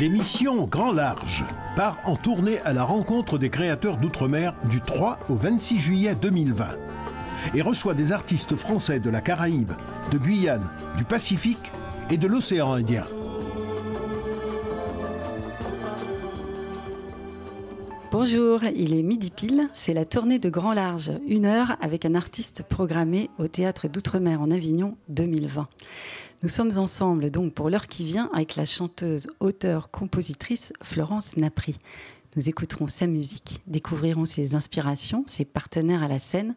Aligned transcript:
L'émission 0.00 0.64
Grand 0.64 0.92
Large 0.92 1.44
part 1.76 1.98
en 2.06 2.16
tournée 2.16 2.58
à 2.60 2.72
la 2.72 2.84
rencontre 2.84 3.36
des 3.36 3.50
créateurs 3.50 3.98
d'outre-mer 3.98 4.54
du 4.64 4.80
3 4.80 5.18
au 5.28 5.34
26 5.34 5.78
juillet 5.78 6.14
2020 6.14 6.68
et 7.54 7.60
reçoit 7.60 7.92
des 7.92 8.10
artistes 8.10 8.56
français 8.56 8.98
de 8.98 9.10
la 9.10 9.20
Caraïbe, 9.20 9.72
de 10.10 10.16
Guyane, 10.16 10.70
du 10.96 11.04
Pacifique 11.04 11.70
et 12.08 12.16
de 12.16 12.26
l'océan 12.26 12.72
Indien. 12.72 13.04
Bonjour, 18.10 18.64
il 18.64 18.94
est 18.98 19.02
midi 19.02 19.30
pile, 19.30 19.68
c'est 19.74 19.92
la 19.92 20.06
tournée 20.06 20.38
de 20.38 20.48
Grand 20.48 20.72
Large, 20.72 21.12
une 21.28 21.44
heure 21.44 21.76
avec 21.82 22.06
un 22.06 22.14
artiste 22.14 22.62
programmé 22.62 23.28
au 23.38 23.48
Théâtre 23.48 23.86
d'Outre-mer 23.86 24.40
en 24.40 24.50
Avignon 24.50 24.96
2020. 25.10 25.68
Nous 26.42 26.48
sommes 26.48 26.78
ensemble 26.78 27.30
donc 27.30 27.52
pour 27.52 27.68
l'heure 27.68 27.86
qui 27.86 28.02
vient 28.02 28.30
avec 28.32 28.56
la 28.56 28.64
chanteuse, 28.64 29.28
auteure, 29.40 29.90
compositrice 29.90 30.72
Florence 30.82 31.36
Napri. 31.36 31.76
Nous 32.34 32.48
écouterons 32.48 32.88
sa 32.88 33.06
musique, 33.06 33.60
découvrirons 33.66 34.24
ses 34.24 34.54
inspirations, 34.54 35.22
ses 35.26 35.44
partenaires 35.44 36.02
à 36.02 36.08
la 36.08 36.18
scène 36.18 36.54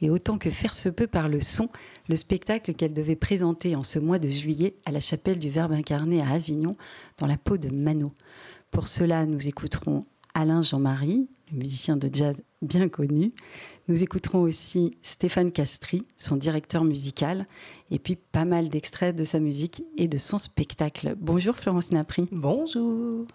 et 0.00 0.10
autant 0.10 0.36
que 0.36 0.50
faire 0.50 0.74
se 0.74 0.88
peut 0.88 1.06
par 1.06 1.28
le 1.28 1.40
son, 1.40 1.68
le 2.08 2.16
spectacle 2.16 2.74
qu'elle 2.74 2.92
devait 2.92 3.14
présenter 3.14 3.76
en 3.76 3.84
ce 3.84 4.00
mois 4.00 4.18
de 4.18 4.28
juillet 4.28 4.74
à 4.84 4.90
la 4.90 4.98
chapelle 4.98 5.38
du 5.38 5.48
Verbe 5.48 5.72
incarné 5.72 6.20
à 6.20 6.30
Avignon 6.30 6.76
dans 7.18 7.28
la 7.28 7.36
peau 7.36 7.56
de 7.56 7.68
Mano. 7.68 8.12
Pour 8.72 8.88
cela, 8.88 9.26
nous 9.26 9.46
écouterons 9.46 10.06
Alain 10.34 10.62
Jean-Marie, 10.62 11.28
le 11.52 11.58
musicien 11.58 11.96
de 11.96 12.08
jazz 12.12 12.42
bien 12.62 12.88
connu. 12.88 13.32
Nous 13.88 14.02
écouterons 14.02 14.42
aussi 14.42 14.96
Stéphane 15.02 15.52
Castry, 15.52 16.06
son 16.16 16.36
directeur 16.36 16.84
musical, 16.84 17.46
et 17.90 17.98
puis 17.98 18.16
pas 18.16 18.44
mal 18.44 18.68
d'extraits 18.68 19.16
de 19.16 19.24
sa 19.24 19.40
musique 19.40 19.82
et 19.96 20.08
de 20.08 20.18
son 20.18 20.38
spectacle. 20.38 21.14
Bonjour 21.18 21.56
Florence 21.56 21.90
Napri. 21.90 22.26
Bonjour. 22.30 23.26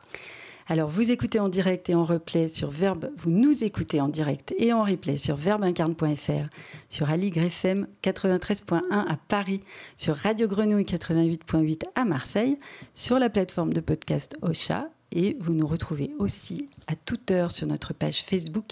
Alors, 0.67 0.89
vous 0.89 1.11
écoutez 1.11 1.39
en 1.39 1.47
direct 1.47 1.91
et 1.91 1.95
en 1.95 2.05
replay 2.05 2.47
sur 2.47 2.71
Verbe, 2.71 3.11
vous 3.17 3.29
nous 3.29 3.63
écoutez 3.63 4.01
en 4.01 4.07
direct 4.07 4.51
et 4.57 4.73
en 4.73 4.81
replay 4.81 5.15
sur 5.15 5.35
verbeincarne.fr, 5.35 6.49
sur 6.89 7.09
Aligre 7.11 7.43
FM 7.43 7.87
93.1 8.01 8.81
à 8.89 9.15
Paris, 9.27 9.61
sur 9.95 10.15
Radio 10.15 10.47
Grenouille 10.47 10.85
88.8 10.85 11.83
à 11.93 12.05
Marseille, 12.05 12.57
sur 12.95 13.19
la 13.19 13.29
plateforme 13.29 13.73
de 13.73 13.79
podcast 13.79 14.37
Ocha 14.41 14.89
et 15.15 15.37
vous 15.39 15.53
nous 15.53 15.65
retrouvez 15.65 16.11
aussi 16.19 16.69
à 16.85 16.95
toute 16.95 17.31
heure 17.31 17.51
sur 17.51 17.65
notre 17.65 17.93
page 17.93 18.21
Facebook 18.21 18.65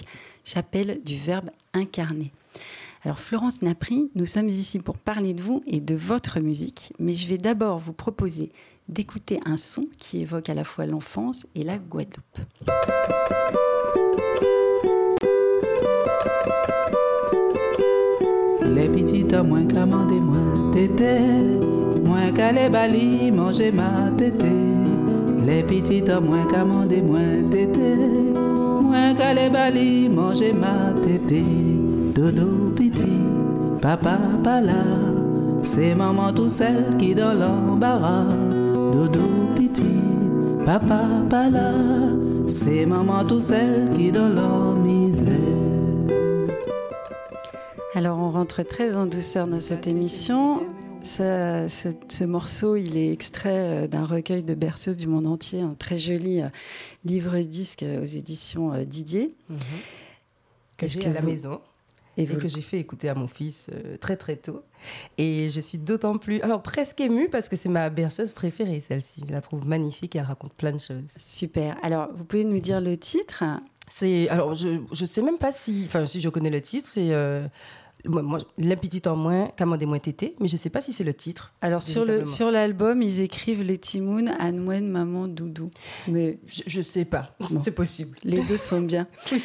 Chapelle 0.43 1.01
du 1.03 1.17
Verbe 1.17 1.49
incarné. 1.73 2.31
Alors 3.03 3.19
Florence 3.19 3.61
Napri, 3.61 4.11
nous 4.15 4.25
sommes 4.25 4.49
ici 4.49 4.79
pour 4.79 4.97
parler 4.97 5.33
de 5.33 5.41
vous 5.41 5.61
et 5.65 5.79
de 5.79 5.95
votre 5.95 6.39
musique, 6.39 6.93
mais 6.99 7.15
je 7.15 7.27
vais 7.27 7.37
d'abord 7.37 7.79
vous 7.79 7.93
proposer 7.93 8.51
d'écouter 8.87 9.39
un 9.45 9.57
son 9.57 9.85
qui 9.97 10.21
évoque 10.21 10.49
à 10.49 10.53
la 10.53 10.63
fois 10.63 10.85
l'enfance 10.85 11.47
et 11.55 11.63
la 11.63 11.79
Guadeloupe. 11.79 12.39
Les 18.65 18.87
moins 19.43 19.65
qu'à 19.65 19.85
moins 19.85 20.05
qu'à 22.31 22.87
les 22.87 23.31
manger 23.31 23.71
ma. 23.71 24.11
Les 25.45 25.61
petites 25.63 26.09
moins 26.21 26.45
qu'à 26.45 26.63
manger 26.63 27.01
moins 27.01 27.43
tété, 27.49 27.95
moins 28.81 29.13
qu'à 29.13 29.33
les 29.33 29.49
bali 29.49 30.07
manger 30.07 30.53
ma 30.53 30.93
tété. 31.01 31.43
Dodo 32.15 32.71
petit, 32.75 33.25
papa 33.81 34.17
pas 34.43 34.61
là, 34.61 34.83
c'est 35.61 35.95
maman 35.95 36.31
tout 36.31 36.49
seul 36.49 36.95
qui 36.97 37.13
dans 37.13 37.33
l'embarras. 37.33 38.23
Dodo 38.93 39.19
petit, 39.55 39.99
papa 40.65 41.01
pas 41.29 41.49
là, 41.49 41.71
c'est 42.47 42.85
maman 42.85 43.23
tout 43.25 43.41
seul 43.41 43.89
qui 43.95 44.11
dans 44.11 44.29
la 44.29 44.79
misère. 44.79 45.27
Alors 47.95 48.17
on 48.17 48.29
rentre 48.29 48.63
très 48.63 48.95
en 48.95 49.05
douceur 49.05 49.47
dans 49.47 49.59
cette 49.59 49.87
émission. 49.87 50.61
Ça, 51.03 51.69
ce, 51.69 51.89
ce 52.09 52.23
morceau, 52.23 52.75
il 52.75 52.97
est 52.97 53.11
extrait 53.11 53.83
euh, 53.83 53.87
d'un 53.87 54.05
recueil 54.05 54.43
de 54.43 54.55
berceuses 54.55 54.97
du 54.97 55.05
monde 55.07 55.27
entier, 55.27 55.61
un 55.61 55.75
très 55.77 55.97
joli 55.97 56.41
euh, 56.41 56.47
livre-disque 57.05 57.83
aux 57.83 58.05
éditions 58.05 58.73
euh, 58.73 58.83
Didier. 58.85 59.35
Que 60.77 60.85
Est-ce 60.85 60.95
j'ai 60.95 60.99
que 61.01 61.09
à 61.09 61.13
la 61.13 61.21
maison 61.21 61.59
Et 62.17 62.25
que 62.25 62.47
j'ai 62.47 62.61
fait 62.61 62.79
écouter 62.79 63.09
à 63.09 63.15
mon 63.15 63.27
fils 63.27 63.69
euh, 63.73 63.97
très 63.97 64.15
très 64.15 64.37
tôt. 64.37 64.63
Et 65.17 65.49
je 65.49 65.59
suis 65.59 65.77
d'autant 65.77 66.17
plus, 66.17 66.41
alors 66.41 66.63
presque 66.63 66.99
émue 67.01 67.29
parce 67.29 67.49
que 67.49 67.55
c'est 67.55 67.69
ma 67.69 67.89
berceuse 67.89 68.31
préférée 68.31 68.79
celle-ci. 68.79 69.23
Je 69.27 69.31
la 69.31 69.41
trouve 69.41 69.67
magnifique 69.67 70.15
et 70.15 70.19
elle 70.19 70.25
raconte 70.25 70.53
plein 70.53 70.71
de 70.71 70.79
choses. 70.79 71.03
Super. 71.17 71.77
Alors, 71.83 72.09
vous 72.15 72.23
pouvez 72.23 72.45
nous 72.45 72.59
dire 72.59 72.81
le 72.81 72.97
titre? 72.97 73.43
C'est 73.89 74.29
alors 74.29 74.53
je 74.53 74.79
je 74.93 75.05
sais 75.05 75.21
même 75.21 75.37
pas 75.37 75.51
si 75.51 75.83
enfin 75.85 76.05
si 76.05 76.21
je 76.21 76.29
connais 76.29 76.49
le 76.49 76.61
titre 76.61 76.87
c'est 76.87 77.11
euh, 77.11 77.45
moi, 78.05 78.21
moi, 78.21 78.39
la 78.57 78.75
petite 78.75 79.07
en 79.07 79.15
moins, 79.15 79.49
commandez 79.57 79.85
moins 79.85 79.99
tété, 79.99 80.35
mais 80.39 80.47
je 80.47 80.57
sais 80.57 80.69
pas 80.69 80.81
si 80.81 80.91
c'est 80.93 81.03
le 81.03 81.13
titre. 81.13 81.53
Alors, 81.61 81.83
sur 81.83 82.03
le 82.05 82.25
sur 82.25 82.51
l'album, 82.51 83.01
ils 83.01 83.19
écrivent 83.21 83.61
les 83.63 83.77
Timounes, 83.77 84.33
Anwen, 84.39 84.87
Maman, 84.89 85.27
Doudou. 85.27 85.69
Mais 86.07 86.39
Je, 86.45 86.63
je 86.67 86.81
sais 86.81 87.05
pas, 87.05 87.35
Bon. 87.39 87.47
c'est 87.61 87.71
possible. 87.75 88.17
les 88.23 88.41
deux 88.43 88.57
sont 88.57 88.81
bien. 88.81 89.07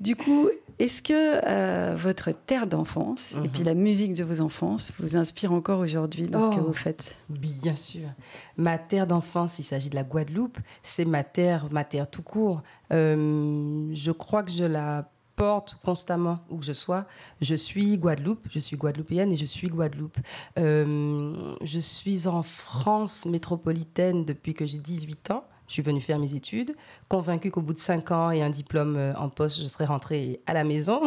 du 0.00 0.16
coup, 0.16 0.48
est-ce 0.78 1.02
que 1.02 1.12
euh, 1.44 1.96
votre 1.96 2.30
terre 2.30 2.66
d'enfance 2.66 3.32
et 3.32 3.38
Mhm. 3.38 3.48
puis 3.48 3.62
la 3.64 3.74
musique 3.74 4.14
de 4.14 4.22
vos 4.22 4.40
enfances 4.40 4.92
vous 5.00 5.16
inspire 5.16 5.52
encore 5.52 5.80
aujourd'hui 5.80 6.28
dans 6.28 6.40
ce 6.40 6.54
que 6.56 6.60
Oh. 6.60 6.66
vous 6.68 6.72
faites? 6.74 7.14
Bien 7.28 7.74
sûr. 7.74 8.08
Ma 8.56 8.78
terre 8.78 9.06
d'enfance, 9.06 9.58
il 9.58 9.64
s'agit 9.64 9.90
de 9.90 9.96
la 9.96 10.04
Guadeloupe, 10.04 10.58
c'est 10.82 11.04
ma 11.04 11.24
terre, 11.24 11.66
ma 11.72 11.84
terre 11.84 12.08
tout 12.08 12.22
court. 12.22 12.62
Euh, 12.92 13.88
je 13.92 14.10
crois 14.12 14.42
que 14.44 14.52
je 14.52 14.64
la 14.64 15.10
porte 15.38 15.78
constamment 15.84 16.40
où 16.50 16.58
que 16.58 16.64
je 16.64 16.72
sois. 16.72 17.06
Je 17.40 17.54
suis 17.54 17.96
Guadeloupe, 17.96 18.48
je 18.50 18.58
suis 18.58 18.76
guadeloupéenne 18.76 19.32
et 19.32 19.36
je 19.36 19.46
suis 19.46 19.68
Guadeloupe. 19.68 20.18
Euh, 20.58 21.54
je 21.62 21.78
suis 21.78 22.26
en 22.26 22.42
France 22.42 23.24
métropolitaine 23.24 24.24
depuis 24.24 24.52
que 24.52 24.66
j'ai 24.66 24.78
18 24.78 25.30
ans. 25.30 25.44
Je 25.68 25.74
suis 25.74 25.82
venue 25.82 26.00
faire 26.00 26.18
mes 26.18 26.34
études, 26.34 26.74
convaincue 27.08 27.50
qu'au 27.50 27.60
bout 27.60 27.74
de 27.74 27.78
5 27.78 28.10
ans 28.10 28.30
et 28.30 28.42
un 28.42 28.50
diplôme 28.50 28.96
euh, 28.96 29.14
en 29.14 29.28
poste, 29.28 29.60
je 29.60 29.66
serais 29.66 29.84
rentrée 29.84 30.40
à 30.46 30.54
la 30.54 30.64
maison. 30.64 31.00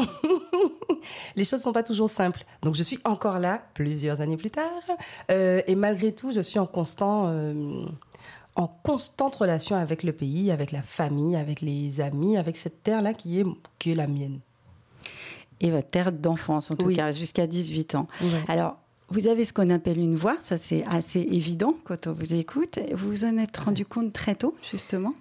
Les 1.35 1.43
choses 1.43 1.59
ne 1.59 1.63
sont 1.63 1.73
pas 1.73 1.83
toujours 1.83 2.09
simples. 2.09 2.45
Donc 2.61 2.75
je 2.75 2.83
suis 2.83 2.99
encore 3.03 3.39
là, 3.39 3.61
plusieurs 3.73 4.21
années 4.21 4.37
plus 4.37 4.51
tard. 4.51 4.69
Euh, 5.29 5.61
et 5.67 5.75
malgré 5.75 6.13
tout, 6.13 6.31
je 6.31 6.41
suis 6.41 6.59
en 6.59 6.67
constant, 6.67 7.33
en 8.55 8.67
constante 8.67 9.35
relation 9.35 9.75
avec 9.75 10.03
le 10.03 10.11
pays, 10.13 10.51
avec 10.51 10.71
la 10.71 10.81
famille, 10.81 11.35
avec 11.35 11.61
les 11.61 12.01
amis, 12.01 12.37
avec 12.37 12.57
cette 12.57 12.83
terre-là 12.83 13.13
qui 13.13 13.39
est, 13.39 13.45
qui 13.79 13.91
est 13.91 13.95
la 13.95 14.07
mienne. 14.07 14.39
Et 15.59 15.71
votre 15.71 15.89
terre 15.89 16.11
d'enfance, 16.11 16.71
en 16.71 16.75
tout 16.75 16.87
Oui. 16.87 16.95
cas, 16.95 17.11
jusqu'à 17.11 17.47
18 17.47 17.95
ans. 17.95 18.07
Alors, 18.47 18.77
vous 19.09 19.27
avez 19.27 19.45
ce 19.45 19.53
qu'on 19.53 19.69
appelle 19.69 19.99
une 19.99 20.15
voix, 20.15 20.37
ça 20.41 20.57
c'est 20.57 20.83
assez 20.85 21.19
évident 21.19 21.75
quand 21.83 22.07
on 22.07 22.11
vous 22.13 22.33
écoute. 22.33 22.79
Vous 22.93 23.09
vous 23.09 23.25
en 23.25 23.37
êtes 23.37 23.57
rendu 23.57 23.85
compte 23.85 24.11
très 24.13 24.35
tôt, 24.35 24.55
justement? 24.69 25.13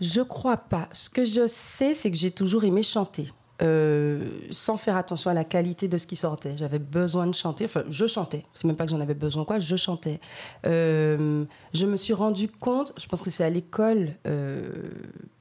Je 0.00 0.20
crois 0.20 0.56
pas. 0.58 0.88
Ce 0.92 1.08
que 1.10 1.24
je 1.24 1.46
sais, 1.46 1.94
c'est 1.94 2.10
que 2.10 2.16
j'ai 2.16 2.30
toujours 2.30 2.64
aimé 2.64 2.82
chanter. 2.82 3.32
Euh, 3.60 4.24
sans 4.50 4.76
faire 4.76 4.96
attention 4.96 5.30
à 5.30 5.34
la 5.34 5.44
qualité 5.44 5.88
de 5.88 5.98
ce 5.98 6.06
qui 6.06 6.14
sortait. 6.14 6.56
J'avais 6.56 6.78
besoin 6.78 7.26
de 7.26 7.34
chanter. 7.34 7.64
Enfin, 7.64 7.82
je 7.90 8.06
chantais. 8.06 8.44
C'est 8.54 8.66
même 8.66 8.76
pas 8.76 8.84
que 8.84 8.90
j'en 8.90 9.00
avais 9.00 9.14
besoin, 9.14 9.44
quoi. 9.44 9.58
Je 9.58 9.74
chantais. 9.74 10.20
Euh, 10.66 11.44
je 11.74 11.86
me 11.86 11.96
suis 11.96 12.12
rendu 12.12 12.48
compte, 12.48 12.92
je 12.96 13.06
pense 13.06 13.20
que 13.20 13.30
c'est 13.30 13.44
à 13.44 13.50
l'école, 13.50 14.14
euh, 14.26 14.70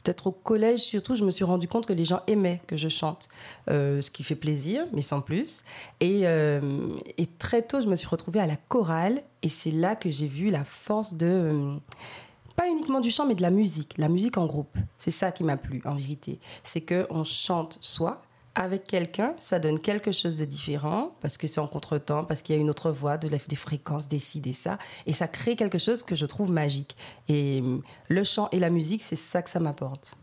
peut-être 0.03 0.27
au 0.27 0.31
collège 0.31 0.79
surtout, 0.79 1.15
je 1.15 1.23
me 1.23 1.29
suis 1.29 1.43
rendu 1.43 1.67
compte 1.67 1.85
que 1.85 1.93
les 1.93 2.05
gens 2.05 2.21
aimaient 2.27 2.61
que 2.65 2.75
je 2.75 2.87
chante. 2.87 3.29
Ce 3.67 4.09
qui 4.09 4.23
fait 4.23 4.35
plaisir, 4.35 4.85
mais 4.93 5.01
sans 5.01 5.21
plus. 5.21 5.63
Et 5.99 6.25
très 7.37 7.61
tôt, 7.61 7.81
je 7.81 7.87
me 7.87 7.95
suis 7.95 8.07
retrouvée 8.07 8.39
à 8.39 8.47
la 8.47 8.55
chorale. 8.55 9.21
Et 9.43 9.49
c'est 9.49 9.71
là 9.71 9.95
que 9.95 10.09
j'ai 10.09 10.27
vu 10.27 10.49
la 10.49 10.63
force 10.63 11.13
de. 11.13 11.77
Pas 12.57 12.67
uniquement 12.67 12.99
du 12.99 13.09
chant, 13.11 13.25
mais 13.25 13.35
de 13.35 13.41
la 13.41 13.51
musique, 13.51 13.93
la 13.97 14.09
musique 14.09 14.37
en 14.37 14.45
groupe. 14.45 14.75
C'est 14.97 15.11
ça 15.11 15.31
qui 15.31 15.43
m'a 15.45 15.55
plu, 15.55 15.81
en 15.85 15.95
vérité. 15.95 16.39
C'est 16.65 16.81
qu'on 16.81 17.23
chante 17.23 17.77
soi, 17.81 18.21
avec 18.55 18.85
quelqu'un, 18.85 19.35
ça 19.37 19.59
donne 19.59 19.79
quelque 19.79 20.11
chose 20.11 20.35
de 20.35 20.43
différent, 20.45 21.11
parce 21.21 21.37
que 21.37 21.45
c'est 21.45 21.59
en 21.59 21.67
contretemps, 21.67 22.23
parce 22.25 22.41
qu'il 22.41 22.55
y 22.55 22.57
a 22.57 22.61
une 22.61 22.71
autre 22.71 22.89
voix, 22.91 23.17
de 23.19 23.27
la- 23.29 23.37
des 23.47 23.55
fréquences, 23.55 24.07
des 24.07 24.17
ci, 24.17 24.41
des 24.41 24.53
ça, 24.53 24.79
et 25.05 25.13
ça 25.13 25.27
crée 25.27 25.55
quelque 25.55 25.77
chose 25.77 26.01
que 26.01 26.15
je 26.15 26.25
trouve 26.25 26.49
magique. 26.51 26.97
Et 27.29 27.59
hum, 27.61 27.83
le 28.09 28.23
chant 28.23 28.49
et 28.51 28.59
la 28.59 28.71
musique, 28.71 29.03
c'est 29.03 29.15
ça 29.15 29.43
que 29.43 29.49
ça 29.51 29.59
m'apporte. 29.59 30.13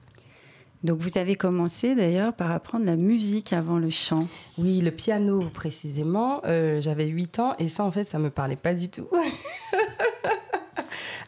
Donc 0.82 0.98
vous 0.98 1.16
avez 1.16 1.36
commencé 1.36 1.94
d'ailleurs 1.94 2.34
par 2.34 2.50
apprendre 2.50 2.84
la 2.84 2.96
musique 2.96 3.52
avant 3.54 3.78
le 3.78 3.88
chant. 3.88 4.26
Oui, 4.58 4.80
le 4.80 4.90
piano 4.90 5.48
précisément. 5.54 6.42
Euh, 6.44 6.80
J'avais 6.82 7.06
8 7.06 7.38
ans 7.38 7.54
et 7.60 7.68
ça, 7.68 7.84
en 7.84 7.90
fait, 7.92 8.04
ça 8.04 8.18
me 8.18 8.28
parlait 8.30 8.56
pas 8.56 8.74
du 8.74 8.88
tout. 8.90 9.06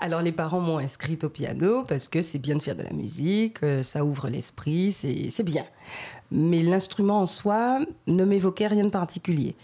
Alors 0.01 0.23
les 0.23 0.33
parents 0.33 0.61
m'ont 0.61 0.79
inscrite 0.79 1.25
au 1.25 1.29
piano 1.29 1.85
parce 1.85 2.09
que 2.09 2.23
c'est 2.23 2.39
bien 2.39 2.57
de 2.57 2.63
faire 2.63 2.77
de 2.77 2.83
la 2.83 2.93
musique, 2.93 3.63
euh, 3.63 3.83
ça 3.83 4.05
ouvre 4.05 4.29
l'esprit, 4.29 4.93
c'est 4.93 5.43
bien. 5.43 5.65
Mais 6.31 6.63
l'instrument 6.63 7.21
en 7.21 7.27
soi 7.27 7.81
ne 8.07 8.25
m'évoquait 8.25 8.67
rien 8.67 8.85
de 8.85 8.91
particulier. 8.91 9.55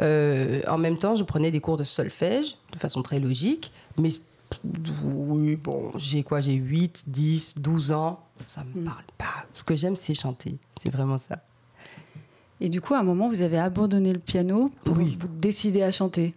Euh, 0.00 0.60
en 0.68 0.78
même 0.78 0.96
temps, 0.98 1.14
je 1.14 1.24
prenais 1.24 1.50
des 1.50 1.60
cours 1.60 1.76
de 1.76 1.84
solfège 1.84 2.56
de 2.72 2.78
façon 2.78 3.02
très 3.02 3.18
logique, 3.20 3.72
mais 3.98 4.10
Oui, 5.02 5.56
bon, 5.56 5.92
j'ai 5.96 6.22
quoi 6.22 6.40
J'ai 6.42 6.52
8, 6.52 7.04
10, 7.06 7.54
12 7.58 7.92
ans. 7.92 8.20
Ça 8.46 8.62
me 8.64 8.82
Mm. 8.82 8.84
parle 8.84 9.04
pas. 9.16 9.46
Ce 9.52 9.64
que 9.64 9.74
j'aime, 9.74 9.96
c'est 9.96 10.14
chanter. 10.14 10.58
C'est 10.82 10.92
vraiment 10.92 11.16
ça. 11.18 11.38
Et 12.64 12.68
du 12.68 12.80
coup, 12.80 12.94
à 12.94 12.98
un 13.00 13.02
moment, 13.02 13.28
vous 13.28 13.42
avez 13.42 13.58
abandonné 13.58 14.12
le 14.12 14.20
piano 14.20 14.70
pour 14.84 14.96
Oui. 14.96 15.16
vous 15.20 15.26
décider 15.26 15.82
à 15.82 15.90
chanter. 15.90 16.32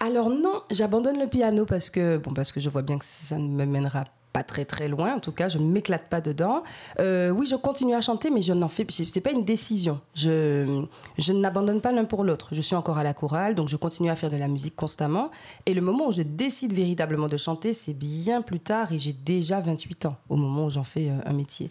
Alors 0.00 0.28
non, 0.28 0.60
j'abandonne 0.70 1.18
le 1.18 1.26
piano 1.26 1.64
parce 1.64 1.88
que 1.88 2.18
bon 2.18 2.34
parce 2.34 2.52
que 2.52 2.60
je 2.60 2.68
vois 2.68 2.82
bien 2.82 2.98
que 2.98 3.04
ça 3.06 3.38
ne 3.38 3.48
me 3.48 3.64
mènera 3.64 4.04
pas 4.34 4.42
très 4.42 4.66
très 4.66 4.88
loin. 4.88 5.14
En 5.14 5.20
tout 5.20 5.32
cas, 5.32 5.48
je 5.48 5.56
ne 5.58 5.64
m'éclate 5.64 6.08
pas 6.10 6.20
dedans. 6.20 6.62
Euh, 7.00 7.30
oui, 7.30 7.46
je 7.46 7.56
continue 7.56 7.94
à 7.94 8.02
chanter, 8.02 8.28
mais 8.30 8.42
je 8.42 8.52
n'en 8.52 8.68
fais. 8.68 8.86
C'est 8.90 9.20
pas 9.22 9.30
une 9.30 9.44
décision. 9.46 9.98
Je 10.14 10.84
je 11.16 11.32
n'abandonne 11.32 11.80
pas 11.80 11.92
l'un 11.92 12.04
pour 12.04 12.22
l'autre. 12.24 12.48
Je 12.52 12.60
suis 12.60 12.74
encore 12.76 12.98
à 12.98 13.04
la 13.04 13.14
chorale, 13.14 13.54
donc 13.54 13.68
je 13.68 13.76
continue 13.76 14.10
à 14.10 14.16
faire 14.16 14.30
de 14.30 14.36
la 14.36 14.48
musique 14.48 14.76
constamment. 14.76 15.30
Et 15.64 15.72
le 15.72 15.80
moment 15.80 16.08
où 16.08 16.12
je 16.12 16.22
décide 16.22 16.74
véritablement 16.74 17.28
de 17.28 17.36
chanter, 17.38 17.72
c'est 17.72 17.94
bien 17.94 18.42
plus 18.42 18.60
tard 18.60 18.92
et 18.92 18.98
j'ai 18.98 19.12
déjà 19.14 19.60
28 19.60 20.04
ans 20.06 20.16
au 20.28 20.36
moment 20.36 20.66
où 20.66 20.70
j'en 20.70 20.84
fais 20.84 21.08
euh, 21.08 21.18
un 21.24 21.32
métier. 21.32 21.70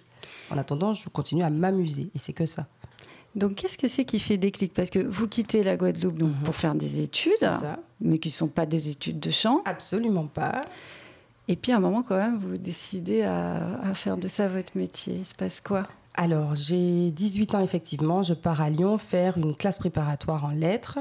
En 0.50 0.58
attendant, 0.58 0.94
je 0.94 1.08
continue 1.10 1.44
à 1.44 1.50
m'amuser 1.52 2.10
et 2.16 2.18
c'est 2.20 2.34
que 2.34 2.46
ça. 2.48 2.66
Donc, 3.36 3.56
qu'est-ce 3.56 3.78
que 3.78 3.88
c'est 3.88 4.04
qui 4.06 4.20
fait 4.20 4.38
déclic 4.38 4.74
Parce 4.74 4.90
que 4.90 5.00
vous 5.00 5.28
quittez 5.28 5.64
la 5.64 5.78
Guadeloupe 5.78 6.18
donc, 6.18 6.30
Mhm. 6.36 6.44
pour 6.44 6.56
faire 6.56 6.76
des 6.76 7.00
études, 7.02 7.32
ça. 7.40 7.78
mais 8.02 8.18
qui 8.18 8.28
ne 8.30 8.34
sont 8.34 8.48
pas 8.48 8.66
des 8.66 8.90
études 8.90 9.20
de 9.20 9.32
chant. 9.32 9.62
Absolument 9.66 10.28
pas. 10.28 10.62
Et 11.48 11.56
puis, 11.56 11.72
à 11.72 11.78
un 11.78 11.80
moment, 11.80 12.04
quand 12.04 12.18
même, 12.18 12.38
vous 12.38 12.58
décidez 12.58 13.22
à, 13.24 13.80
à 13.82 13.94
faire 13.94 14.18
de 14.18 14.28
ça 14.28 14.48
votre 14.48 14.78
métier. 14.78 15.16
Il 15.20 15.26
se 15.26 15.34
passe 15.36 15.62
quoi? 15.62 15.88
Alors, 16.16 16.56
j'ai 16.56 17.10
18 17.12 17.56
ans, 17.56 17.62
effectivement. 17.62 18.22
Je 18.22 18.34
pars 18.34 18.60
à 18.62 18.70
Lyon 18.70 18.98
faire 18.98 19.38
une 19.38 19.56
classe 19.56 19.78
préparatoire 19.78 20.44
en 20.46 20.50
lettres. 20.52 21.00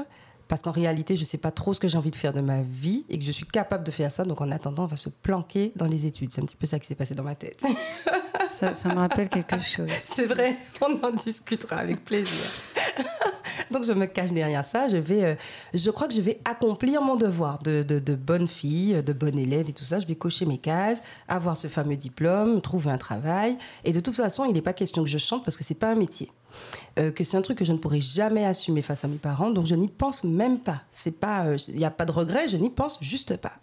Parce 0.51 0.61
qu'en 0.61 0.71
réalité, 0.71 1.15
je 1.15 1.21
ne 1.21 1.25
sais 1.25 1.37
pas 1.37 1.49
trop 1.49 1.73
ce 1.73 1.79
que 1.79 1.87
j'ai 1.87 1.97
envie 1.97 2.11
de 2.11 2.15
faire 2.17 2.33
de 2.33 2.41
ma 2.41 2.61
vie 2.61 3.05
et 3.07 3.17
que 3.17 3.23
je 3.23 3.31
suis 3.31 3.45
capable 3.45 3.85
de 3.85 3.91
faire 3.91 4.11
ça. 4.11 4.25
Donc, 4.25 4.41
en 4.41 4.51
attendant, 4.51 4.83
on 4.83 4.87
va 4.87 4.97
se 4.97 5.07
planquer 5.07 5.71
dans 5.77 5.85
les 5.85 6.07
études. 6.07 6.33
C'est 6.33 6.41
un 6.41 6.45
petit 6.45 6.57
peu 6.57 6.67
ça 6.67 6.77
qui 6.77 6.85
s'est 6.85 6.95
passé 6.95 7.15
dans 7.15 7.23
ma 7.23 7.35
tête. 7.35 7.63
ça, 8.49 8.73
ça 8.73 8.89
me 8.89 8.95
rappelle 8.95 9.29
quelque 9.29 9.61
chose. 9.61 9.87
C'est 10.13 10.25
vrai, 10.25 10.57
on 10.81 11.01
en 11.05 11.11
discutera 11.11 11.77
avec 11.77 12.03
plaisir. 12.03 12.51
Donc 13.71 13.85
je 13.85 13.93
me 13.93 14.05
cache 14.07 14.33
derrière 14.33 14.65
ça. 14.65 14.89
Je 14.89 14.97
vais, 14.97 15.23
euh, 15.23 15.35
je 15.73 15.89
crois 15.89 16.09
que 16.09 16.13
je 16.13 16.19
vais 16.19 16.41
accomplir 16.43 17.01
mon 17.01 17.15
devoir 17.15 17.59
de, 17.59 17.81
de, 17.83 17.99
de 17.99 18.15
bonne 18.15 18.47
fille, 18.47 19.01
de 19.01 19.13
bonne 19.13 19.39
élève 19.39 19.69
et 19.69 19.73
tout 19.73 19.85
ça. 19.85 19.99
Je 19.99 20.07
vais 20.07 20.15
cocher 20.15 20.45
mes 20.45 20.57
cases, 20.57 21.01
avoir 21.29 21.55
ce 21.55 21.69
fameux 21.69 21.95
diplôme, 21.95 22.59
trouver 22.59 22.91
un 22.91 22.97
travail. 22.97 23.57
Et 23.85 23.93
de 23.93 24.01
toute 24.01 24.15
façon, 24.17 24.43
il 24.43 24.51
n'est 24.51 24.61
pas 24.61 24.73
question 24.73 25.01
que 25.01 25.09
je 25.09 25.17
chante 25.17 25.45
parce 25.45 25.55
que 25.55 25.63
c'est 25.63 25.75
pas 25.75 25.91
un 25.91 25.95
métier. 25.95 26.29
Euh, 26.99 27.11
que 27.11 27.23
c'est 27.23 27.37
un 27.37 27.41
truc 27.41 27.57
que 27.57 27.65
je 27.65 27.71
ne 27.71 27.77
pourrai 27.77 28.01
jamais 28.01 28.45
assumer 28.45 28.81
face 28.81 29.05
à 29.05 29.07
mes 29.07 29.17
parents, 29.17 29.49
donc 29.49 29.65
je 29.65 29.75
n'y 29.75 29.87
pense 29.87 30.23
même 30.23 30.59
pas. 30.59 30.81
C'est 30.91 31.19
pas, 31.19 31.45
euh, 31.45 31.57
il 31.69 31.77
n'y 31.77 31.85
a 31.85 31.91
pas 31.91 32.05
de 32.05 32.11
regret, 32.11 32.47
je 32.47 32.57
n'y 32.57 32.69
pense 32.69 32.97
juste 33.01 33.37
pas. 33.37 33.53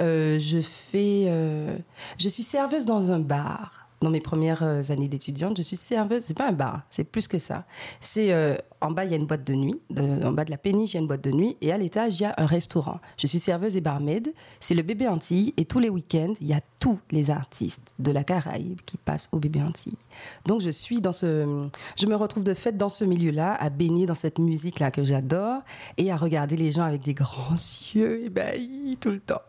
Euh, 0.00 0.38
je 0.38 0.60
fais, 0.60 1.24
euh, 1.26 1.76
je 2.18 2.28
suis 2.28 2.42
serveuse 2.42 2.86
dans 2.86 3.12
un 3.12 3.20
bar. 3.20 3.81
Dans 4.02 4.10
mes 4.10 4.20
premières 4.20 4.64
euh, 4.64 4.82
années 4.90 5.06
d'étudiante, 5.06 5.56
je 5.56 5.62
suis 5.62 5.76
serveuse. 5.76 6.24
C'est 6.24 6.36
pas 6.36 6.48
un 6.48 6.52
bar, 6.52 6.82
c'est 6.90 7.04
plus 7.04 7.28
que 7.28 7.38
ça. 7.38 7.64
C'est 8.00 8.32
euh, 8.32 8.56
en 8.80 8.90
bas, 8.90 9.04
il 9.04 9.12
y 9.12 9.14
a 9.14 9.16
une 9.16 9.26
boîte 9.26 9.44
de 9.44 9.54
nuit. 9.54 9.80
En 10.24 10.32
bas 10.32 10.44
de 10.44 10.50
la 10.50 10.58
péniche, 10.58 10.92
il 10.92 10.94
y 10.94 10.98
a 10.98 11.00
une 11.00 11.06
boîte 11.06 11.22
de 11.22 11.30
nuit. 11.30 11.56
Et 11.60 11.72
à 11.72 11.78
l'étage, 11.78 12.18
il 12.18 12.24
y 12.24 12.26
a 12.26 12.34
un 12.36 12.46
restaurant. 12.46 12.98
Je 13.16 13.28
suis 13.28 13.38
serveuse 13.38 13.76
et 13.76 13.80
barmaid. 13.80 14.34
C'est 14.58 14.74
le 14.74 14.82
bébé 14.82 15.06
Antilles. 15.06 15.54
Et 15.56 15.64
tous 15.64 15.78
les 15.78 15.88
week-ends, 15.88 16.34
il 16.40 16.48
y 16.48 16.52
a 16.52 16.60
tous 16.80 16.98
les 17.12 17.30
artistes 17.30 17.94
de 18.00 18.10
la 18.10 18.24
Caraïbe 18.24 18.80
qui 18.84 18.96
passent 18.96 19.28
au 19.30 19.38
bébé 19.38 19.62
Antilles. 19.62 19.98
Donc, 20.46 20.60
je 20.62 20.70
suis 20.70 21.00
dans 21.00 21.12
ce. 21.12 21.68
Je 21.96 22.06
me 22.06 22.16
retrouve 22.16 22.42
de 22.42 22.54
fait 22.54 22.76
dans 22.76 22.88
ce 22.88 23.04
milieu-là, 23.04 23.54
à 23.54 23.70
baigner 23.70 24.06
dans 24.06 24.14
cette 24.14 24.40
musique-là 24.40 24.90
que 24.90 25.04
j'adore 25.04 25.60
et 25.96 26.10
à 26.10 26.16
regarder 26.16 26.56
les 26.56 26.72
gens 26.72 26.84
avec 26.84 27.02
des 27.02 27.14
grands 27.14 27.54
yeux 27.94 28.24
ébahis 28.24 28.96
tout 29.00 29.10
le 29.10 29.20
temps. 29.20 29.42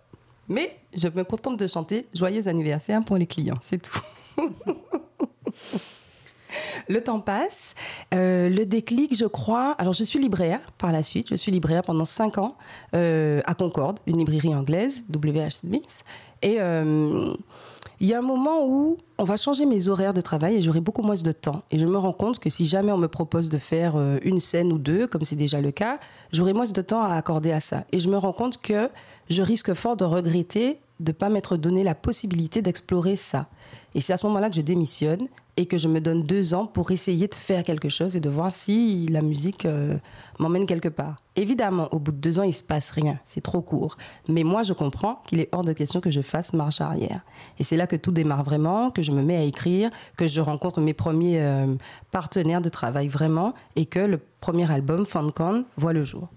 Mais 0.47 0.77
je 0.95 1.07
me 1.07 1.23
contente 1.23 1.57
de 1.57 1.65
chanter 1.65 2.05
Joyeux 2.13 2.47
anniversaire 2.47 3.03
pour 3.03 3.17
les 3.17 3.25
clients, 3.25 3.57
c'est 3.61 3.81
tout. 3.81 4.01
Le 6.87 7.01
temps 7.03 7.19
passe. 7.19 7.75
Euh, 8.13 8.49
le 8.49 8.65
déclic, 8.65 9.15
je 9.15 9.25
crois. 9.25 9.71
Alors, 9.77 9.93
je 9.93 10.03
suis 10.03 10.19
libraire 10.19 10.59
par 10.77 10.91
la 10.91 11.03
suite. 11.03 11.27
Je 11.29 11.35
suis 11.35 11.51
libraire 11.51 11.83
pendant 11.83 12.05
cinq 12.05 12.37
ans 12.37 12.55
euh, 12.95 13.41
à 13.45 13.55
Concorde, 13.55 13.99
une 14.07 14.17
librairie 14.17 14.53
anglaise, 14.53 15.03
WH 15.13 15.51
Smith. 15.51 16.03
Et 16.41 16.59
euh, 16.59 17.33
il 17.99 18.07
y 18.07 18.13
a 18.13 18.19
un 18.19 18.23
moment 18.23 18.67
où 18.67 18.97
on 19.17 19.23
va 19.23 19.37
changer 19.37 19.65
mes 19.65 19.87
horaires 19.87 20.13
de 20.13 20.21
travail 20.21 20.57
et 20.57 20.61
j'aurai 20.61 20.81
beaucoup 20.81 21.01
moins 21.01 21.15
de 21.15 21.31
temps. 21.31 21.63
Et 21.71 21.79
je 21.79 21.85
me 21.85 21.97
rends 21.97 22.11
compte 22.11 22.39
que 22.39 22.49
si 22.49 22.65
jamais 22.65 22.91
on 22.91 22.97
me 22.97 23.07
propose 23.07 23.47
de 23.49 23.57
faire 23.57 23.95
une 24.23 24.41
scène 24.41 24.73
ou 24.73 24.77
deux, 24.77 25.07
comme 25.07 25.23
c'est 25.23 25.37
déjà 25.37 25.61
le 25.61 25.71
cas, 25.71 25.99
j'aurai 26.33 26.51
moins 26.51 26.65
de 26.65 26.81
temps 26.81 27.01
à 27.01 27.15
accorder 27.15 27.53
à 27.53 27.61
ça. 27.61 27.85
Et 27.93 27.99
je 27.99 28.09
me 28.09 28.17
rends 28.17 28.33
compte 28.33 28.61
que 28.61 28.89
je 29.29 29.41
risque 29.41 29.73
fort 29.73 29.95
de 29.95 30.03
regretter 30.03 30.79
de 30.99 31.11
ne 31.11 31.13
pas 31.13 31.29
m'être 31.29 31.57
donné 31.57 31.83
la 31.83 31.95
possibilité 31.95 32.61
d'explorer 32.61 33.15
ça. 33.15 33.47
Et 33.95 34.01
c'est 34.01 34.13
à 34.13 34.17
ce 34.17 34.25
moment-là 34.27 34.49
que 34.49 34.55
je 34.55 34.61
démissionne 34.61 35.27
et 35.55 35.65
que 35.67 35.77
je 35.77 35.87
me 35.87 36.01
donne 36.01 36.23
deux 36.23 36.53
ans 36.53 36.65
pour 36.65 36.91
essayer 36.91 37.27
de 37.27 37.35
faire 37.35 37.63
quelque 37.63 37.89
chose 37.89 38.15
et 38.15 38.19
de 38.19 38.29
voir 38.29 38.51
si 38.51 39.07
la 39.07 39.21
musique 39.21 39.65
euh, 39.65 39.97
m'emmène 40.39 40.65
quelque 40.65 40.89
part. 40.89 41.21
Évidemment, 41.35 41.89
au 41.91 41.99
bout 41.99 42.11
de 42.11 42.17
deux 42.17 42.39
ans, 42.39 42.43
il 42.43 42.53
se 42.53 42.63
passe 42.63 42.89
rien. 42.91 43.19
C'est 43.25 43.41
trop 43.41 43.61
court. 43.61 43.97
Mais 44.27 44.43
moi, 44.43 44.63
je 44.63 44.73
comprends 44.73 45.21
qu'il 45.27 45.39
est 45.39 45.49
hors 45.51 45.63
de 45.63 45.73
question 45.73 45.99
que 46.01 46.09
je 46.09 46.21
fasse 46.21 46.53
marche 46.53 46.81
arrière. 46.81 47.21
Et 47.59 47.63
c'est 47.63 47.77
là 47.77 47.85
que 47.85 47.95
tout 47.95 48.11
démarre 48.11 48.43
vraiment, 48.43 48.89
que 48.89 49.03
je 49.03 49.11
me 49.11 49.21
mets 49.21 49.37
à 49.37 49.43
écrire, 49.43 49.91
que 50.17 50.27
je 50.27 50.41
rencontre 50.41 50.81
mes 50.81 50.93
premiers 50.93 51.41
euh, 51.41 51.75
partenaires 52.11 52.61
de 52.61 52.69
travail 52.69 53.07
vraiment 53.07 53.53
et 53.75 53.85
que 53.85 53.99
le 53.99 54.19
premier 54.41 54.71
album, 54.71 55.05
FunCon, 55.05 55.65
voit 55.77 55.93
le 55.93 56.03
jour. 56.03 56.29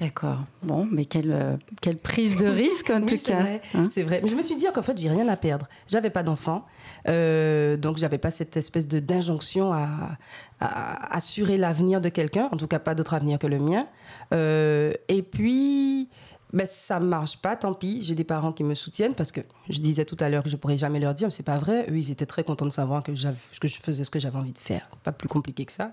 D'accord. 0.00 0.38
Bon, 0.62 0.86
mais 0.90 1.04
quelle, 1.06 1.32
euh, 1.32 1.56
quelle 1.82 1.98
prise 1.98 2.36
de 2.36 2.46
risque 2.46 2.88
en 2.90 3.00
Oui, 3.02 3.06
tout 3.06 3.16
c'est 3.18 3.32
cas. 3.32 3.40
vrai, 3.40 3.60
hein. 3.74 3.88
c'est 3.90 4.04
vrai. 4.04 4.20
Mais 4.22 4.28
je 4.28 4.36
me 4.36 4.42
suis 4.42 4.54
dit 4.54 4.64
qu'en 4.72 4.82
fait, 4.82 4.96
j'ai 4.96 5.08
rien 5.10 5.26
à 5.28 5.36
perdre. 5.36 5.66
J'avais 5.88 6.10
pas 6.10 6.22
d'enfant, 6.22 6.64
euh, 7.08 7.76
donc 7.76 7.98
j'avais 7.98 8.18
pas 8.18 8.30
cette 8.30 8.56
espèce 8.56 8.86
de 8.86 9.00
d'injonction 9.00 9.72
à, 9.72 9.88
à 10.60 11.16
assurer 11.16 11.58
l'avenir 11.58 12.00
de 12.00 12.08
quelqu'un, 12.10 12.48
en 12.52 12.56
tout 12.56 12.68
cas 12.68 12.78
pas 12.78 12.94
d'autre 12.94 13.14
avenir 13.14 13.40
que 13.40 13.48
le 13.48 13.58
mien. 13.58 13.88
Euh, 14.32 14.92
et 15.08 15.22
puis, 15.22 16.08
ben, 16.52 16.66
ça 16.66 16.98
marche 16.98 17.36
pas, 17.38 17.56
tant 17.56 17.74
pis. 17.74 18.00
J'ai 18.02 18.14
des 18.14 18.24
parents 18.24 18.52
qui 18.52 18.64
me 18.64 18.74
soutiennent 18.74 19.14
parce 19.14 19.32
que 19.32 19.40
je 19.68 19.80
disais 19.80 20.04
tout 20.04 20.16
à 20.20 20.28
l'heure 20.28 20.42
que 20.42 20.48
je 20.48 20.56
pourrais 20.56 20.78
jamais 20.78 20.98
leur 20.98 21.14
dire, 21.14 21.28
mais 21.28 21.32
c'est 21.32 21.42
pas 21.42 21.58
vrai. 21.58 21.86
Eux, 21.90 21.98
ils 21.98 22.10
étaient 22.10 22.26
très 22.26 22.44
contents 22.44 22.64
de 22.64 22.70
savoir 22.70 23.02
que, 23.02 23.14
je 23.14 23.28
faisais 23.82 24.04
ce 24.04 24.10
que 24.10 24.18
j'avais 24.18 24.38
envie 24.38 24.52
de 24.52 24.58
faire. 24.58 24.88
Pas 25.04 25.12
plus 25.12 25.28
compliqué 25.28 25.64
que 25.64 25.72
ça. 25.72 25.92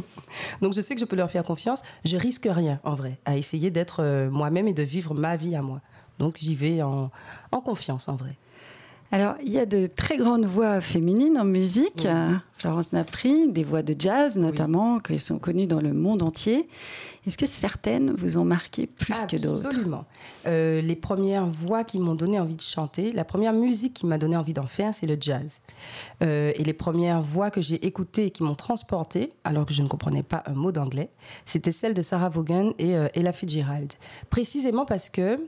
Donc 0.62 0.72
je 0.72 0.80
sais 0.80 0.94
que 0.94 1.00
je 1.00 1.06
peux 1.06 1.16
leur 1.16 1.30
faire 1.30 1.44
confiance. 1.44 1.82
Je 2.04 2.16
risque 2.16 2.48
rien, 2.50 2.80
en 2.84 2.94
vrai, 2.94 3.18
à 3.24 3.36
essayer 3.36 3.70
d'être 3.70 4.02
euh, 4.02 4.30
moi-même 4.30 4.68
et 4.68 4.74
de 4.74 4.82
vivre 4.82 5.14
ma 5.14 5.36
vie 5.36 5.56
à 5.56 5.62
moi. 5.62 5.80
Donc 6.18 6.36
j'y 6.38 6.54
vais 6.54 6.82
en 6.82 7.10
confiance, 7.50 8.08
en 8.08 8.16
vrai. 8.16 8.36
Alors, 9.10 9.36
il 9.42 9.50
y 9.50 9.58
a 9.58 9.64
de 9.64 9.86
très 9.86 10.18
grandes 10.18 10.44
voix 10.44 10.82
féminines 10.82 11.38
en 11.38 11.44
musique. 11.44 12.06
Oui. 12.06 12.36
Florence 12.58 12.92
Napri, 12.92 13.48
des 13.48 13.64
voix 13.64 13.82
de 13.82 13.94
jazz 13.98 14.36
notamment, 14.36 14.98
qui 14.98 15.18
sont 15.18 15.38
connues 15.38 15.66
dans 15.66 15.80
le 15.80 15.94
monde 15.94 16.22
entier. 16.22 16.68
Est-ce 17.26 17.38
que 17.38 17.46
certaines 17.46 18.12
vous 18.12 18.36
ont 18.36 18.44
marqué 18.44 18.86
plus 18.86 19.14
que 19.26 19.36
d'autres? 19.36 19.66
Absolument. 19.66 20.04
Euh, 20.46 20.82
les 20.82 20.96
premières 20.96 21.46
voix 21.46 21.84
qui 21.84 22.00
m'ont 22.00 22.14
donné 22.14 22.38
envie 22.38 22.56
de 22.56 22.60
chanter, 22.60 23.12
la 23.12 23.24
première 23.24 23.54
musique 23.54 23.94
qui 23.94 24.06
m'a 24.06 24.18
donné 24.18 24.36
envie 24.36 24.52
d'en 24.52 24.66
faire, 24.66 24.92
c'est 24.92 25.06
le 25.06 25.16
jazz. 25.18 25.60
Euh, 26.22 26.52
et 26.54 26.64
les 26.64 26.72
premières 26.74 27.22
voix 27.22 27.50
que 27.50 27.62
j'ai 27.62 27.86
écoutées 27.86 28.26
et 28.26 28.30
qui 28.30 28.42
m'ont 28.42 28.54
transportée, 28.56 29.32
alors 29.44 29.64
que 29.64 29.72
je 29.72 29.82
ne 29.82 29.88
comprenais 29.88 30.22
pas 30.22 30.42
un 30.46 30.54
mot 30.54 30.72
d'anglais, 30.72 31.10
c'était 31.46 31.72
celle 31.72 31.94
de 31.94 32.02
Sarah 32.02 32.28
Vaughan 32.28 32.72
et 32.78 32.96
euh, 32.96 33.08
Ella 33.14 33.32
Fitzgerald. 33.32 33.94
Précisément 34.28 34.84
parce 34.84 35.08
que 35.08 35.38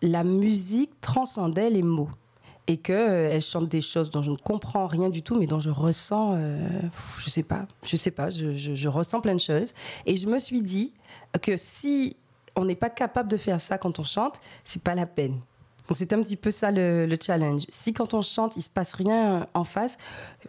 la 0.00 0.24
musique 0.24 1.00
transcendait 1.00 1.70
les 1.70 1.82
mots 1.82 2.10
et 2.72 2.78
que 2.78 2.92
euh, 2.92 3.30
elle 3.30 3.42
chante 3.42 3.68
des 3.68 3.82
choses 3.82 4.08
dont 4.08 4.22
je 4.22 4.30
ne 4.30 4.36
comprends 4.36 4.86
rien 4.86 5.10
du 5.10 5.22
tout, 5.22 5.38
mais 5.38 5.46
dont 5.46 5.60
je 5.60 5.68
ressens, 5.68 6.34
euh, 6.36 6.58
je 7.18 7.28
sais 7.28 7.42
pas, 7.42 7.66
je 7.84 7.96
sais 7.96 8.10
pas, 8.10 8.30
je, 8.30 8.88
ressens 8.88 9.20
plein 9.20 9.34
de 9.34 9.40
choses. 9.40 9.74
Et 10.06 10.16
je 10.16 10.26
me 10.26 10.38
suis 10.38 10.62
dit 10.62 10.94
que 11.42 11.58
si 11.58 12.16
on 12.56 12.64
n'est 12.64 12.74
pas 12.74 12.88
capable 12.88 13.28
de 13.30 13.36
faire 13.36 13.60
ça 13.60 13.76
quand 13.76 13.98
on 13.98 14.04
chante, 14.04 14.40
c'est 14.64 14.82
pas 14.82 14.94
la 14.94 15.04
peine. 15.04 15.38
Donc 15.88 15.96
c'est 15.96 16.14
un 16.14 16.22
petit 16.22 16.36
peu 16.36 16.50
ça 16.50 16.70
le, 16.70 17.04
le 17.04 17.16
challenge. 17.20 17.64
Si 17.68 17.92
quand 17.92 18.14
on 18.14 18.22
chante, 18.22 18.56
il 18.56 18.62
se 18.62 18.70
passe 18.70 18.94
rien 18.94 19.46
en 19.52 19.64
face, 19.64 19.98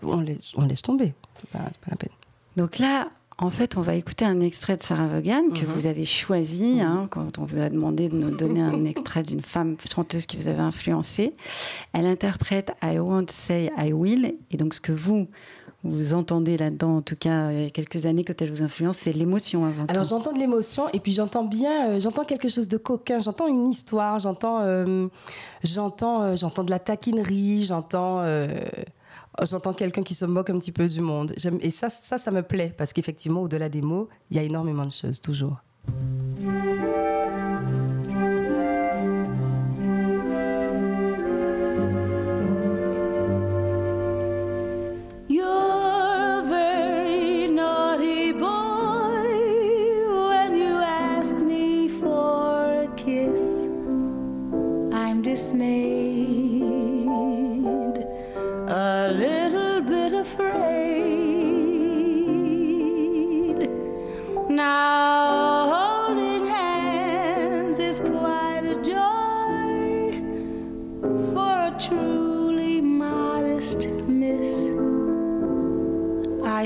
on 0.02 0.22
laisse, 0.22 0.82
tomber. 0.82 1.14
C'est 1.36 1.50
pas, 1.50 1.60
pas 1.60 1.90
la 1.90 1.98
peine. 1.98 2.14
Donc 2.56 2.80
là, 2.80 3.10
en 3.40 3.50
fait, 3.50 3.78
on 3.78 3.82
va 3.82 3.96
écouter 3.96 4.26
un 4.26 4.40
extrait 4.40 4.78
de 4.78 4.84
Sarah 4.84 5.08
Vaughan 5.08 5.50
que 5.54 5.66
Mhm. 5.66 5.72
vous 5.76 5.88
avez 5.88 6.06
choisi 6.06 6.80
hein, 6.82 7.08
quand 7.10 7.40
on 7.40 7.46
vous 7.46 7.60
a 7.60 7.70
demandé 7.70 8.08
de 8.10 8.16
nous 8.16 8.30
donner 8.30 8.62
un 8.62 8.86
extrait 8.86 9.24
d'une 9.24 9.42
femme 9.42 9.76
chanteuse 9.92 10.26
qui 10.26 10.38
vous 10.38 10.48
avait 10.48 10.60
influencé. 10.60 11.34
Elle 11.94 12.06
interprète 12.06 12.72
I 12.84 13.00
Won't 13.00 13.32
Say 13.32 13.72
I 13.78 13.92
Will. 13.94 14.36
Et 14.52 14.58
donc, 14.58 14.74
ce 14.76 14.82
que 14.82 14.92
vous, 14.92 15.28
vous 15.84 16.14
entendez 16.14 16.58
là-dedans, 16.58 16.98
en 16.98 17.02
tout 17.02 17.16
cas, 17.18 17.52
il 17.52 17.64
y 17.64 17.66
a 17.66 17.70
quelques 17.70 18.06
années, 18.06 18.24
quand 18.24 18.42
elle 18.42 18.52
vous 18.52 18.62
influence, 18.64 18.98
c'est 18.98 19.12
l'émotion 19.14 19.66
avant 19.66 19.86
Alors 19.88 20.06
j'entends 20.06 20.32
de 20.32 20.40
l'émotion 20.40 20.88
et 20.94 21.00
puis 21.00 21.12
j'entends 21.12 21.44
bien, 21.44 21.90
euh, 21.90 22.00
j'entends 22.00 22.24
quelque 22.24 22.48
chose 22.48 22.68
de 22.70 22.78
coquin, 22.78 23.20
j'entends 23.20 23.48
une 23.48 23.68
histoire, 23.68 24.20
j'entends, 24.20 24.60
euh, 24.62 25.08
j'entends, 25.64 26.22
euh, 26.22 26.36
j'entends 26.38 26.64
de 26.64 26.72
la 26.72 26.80
taquinerie, 26.80 27.66
j'entends, 27.66 28.20
euh, 28.22 28.48
j'entends 29.42 29.74
quelqu'un 29.74 30.04
qui 30.04 30.16
se 30.16 30.26
moque 30.26 30.50
un 30.50 30.60
petit 30.60 30.72
peu 30.72 30.88
du 30.88 31.02
monde. 31.02 31.34
Et 31.62 31.72
ça, 31.72 31.90
ça, 31.90 32.18
ça 32.18 32.32
me 32.32 32.44
plaît 32.44 32.74
parce 32.78 32.94
qu'effectivement, 32.94 33.42
au-delà 33.42 33.70
des 33.70 33.82
mots, 33.82 34.10
il 34.30 34.38
y 34.38 34.40
a 34.40 34.44
énormément 34.44 34.86
de 34.86 34.92
choses 34.92 35.22
toujours. 35.22 35.62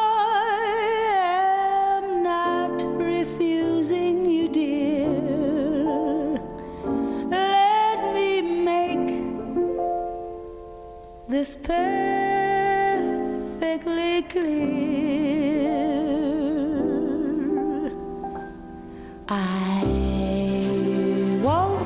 am 1.97 2.21
not 2.21 2.83
refusing 2.99 4.25
you, 4.29 4.49
dear. 4.49 5.09
Let 7.31 8.13
me 8.13 8.41
make 8.71 9.07
this 11.27 11.55
perfectly 11.55 11.94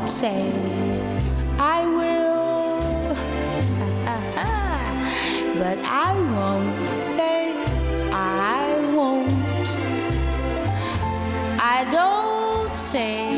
say 0.09 0.51
I 1.59 1.85
will, 1.85 3.13
but 5.59 5.77
I 5.85 6.19
won't 6.33 6.87
say 6.87 7.53
I 8.11 8.91
won't. 8.95 9.29
I 11.61 11.85
don't 11.91 12.75
say 12.75 13.28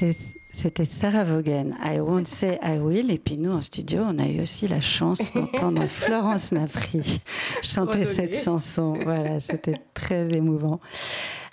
C'était 0.00 0.16
c'était 0.52 0.84
Sarah 0.86 1.24
Vaughan, 1.24 1.72
I 1.84 2.00
Won't 2.00 2.24
Say 2.26 2.58
I 2.62 2.78
Will. 2.78 3.10
Et 3.10 3.18
puis 3.18 3.36
nous, 3.36 3.50
en 3.50 3.60
studio, 3.60 4.02
on 4.02 4.18
a 4.18 4.26
eu 4.26 4.40
aussi 4.40 4.66
la 4.66 4.80
chance 4.80 5.32
d'entendre 5.34 5.86
Florence 5.86 6.52
Napri 6.52 7.20
chanter 7.62 7.98
Redonner. 7.98 8.14
cette 8.14 8.42
chanson. 8.42 8.94
Voilà, 8.94 9.40
c'était 9.40 9.76
très 9.92 10.26
émouvant. 10.32 10.80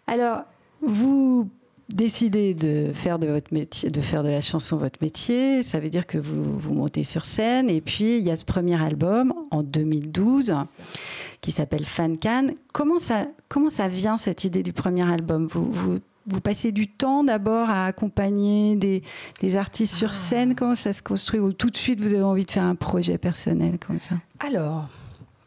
Alors, 0.08 0.44
vous 0.82 1.50
décidez 1.90 2.54
de 2.54 2.92
faire 2.94 3.20
de 3.20 3.28
votre 3.28 3.54
métier, 3.54 3.90
de 3.90 4.02
faire 4.02 4.24
de 4.24 4.30
la 4.30 4.42
chanson 4.42 4.78
votre 4.78 5.00
métier. 5.02 5.62
Ça 5.64 5.82
veut 5.82 5.90
dire 5.90 6.08
que 6.08 6.18
vous, 6.18 6.58
vous 6.58 6.74
montez 6.74 7.04
sur 7.04 7.26
scène. 7.26 7.70
Et 7.70 7.82
puis, 7.82 8.18
il 8.18 8.24
y 8.24 8.32
a 8.32 8.38
ce 8.38 8.46
premier 8.46 8.82
album 8.82 9.34
en 9.52 9.62
2012 9.62 10.54
qui 11.42 11.52
s'appelle 11.52 11.86
Fan 11.86 12.18
Can. 12.18 12.48
Comment 12.74 12.98
ça, 12.98 13.28
comment 13.50 13.70
ça 13.70 13.88
vient 13.90 14.16
cette 14.16 14.46
idée 14.46 14.64
du 14.64 14.74
premier 14.74 15.10
album? 15.10 15.48
Vous, 15.48 15.70
vous, 15.72 16.00
vous 16.28 16.42
passez 16.42 16.72
du 16.72 16.88
temps 16.88 17.24
d'abord 17.24 17.70
à 17.70 17.86
accompagner 17.86 18.76
des, 18.76 19.04
des 19.42 19.56
artistes 19.56 19.96
sur 19.96 20.14
scène 20.14 20.56
Comment 20.56 20.76
ça 20.76 20.94
se 20.94 21.02
construit 21.02 21.40
Ou 21.40 21.54
tout 21.54 21.70
de 21.70 21.78
suite 21.78 22.02
vous 22.02 22.14
avez 22.14 22.24
envie 22.24 22.46
de 22.46 22.52
faire 22.52 22.64
un 22.64 22.76
projet 22.76 23.18
personnel 23.18 23.78
comme 23.86 24.00
ça? 24.00 24.16
Alors, 24.40 24.88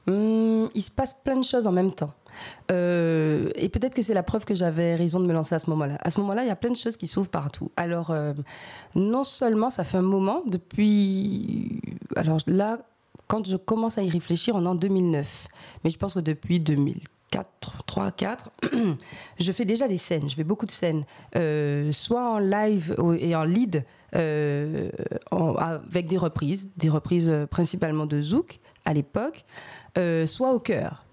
hum, 0.06 0.68
il 0.74 0.82
se 0.82 0.90
passe 0.90 1.14
plein 1.14 1.36
de 1.36 1.44
choses 1.44 1.66
en 1.66 1.72
même 1.72 1.92
temps. 1.92 2.12
Euh, 2.70 3.50
et 3.54 3.68
peut-être 3.68 3.94
que 3.94 4.02
c'est 4.02 4.14
la 4.14 4.22
preuve 4.22 4.44
que 4.44 4.54
j'avais 4.54 4.94
raison 4.94 5.20
de 5.20 5.26
me 5.26 5.32
lancer 5.32 5.54
à 5.54 5.58
ce 5.58 5.68
moment-là. 5.70 5.98
À 6.00 6.10
ce 6.10 6.20
moment-là, 6.20 6.42
il 6.42 6.48
y 6.48 6.52
a 6.52 6.56
plein 6.56 6.70
de 6.70 6.76
choses 6.76 6.96
qui 6.96 7.06
s'ouvrent 7.06 7.30
partout. 7.30 7.70
Alors, 7.76 8.10
euh, 8.10 8.32
non 8.94 9.24
seulement 9.24 9.70
ça 9.70 9.84
fait 9.84 9.98
un 9.98 10.02
moment, 10.02 10.42
depuis... 10.46 11.80
Alors 12.16 12.38
là, 12.46 12.78
quand 13.30 13.46
je 13.46 13.56
commence 13.56 13.96
à 13.96 14.02
y 14.02 14.10
réfléchir, 14.10 14.56
on 14.56 14.64
est 14.64 14.68
en 14.68 14.74
2009. 14.74 15.46
Mais 15.84 15.90
je 15.90 15.96
pense 15.96 16.14
que 16.14 16.20
depuis 16.20 16.58
2004, 16.58 17.84
3, 17.86 18.10
4, 18.10 18.50
je 19.38 19.52
fais 19.52 19.64
déjà 19.64 19.86
des 19.86 19.98
scènes. 19.98 20.28
Je 20.28 20.34
fais 20.34 20.42
beaucoup 20.42 20.66
de 20.66 20.72
scènes. 20.72 21.04
Euh, 21.36 21.92
soit 21.92 22.28
en 22.28 22.40
live 22.40 22.96
et 23.20 23.36
en 23.36 23.44
lead, 23.44 23.84
euh, 24.16 24.90
avec 25.30 26.08
des 26.08 26.18
reprises. 26.18 26.70
Des 26.76 26.88
reprises 26.88 27.30
euh, 27.30 27.46
principalement 27.46 28.06
de 28.06 28.20
Zouk 28.20 28.58
à 28.84 28.94
l'époque, 28.94 29.44
soit 30.26 30.52
au 30.52 30.58
chœur. 30.58 31.04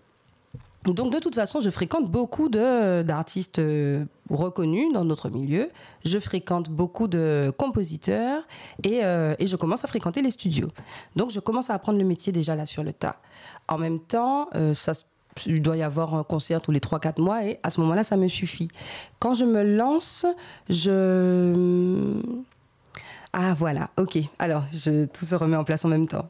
Donc 0.94 1.12
de 1.12 1.20
toute 1.20 1.36
façon, 1.36 1.60
je 1.60 1.70
fréquente 1.70 2.10
beaucoup 2.10 2.50
d'artistes 2.50 3.60
euh, 3.60 4.06
reconnus 4.29 4.94
dans 4.94 5.03
notre 5.03 5.29
milieu. 5.29 5.70
Je 6.06 6.17
fréquente 6.20 6.70
beaucoup 6.70 7.08
de 7.08 7.51
compositeurs 7.58 8.44
et, 8.84 9.03
euh, 9.03 9.36
et 9.39 9.48
je 9.48 9.56
commence 9.56 9.84
à 9.84 9.88
fréquenter 9.88 10.22
les 10.22 10.32
studios. 10.32 10.70
Donc 11.15 11.32
je 11.32 11.39
commence 11.39 11.70
à 11.70 11.74
apprendre 11.74 12.00
le 12.00 12.06
métier 12.06 12.32
déjà 12.32 12.56
là 12.56 12.65
sur 12.65 12.84
le 12.84 12.94
tas. 12.94 13.17
En 13.67 13.77
même 13.77 14.00
temps, 14.00 14.50
euh, 14.56 14.74
ça 14.74 14.94
il 15.46 15.62
doit 15.62 15.77
y 15.77 15.84
avoir 15.84 16.15
un 16.15 16.24
concert 16.24 16.62
tous 16.62 16.72
les 16.72 16.79
3-4 16.79 17.22
mois 17.22 17.46
et 17.46 17.60
à 17.62 17.70
ce 17.70 17.79
moment-là, 17.82 18.03
ça 18.03 18.17
me 18.17 18.27
suffit. 18.27 18.70
Quand 19.20 19.36
je 19.36 19.46
me 19.46 19.62
lance, 19.62 20.25
je... 20.67 22.15
Ah 23.34 23.53
voilà, 23.53 23.91
ok. 23.98 24.17
Alors, 24.39 24.63
tout 24.72 25.25
se 25.25 25.36
remet 25.36 25.56
en 25.56 25.63
place 25.63 25.86
en 25.86 25.89
même 25.89 26.08
temps. 26.08 26.27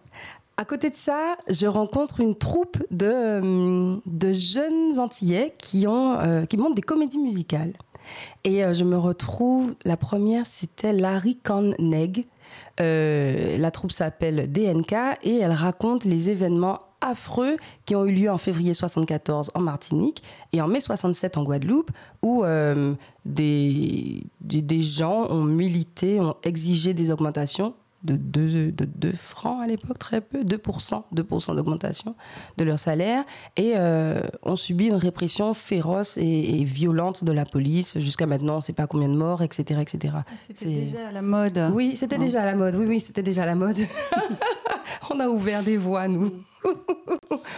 À 0.60 0.66
côté 0.66 0.90
de 0.90 0.96
ça, 0.96 1.38
je 1.48 1.68
rencontre 1.68 2.20
une 2.20 2.34
troupe 2.34 2.78
de, 2.90 3.06
euh, 3.06 4.34
jeunes 4.34 4.98
Antillais 4.98 5.56
euh, 5.86 6.46
qui 6.48 6.58
montent 6.58 6.74
des 6.74 6.82
comédies 6.82 7.20
musicales. 7.20 7.74
Et 8.44 8.64
euh, 8.64 8.74
je 8.74 8.84
me 8.84 8.98
retrouve, 8.98 9.76
la 9.86 9.98
première, 9.98 10.48
c'était 10.48 10.94
Larry 10.94 11.38
Neg. 11.78 12.26
Euh, 12.80 13.60
la 13.60 13.70
troupe 13.70 13.92
s'appelle 13.92 14.52
DNK 14.52 14.94
et 15.22 15.38
elle 15.38 15.52
raconte 15.52 16.06
les 16.06 16.32
événements 16.32 16.80
affreux 17.02 17.58
qui 17.86 17.96
ont 17.96 18.08
eu 18.08 18.12
lieu 18.12 18.32
en 18.32 18.40
février 18.40 18.74
74 18.74 19.52
en 19.54 19.60
Martinique 19.60 20.24
et 20.54 20.62
en 20.62 20.68
mai 20.68 20.82
67 20.82 21.38
en 21.38 21.44
Guadeloupe 21.44 21.92
où 22.24 22.44
des 23.26 24.24
gens 24.82 25.30
ont 25.30 25.44
milité, 25.44 26.20
ont 26.20 26.36
exigé 26.42 26.96
des 26.96 27.12
augmentations 27.12 27.76
de 28.04 28.16
2, 28.16 28.72
de 28.72 28.86
2 28.86 29.12
francs 29.14 29.62
à 29.62 29.68
l'époque, 29.68 29.98
très 30.00 30.22
peu, 30.22 30.44
2%, 30.44 31.04
2% 31.14 31.56
d'augmentation 31.56 32.16
de 32.58 32.64
leur 32.64 32.78
salaire, 32.80 33.24
et 33.56 33.74
euh, 33.76 34.22
ont 34.44 34.56
subi 34.56 34.86
une 34.88 34.96
répression 34.96 35.54
féroce 35.54 36.18
et, 36.18 36.60
et 36.62 36.64
violente 36.64 37.24
de 37.24 37.32
la 37.32 37.46
police. 37.46 38.00
Jusqu'à 38.00 38.26
maintenant, 38.28 38.54
on 38.54 38.58
ne 38.58 38.62
sait 38.62 38.74
pas 38.74 38.88
combien 38.88 39.10
de 39.10 39.16
morts, 39.18 39.42
etc. 39.42 39.82
etc. 39.82 40.14
C'était 40.48 40.60
C'est- 40.66 40.70
déjà 40.72 41.08
à 41.08 41.12
la 41.12 41.22
mode. 41.22 41.72
Oui, 41.74 41.94
c'était 41.96 42.18
Ouais. 42.18 42.26
déjà 42.26 42.44
à 42.44 42.46
la 42.46 42.56
mode. 42.56 42.76
Oui, 42.76 42.86
oui, 42.88 43.00
c'était 43.00 43.24
déjà 43.24 43.44
à 43.44 43.46
la 43.48 43.56
mode. 43.56 43.80
on 45.10 45.20
a 45.20 45.28
ouvert 45.28 45.64
des 45.64 45.78
voies, 45.78 46.08
nous. 46.08 46.32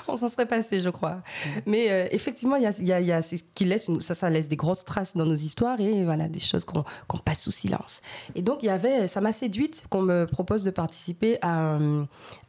On 0.07 0.17
s'en 0.17 0.29
serait 0.29 0.45
passé, 0.47 0.81
je 0.81 0.89
crois. 0.89 1.21
Mais 1.65 1.89
euh, 1.89 2.07
effectivement, 2.11 2.55
il 2.55 2.63
y 2.63 2.65
a, 2.65 2.99
y 3.01 3.05
y 3.05 3.11
a- 3.11 3.21
ça, 3.21 4.13
ça 4.13 4.29
laisse 4.29 4.47
des 4.47 4.55
grosses 4.55 4.85
traces 4.85 5.15
dans 5.15 5.25
nos 5.25 5.35
histoires 5.35 5.79
et 5.79 6.03
voilà, 6.03 6.27
des 6.27 6.39
choses 6.39 6.65
qu'on 6.65 6.83
passe 7.23 7.43
sous 7.43 7.51
silence. 7.51 8.01
Et 8.35 8.41
donc, 8.41 8.63
il 8.63 8.67
y 8.67 8.69
avait, 8.69 9.07
ça 9.07 9.21
m'a 9.21 9.33
séduite 9.33 9.83
qu'on 9.89 10.01
me 10.01 10.25
propose 10.25 10.63
de 10.63 10.71
participer 10.71 11.37
à, 11.41 11.77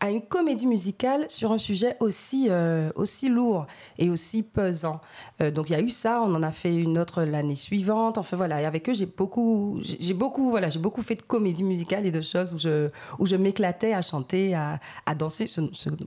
à 0.01 0.11
une 0.11 0.23
comédie 0.23 0.67
musicale 0.67 1.27
sur 1.29 1.53
un 1.53 1.59
sujet 1.59 1.97
aussi, 2.01 2.47
euh, 2.51 2.91
aussi 2.95 3.29
lourd 3.29 3.67
et 3.99 4.11
aussi 4.11 4.43
pesant. 4.43 5.01
Euh, 5.41 5.51
donc, 5.51 5.71
il 5.71 5.73
y 5.73 5.77
a 5.77 5.81
eu 5.81 5.91
ça, 5.91 6.21
on 6.23 6.35
en 6.35 6.43
a 6.43 6.53
fait 6.53 6.75
une 6.75 6.99
autre 6.99 7.23
l'année 7.23 7.55
suivante. 7.55 8.19
Enfin, 8.19 8.37
voilà, 8.37 8.61
et 8.61 8.65
avec 8.65 8.89
eux, 8.89 8.93
j'ai 8.95 9.07
beaucoup, 9.07 9.81
beaucoup, 10.15 10.51
voilà, 10.51 10.69
beaucoup 10.79 11.03
fait 11.03 11.17
de 11.17 11.23
comédie 11.23 11.65
musicale 11.65 12.07
et 12.07 12.11
de 12.11 12.21
choses 12.21 12.55
où 12.55 12.59
je, 12.59 12.89
où 13.19 13.27
je 13.27 13.37
m'éclatais 13.37 13.93
à 13.93 14.03
chanter, 14.03 14.55
à, 14.55 14.79
à 15.07 15.15
danser. 15.15 15.47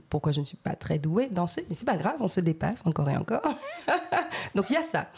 Pourquoi 0.08 0.32
je 0.32 0.40
ne 0.44 0.48
suis 0.48 0.56
pas 0.56 0.74
très 0.74 0.98
douée 0.98 1.28
danser, 1.30 1.64
mais 1.68 1.74
c'est 1.74 1.86
pas 1.86 1.96
grave, 1.96 2.16
on 2.20 2.28
se 2.28 2.40
dépasse 2.40 2.80
encore 2.84 3.08
et 3.08 3.16
encore. 3.16 3.42
Donc 4.54 4.66
il 4.70 4.74
y 4.74 4.76
a 4.76 4.82
ça. 4.82 5.08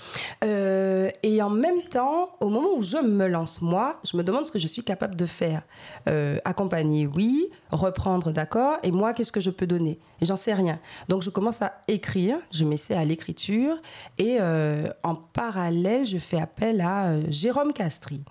Euh, 0.45 1.11
et 1.23 1.43
en 1.43 1.51
même 1.51 1.83
temps, 1.91 2.31
au 2.41 2.49
moment 2.49 2.71
où 2.77 2.83
je 2.83 2.99
me 2.99 3.27
lance 3.27 3.61
moi, 3.61 4.01
je 4.05 4.17
me 4.17 4.23
demande 4.23 4.47
ce 4.47 4.53
que 4.53 4.59
je 4.59 4.69
suis 4.69 4.83
capable 4.83 5.17
de 5.17 5.27
faire. 5.27 5.63
Euh, 6.09 6.39
accompagner, 6.45 7.07
oui. 7.07 7.51
Reprendre, 7.71 8.33
d'accord. 8.33 8.79
Et 8.83 8.93
moi, 8.93 9.13
qu'est-ce 9.13 9.33
que 9.33 9.41
je 9.41 9.51
peux 9.51 9.67
donner? 9.67 9.99
Et 10.21 10.27
j'en 10.27 10.37
sais 10.37 10.55
rien. 10.55 10.79
Donc 11.09 11.23
je 11.23 11.31
commence 11.31 11.63
à 11.63 11.81
écrire. 11.89 12.39
Je 12.51 12.65
m'essaie 12.65 12.95
à 12.95 13.05
l'écriture. 13.05 13.77
Et 14.19 14.39
euh, 14.41 14.87
en 15.03 15.15
parallèle, 15.15 16.07
je 16.07 16.19
fais 16.19 16.41
appel 16.41 16.81
à 16.81 17.21
Jérôme 17.31 17.73
Castry. 17.73 18.23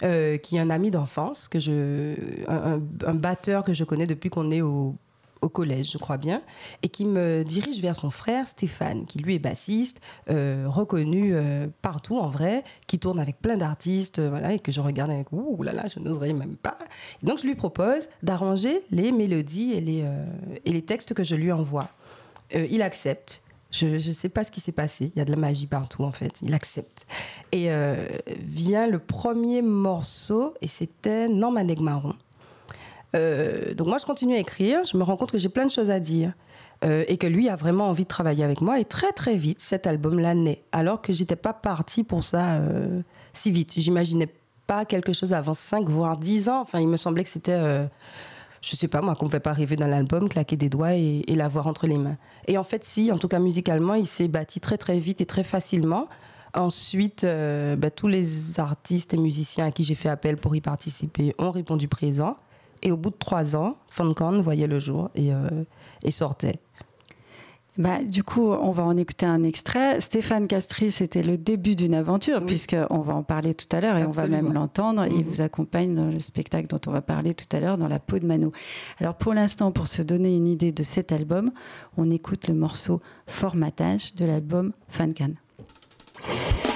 qui 0.00 0.56
est 0.56 0.60
un 0.60 0.70
ami 0.70 0.90
d'enfance, 0.90 1.48
un 2.48 3.14
batteur 3.14 3.62
que 3.64 3.72
je 3.72 3.84
connais 3.84 4.06
depuis 4.06 4.30
qu'on 4.30 4.50
est 4.50 4.60
au, 4.60 4.96
au 5.42 5.48
collège, 5.48 5.90
je 5.90 5.98
crois 5.98 6.16
bien, 6.16 6.40
et 6.82 6.88
qui 6.88 7.04
me 7.04 7.42
dirige 7.42 7.80
vers 7.80 7.96
son 7.96 8.10
frère 8.10 8.46
Stéphane, 8.46 9.04
qui 9.04 9.18
lui 9.18 9.34
est 9.34 9.38
bassiste, 9.40 10.00
euh, 10.30 10.64
reconnu 10.68 11.32
euh, 11.34 11.66
partout 11.82 12.18
en 12.18 12.28
vrai, 12.28 12.62
qui 12.86 12.98
tourne 12.98 13.18
avec 13.18 13.40
plein 13.40 13.56
d'artistes, 13.56 14.20
euh, 14.20 14.30
voilà, 14.30 14.52
et 14.52 14.60
que 14.60 14.72
je 14.72 14.80
regarde 14.80 15.10
avec 15.10 15.32
ouh 15.32 15.62
là 15.62 15.72
là, 15.72 15.84
je 15.92 15.98
n'oserais 15.98 16.32
même 16.32 16.56
pas. 16.56 16.78
Et 17.22 17.26
donc 17.26 17.38
je 17.38 17.46
lui 17.46 17.56
propose 17.56 18.08
d'arranger 18.22 18.82
les 18.90 19.10
mélodies 19.12 19.72
et 19.72 19.80
les, 19.80 20.08
et 20.64 20.72
les 20.72 20.82
textes 20.82 21.12
que 21.12 21.24
je 21.24 21.34
lui 21.34 21.52
envoie. 21.52 21.88
Il 22.54 22.82
accepte. 22.82 23.42
Je 23.70 23.86
ne 23.86 24.12
sais 24.12 24.28
pas 24.28 24.44
ce 24.44 24.50
qui 24.50 24.60
s'est 24.60 24.72
passé. 24.72 25.10
Il 25.14 25.18
y 25.18 25.22
a 25.22 25.24
de 25.24 25.30
la 25.30 25.38
magie 25.38 25.66
partout, 25.66 26.04
en 26.04 26.12
fait. 26.12 26.40
Il 26.42 26.52
accepte. 26.52 27.06
Et 27.50 27.68
vient 28.38 28.86
le 28.86 28.98
premier 28.98 29.62
morceau, 29.62 30.54
et 30.60 30.68
c'était 30.68 31.28
Normaneg 31.28 31.80
Marron. 31.80 32.14
Euh, 33.14 33.74
donc 33.74 33.88
moi, 33.88 33.98
je 33.98 34.06
continue 34.06 34.34
à 34.34 34.38
écrire. 34.38 34.84
Je 34.84 34.96
me 34.96 35.02
rends 35.02 35.16
compte 35.16 35.32
que 35.32 35.38
j'ai 35.38 35.48
plein 35.48 35.66
de 35.66 35.70
choses 35.70 35.90
à 35.90 36.00
dire. 36.00 36.32
Euh, 36.84 37.04
et 37.06 37.16
que 37.16 37.28
lui 37.28 37.48
a 37.48 37.54
vraiment 37.54 37.88
envie 37.88 38.02
de 38.02 38.08
travailler 38.08 38.42
avec 38.42 38.60
moi. 38.60 38.80
Et 38.80 38.84
très, 38.84 39.12
très 39.12 39.36
vite, 39.36 39.60
cet 39.60 39.86
album-là 39.86 40.34
naît. 40.34 40.64
Alors 40.72 41.00
que 41.00 41.12
j'étais 41.12 41.36
pas 41.36 41.52
partie 41.52 42.02
pour 42.02 42.24
ça 42.24 42.54
euh, 42.54 43.02
si 43.32 43.52
vite. 43.52 43.74
J'imaginais 43.76 44.28
pas 44.66 44.84
quelque 44.84 45.12
chose 45.12 45.32
avant 45.32 45.54
5, 45.54 45.88
voire 45.88 46.16
10 46.16 46.48
ans. 46.48 46.60
Enfin, 46.60 46.80
il 46.80 46.88
me 46.88 46.96
semblait 46.96 47.22
que 47.22 47.30
c'était... 47.30 47.52
euh, 47.52 47.86
je 48.62 48.74
sais 48.74 48.88
pas 48.88 49.00
moi, 49.00 49.14
qu'on 49.14 49.26
ne 49.26 49.30
pouvait 49.30 49.40
pas 49.40 49.50
arriver 49.50 49.76
dans 49.76 49.86
l'album, 49.86 50.28
claquer 50.28 50.56
des 50.56 50.68
doigts 50.68 50.94
et, 50.94 51.24
l'avoir 51.28 51.68
entre 51.68 51.86
les 51.86 51.98
mains. 51.98 52.16
Et 52.46 52.58
en 52.58 52.64
fait, 52.64 52.84
si, 52.84 53.12
en 53.12 53.18
tout 53.18 53.28
cas 53.28 53.38
musicalement, 53.38 53.94
il 53.94 54.06
s'est 54.06 54.28
bâti 54.28 54.60
très 54.60 54.78
très 54.78 54.98
vite 54.98 55.20
et 55.20 55.26
très 55.26 55.42
facilement. 55.42 56.08
Ensuite, 56.54 57.24
bah, 57.24 57.90
tous 57.90 58.06
les 58.06 58.60
artistes 58.60 59.14
et 59.14 59.16
musiciens 59.16 59.66
à 59.66 59.70
qui 59.72 59.82
j'ai 59.82 59.96
fait 59.96 60.08
appel 60.08 60.36
pour 60.36 60.54
y 60.54 60.60
participer 60.60 61.34
ont 61.38 61.50
répondu 61.50 61.88
présent. 61.88 62.36
Et 62.82 62.90
au 62.92 62.96
bout 62.96 63.10
de 63.10 63.16
trois 63.16 63.54
ans, 63.56 63.76
Funcorn 63.88 64.40
voyait 64.40 64.66
le 64.66 64.78
jour 64.78 65.10
et, 65.14 65.32
euh, 65.32 65.48
et 66.04 66.10
sortait. 66.10 66.58
Bah, 67.78 68.02
du 68.02 68.22
coup, 68.22 68.48
on 68.50 68.70
va 68.70 68.82
en 68.84 68.98
écouter 68.98 69.24
un 69.24 69.44
extrait. 69.44 69.98
Stéphane 70.02 70.46
Castry, 70.46 70.90
c'était 70.90 71.22
le 71.22 71.38
début 71.38 71.74
d'une 71.74 71.94
aventure, 71.94 72.40
Oui. 72.40 72.46
puisqu'on 72.46 73.00
va 73.00 73.14
en 73.14 73.22
parler 73.22 73.54
tout 73.54 73.64
à 73.74 73.80
l'heure 73.80 73.96
et 73.96 74.04
on 74.04 74.10
va 74.10 74.28
même 74.28 74.52
l'entendre. 74.52 75.06
Il 75.06 75.18
Mhm. 75.18 75.22
vous 75.22 75.40
accompagne 75.40 75.94
dans 75.94 76.04
le 76.04 76.20
spectacle 76.20 76.66
dont 76.68 76.80
on 76.86 76.90
va 76.90 77.00
parler 77.00 77.32
tout 77.32 77.46
à 77.56 77.60
l'heure, 77.60 77.78
dans 77.78 77.88
La 77.88 77.98
peau 77.98 78.18
de 78.18 78.26
Mano. 78.26 78.52
Alors, 79.00 79.14
pour 79.14 79.32
l'instant, 79.32 79.72
pour 79.72 79.86
se 79.86 80.02
donner 80.02 80.36
une 80.36 80.48
idée 80.48 80.70
de 80.72 80.82
cet 80.82 81.12
album, 81.12 81.50
on 81.96 82.10
écoute 82.10 82.46
le 82.48 82.54
morceau 82.54 83.00
Formatage 83.26 84.14
de 84.16 84.26
l'album 84.26 84.72
Fancan. 84.88 85.30
Nous 86.28 86.71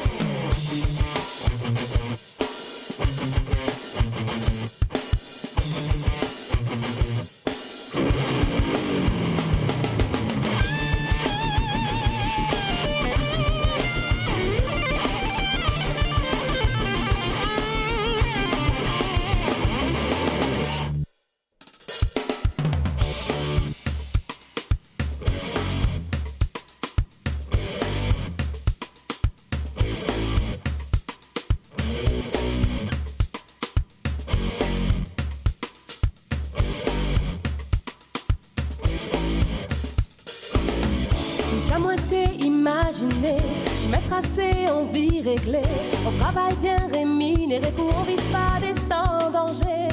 tracé, 43.98 44.50
on 44.72 44.84
vit 44.92 45.22
réglé. 45.22 45.62
On 46.06 46.12
travaille 46.18 46.54
bien 46.56 46.76
rémunéré 46.92 47.70
pour 47.76 47.86
on 47.98 48.02
vit 48.02 48.16
pas 48.32 48.60
des 48.60 48.74
sans 48.88 49.30
danger. 49.30 49.88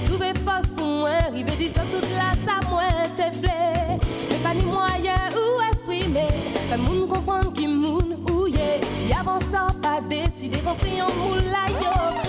trouver 0.01 0.33
force 0.45 0.76
pour 1.07 1.13
moi 1.13 1.27
Arriver 1.27 1.55
disant 1.57 1.81
toute 1.91 2.09
la 2.11 2.33
ça 2.45 2.59
moi 2.69 2.83
t'es 3.15 3.31
flé 3.31 3.49
Mais 4.29 4.37
pas 4.43 4.53
ni 4.53 4.63
moyen 4.63 5.15
ou 5.35 5.61
exprimer 5.71 6.27
Fait 6.69 6.77
moun 6.77 7.07
comprendre 7.07 7.53
qui 7.53 7.67
moun 7.67 8.17
ou 8.31 8.47
yé 8.47 8.81
Si 8.95 9.13
avant 9.13 9.39
ça 9.51 9.67
pas 9.81 10.01
décidé 10.01 10.57
Compris 10.59 11.01
en 11.01 11.13
moule 11.23 11.43
la 11.51 12.26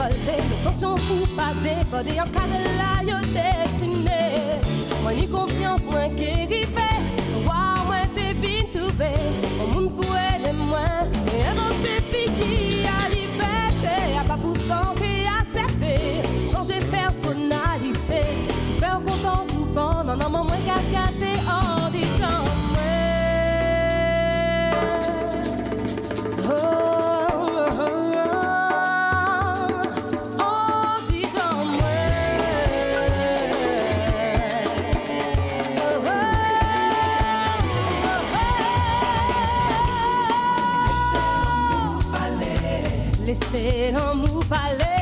récolter. 0.00 0.42
Attention 0.60 0.94
pour 0.94 1.36
pas 1.36 1.54
décoder 1.62 2.20
en 2.20 2.28
cas 2.28 2.46
de 2.46 2.60
la 2.78 3.10
yo 3.10 3.18
dessiné. 3.20 4.60
Moi 5.02 5.12
ni 5.14 5.28
confiance, 5.28 5.84
moi 5.90 6.08
qui 6.16 6.59
Valeu! 44.50 44.99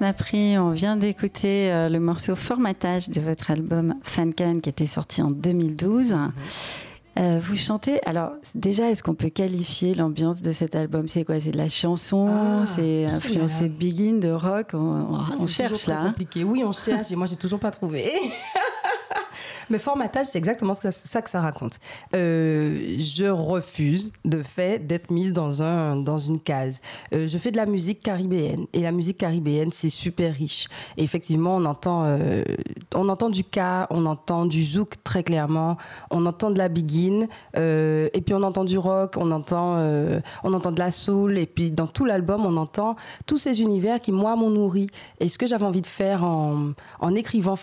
Napri, 0.00 0.58
on 0.58 0.70
vient 0.70 0.96
d'écouter 0.96 1.70
euh, 1.72 1.88
le 1.88 2.00
morceau 2.00 2.34
Formatage 2.34 3.08
de 3.08 3.20
votre 3.20 3.50
album 3.50 3.94
Fancan 4.02 4.60
qui 4.60 4.68
était 4.68 4.86
sorti 4.86 5.22
en 5.22 5.30
2012. 5.30 6.12
Mhm. 6.12 6.32
Euh, 7.18 7.40
vous 7.42 7.56
chantez, 7.56 7.98
alors 8.04 8.32
déjà, 8.54 8.90
est-ce 8.90 9.02
qu'on 9.02 9.14
peut 9.14 9.30
qualifier 9.30 9.94
l'ambiance 9.94 10.42
de 10.42 10.52
cet 10.52 10.74
album? 10.74 11.08
C'est 11.08 11.24
quoi? 11.24 11.40
C'est 11.40 11.50
de 11.52 11.56
la 11.56 11.70
chanson? 11.70 12.26
Ah, 12.28 12.66
C'est 12.76 13.06
influencé 13.06 13.62
là. 13.62 13.68
de 13.68 13.72
Begin, 13.72 14.18
de 14.18 14.28
rock? 14.30 14.68
On, 14.74 14.78
on- 14.78 15.18
on 15.40 15.46
c'est 15.46 15.54
cherche 15.54 15.86
là. 15.86 16.02
compliqué. 16.08 16.44
Oui, 16.44 16.62
on 16.62 16.72
cherche 16.72 17.10
et 17.12 17.16
moi 17.16 17.26
j'ai 17.26 17.36
toujours 17.36 17.58
pas 17.60 17.70
trouvé. 17.70 18.04
Mais 19.70 19.78
formatage, 19.78 20.26
c'est 20.26 20.38
exactement 20.38 20.74
ça, 20.74 21.22
que 21.22 21.30
ça 21.30 21.40
raconte. 21.40 21.78
Euh, 22.14 22.96
je 22.98 23.26
refuse 23.26 24.12
de 24.24 24.42
fait 24.42 24.86
d'être 24.86 25.10
mise 25.10 25.32
dans, 25.32 25.62
un, 25.62 25.96
dans 25.96 26.18
une 26.18 26.40
case. 26.40 26.80
Euh, 27.12 27.26
je 27.26 27.38
fais 27.38 27.50
de 27.50 27.56
la 27.56 27.66
musique 27.66 28.00
caribéenne 28.00 28.66
et 28.72 28.80
la 28.80 28.92
musique 28.92 29.18
caribéenne, 29.18 29.70
c'est 29.72 29.88
super 29.88 30.34
riche. 30.34 30.68
Et 30.96 31.02
effectivement, 31.02 31.56
on 31.56 31.64
entend, 31.64 32.04
euh, 32.04 32.42
on 32.94 33.08
entend 33.08 33.28
du 33.28 33.44
ka, 33.44 33.86
on 33.90 34.06
entend 34.06 34.46
du 34.46 34.62
zouk 34.64 35.02
très 35.04 35.22
clairement, 35.22 35.76
on 36.10 36.26
entend 36.26 36.50
de 36.50 36.58
la 36.58 36.68
begin, 36.68 37.26
euh, 37.56 38.08
et 38.12 38.20
puis 38.20 38.34
on 38.34 38.42
entend 38.42 38.64
du 38.64 38.78
rock, 38.78 39.16
on 39.16 39.30
entend, 39.30 39.76
on 40.44 40.52
entend 40.52 40.72
de 40.72 40.78
la 40.78 40.90
soul, 40.90 41.38
et 41.38 41.46
puis 41.46 41.70
dans 41.70 41.86
tout 41.86 42.04
l'album, 42.04 42.46
on 42.46 42.56
entend 42.56 42.96
tous 43.26 43.38
ces 43.38 43.60
univers 43.60 44.00
qui, 44.00 44.12
moi, 44.12 44.36
m'ont 44.36 44.50
nourri. 44.50 44.88
Et 45.20 45.28
ce 45.28 45.38
que 45.38 45.46
j'avais 45.46 45.64
envie 45.64 45.82
de 45.82 45.86
faire 45.86 46.24
en, 46.24 46.72
en 47.00 47.14
écrivant 47.14 47.56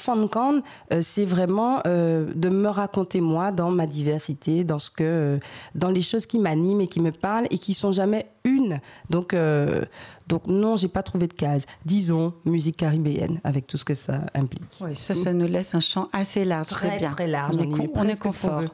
euh, 0.91 0.99
c'est 1.01 1.25
vraiment 1.25 1.81
de 1.93 2.49
me 2.49 2.67
raconter 2.69 3.21
moi 3.21 3.51
dans 3.51 3.69
ma 3.71 3.85
diversité, 3.85 4.63
dans 4.63 4.79
ce 4.79 4.89
que, 4.89 5.03
euh, 5.03 5.39
dans 5.75 5.89
les 5.89 6.01
choses 6.01 6.25
qui 6.25 6.39
m'animent 6.39 6.81
et 6.81 6.87
qui 6.87 6.99
me 6.99 7.11
parlent 7.11 7.47
et 7.49 7.57
qui 7.57 7.73
sont 7.73 7.91
jamais 7.91 8.27
une. 8.43 8.79
Donc, 9.09 9.33
euh, 9.33 9.83
donc 10.27 10.47
non, 10.47 10.75
j'ai 10.77 10.87
pas 10.87 11.03
trouvé 11.03 11.27
de 11.27 11.33
case. 11.33 11.65
Disons 11.85 12.33
musique 12.45 12.77
caribéenne 12.77 13.39
avec 13.43 13.67
tout 13.67 13.77
ce 13.77 13.85
que 13.85 13.93
ça 13.95 14.21
implique. 14.33 14.63
Oui, 14.81 14.95
ça, 14.95 15.13
ça 15.15 15.33
nous 15.33 15.47
laisse 15.47 15.75
un 15.75 15.79
champ 15.79 16.09
assez 16.13 16.45
large. 16.45 16.67
Très, 16.67 16.89
c'est 16.91 16.97
bien. 16.97 17.11
très 17.11 17.27
large. 17.27 17.55
On 17.57 17.63
est, 17.63 17.89
on 17.95 18.07
est 18.07 18.13
ce 18.15 18.19
qu'on 18.21 18.29
confort. 18.29 18.61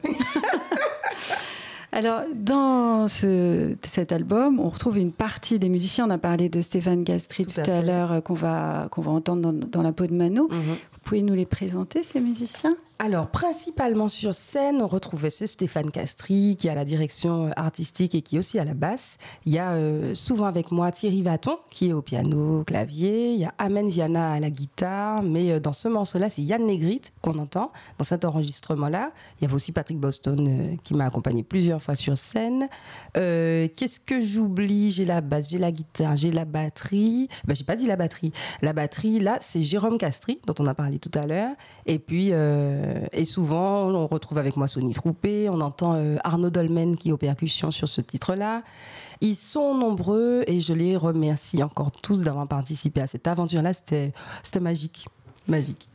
Alors, 1.92 2.20
dans 2.36 3.08
ce- 3.08 3.74
cet 3.84 4.12
album, 4.12 4.60
on 4.60 4.68
retrouve 4.68 4.96
une 4.96 5.10
partie 5.10 5.58
des 5.58 5.68
musiciens. 5.68 6.06
On 6.06 6.10
a 6.10 6.18
parlé 6.18 6.48
de 6.48 6.60
Stéphane 6.60 7.02
Gastri 7.02 7.44
tout, 7.44 7.60
Tout 7.64 7.68
à 7.68 7.82
l'heure, 7.82 8.12
euh, 8.12 8.20
qu'on 8.20 8.34
va, 8.34 8.86
qu'on 8.92 9.00
va 9.00 9.10
entendre 9.10 9.42
dans, 9.42 9.52
dans 9.52 9.82
la 9.82 9.92
peau 9.92 10.06
de 10.06 10.14
Mano. 10.14 10.46
Mhm. 10.48 10.60
Vous 10.62 10.98
pouvez 11.02 11.22
nous 11.22 11.34
les 11.34 11.46
présenter, 11.46 12.02
ces 12.02 12.20
musiciens? 12.20 12.74
Alors, 13.02 13.28
principalement 13.28 14.08
sur 14.08 14.34
scène, 14.34 14.82
on 14.82 14.86
retrouvait 14.86 15.30
ce 15.30 15.46
Stéphane 15.46 15.90
Castri 15.90 16.54
qui 16.58 16.68
a 16.68 16.74
la 16.74 16.84
direction 16.84 17.46
euh, 17.46 17.50
artistique 17.56 18.14
et 18.14 18.20
qui 18.20 18.36
est 18.36 18.38
aussi 18.38 18.58
à 18.58 18.64
la 18.66 18.74
basse. 18.74 19.16
Il 19.46 19.54
y 19.54 19.58
a 19.58 19.70
euh, 19.70 20.14
souvent 20.14 20.44
avec 20.44 20.70
moi 20.70 20.92
Thierry 20.92 21.22
Vaton 21.22 21.56
qui 21.70 21.88
est 21.88 21.92
au 21.94 22.02
piano, 22.02 22.62
clavier. 22.62 23.32
Il 23.32 23.40
y 23.40 23.46
a 23.46 23.54
Amen 23.56 23.88
Viana 23.88 24.32
à 24.32 24.38
la 24.38 24.50
guitare. 24.50 25.22
Mais 25.22 25.50
euh, 25.50 25.60
dans 25.60 25.72
ce 25.72 25.88
morceau-là, 25.88 26.28
c'est 26.28 26.42
Yann 26.42 26.66
Negrite 26.66 27.14
qu'on 27.22 27.38
entend 27.38 27.72
dans 27.96 28.04
cet 28.04 28.26
enregistrement-là. 28.26 29.12
Il 29.38 29.44
y 29.44 29.46
avait 29.46 29.54
aussi 29.54 29.72
Patrick 29.72 29.98
Boston 29.98 30.76
qui 30.84 30.92
m'a 30.92 31.06
accompagné 31.06 31.42
plusieurs 31.42 31.82
fois 31.82 31.94
sur 31.94 32.18
scène. 32.18 32.68
Qu'est-ce 33.14 33.98
que 33.98 34.20
j'oublie? 34.20 34.90
J'ai 34.90 35.06
la 35.06 35.22
basse, 35.22 35.48
j'ai 35.48 35.58
la 35.58 35.72
guitare, 35.72 36.16
j'ai 36.16 36.32
la 36.32 36.44
batterie. 36.44 37.28
Ben, 37.46 37.56
j'ai 37.56 37.64
pas 37.64 37.76
dit 37.76 37.86
la 37.86 37.96
batterie. 37.96 38.32
La 38.60 38.74
batterie, 38.74 39.20
là, 39.20 39.38
c'est 39.40 39.62
Jérôme 39.62 39.96
Castri, 39.96 40.38
dont 40.46 40.54
on 40.58 40.66
a 40.66 40.74
parlé 40.74 40.89
tout 40.98 41.10
à 41.14 41.26
l'heure. 41.26 41.54
Et 41.86 41.98
puis, 41.98 42.28
euh, 42.32 43.04
et 43.12 43.24
souvent, 43.24 43.88
on 43.88 44.06
retrouve 44.06 44.38
avec 44.38 44.56
moi 44.56 44.66
Sonny 44.68 44.92
Troupé, 44.92 45.48
on 45.48 45.60
entend 45.60 45.94
euh, 45.94 46.16
Arnaud 46.24 46.50
Dolmen 46.50 46.96
qui 46.96 47.10
est 47.10 47.12
aux 47.12 47.18
percussions 47.18 47.70
sur 47.70 47.88
ce 47.88 48.00
titre-là. 48.00 48.62
Ils 49.20 49.36
sont 49.36 49.74
nombreux 49.74 50.44
et 50.46 50.60
je 50.60 50.72
les 50.72 50.96
remercie 50.96 51.62
encore 51.62 51.92
tous 51.92 52.24
d'avoir 52.24 52.48
participé 52.48 53.02
à 53.02 53.06
cette 53.06 53.26
aventure-là. 53.26 53.72
C'était 53.72 54.12
magique. 54.60 55.06
Magique. 55.46 55.88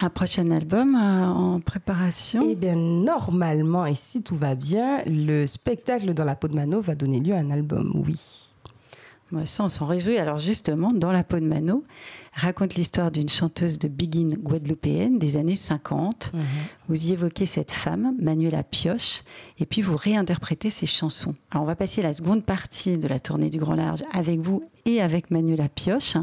Un 0.00 0.10
prochain 0.10 0.50
album 0.50 0.96
euh, 0.96 1.26
en 1.26 1.60
préparation? 1.60 2.42
Eh 2.48 2.56
bien, 2.56 2.74
normalement, 2.74 3.86
et 3.86 3.94
si 3.94 4.22
tout 4.22 4.36
va 4.36 4.54
bien, 4.54 5.02
le 5.06 5.46
spectacle 5.46 6.12
dans 6.14 6.24
la 6.24 6.34
peau 6.34 6.48
de 6.48 6.54
Mano 6.54 6.80
va 6.80 6.94
donner 6.94 7.20
lieu 7.20 7.34
à 7.34 7.38
un 7.38 7.50
album, 7.50 7.92
oui. 8.06 8.43
Ça, 9.44 9.64
on 9.64 9.68
s'en 9.68 9.86
réjouit. 9.86 10.18
Alors 10.18 10.38
justement, 10.38 10.92
dans 10.92 11.10
La 11.10 11.24
peau 11.24 11.40
de 11.40 11.44
Mano, 11.46 11.84
raconte 12.34 12.74
l'histoire 12.74 13.10
d'une 13.10 13.28
chanteuse 13.28 13.78
de 13.78 13.88
Begin 13.88 14.28
guadeloupéenne 14.38 15.18
des 15.18 15.36
années 15.36 15.56
50. 15.56 16.32
Vous 16.88 17.06
y 17.06 17.12
évoquez 17.12 17.46
cette 17.46 17.70
femme, 17.70 18.14
Manuela 18.20 18.62
Pioche, 18.62 19.22
et 19.58 19.64
puis 19.64 19.80
vous 19.80 19.96
réinterprétez 19.96 20.68
ses 20.68 20.84
chansons. 20.84 21.34
Alors 21.50 21.62
on 21.62 21.66
va 21.66 21.76
passer 21.76 22.02
la 22.02 22.12
seconde 22.12 22.44
partie 22.44 22.98
de 22.98 23.08
la 23.08 23.18
tournée 23.18 23.48
du 23.48 23.58
Grand 23.58 23.74
Large 23.74 24.02
avec 24.12 24.40
vous 24.40 24.60
et 24.84 25.00
avec 25.00 25.30
Manuela 25.30 25.70
Pioche. 25.70 26.18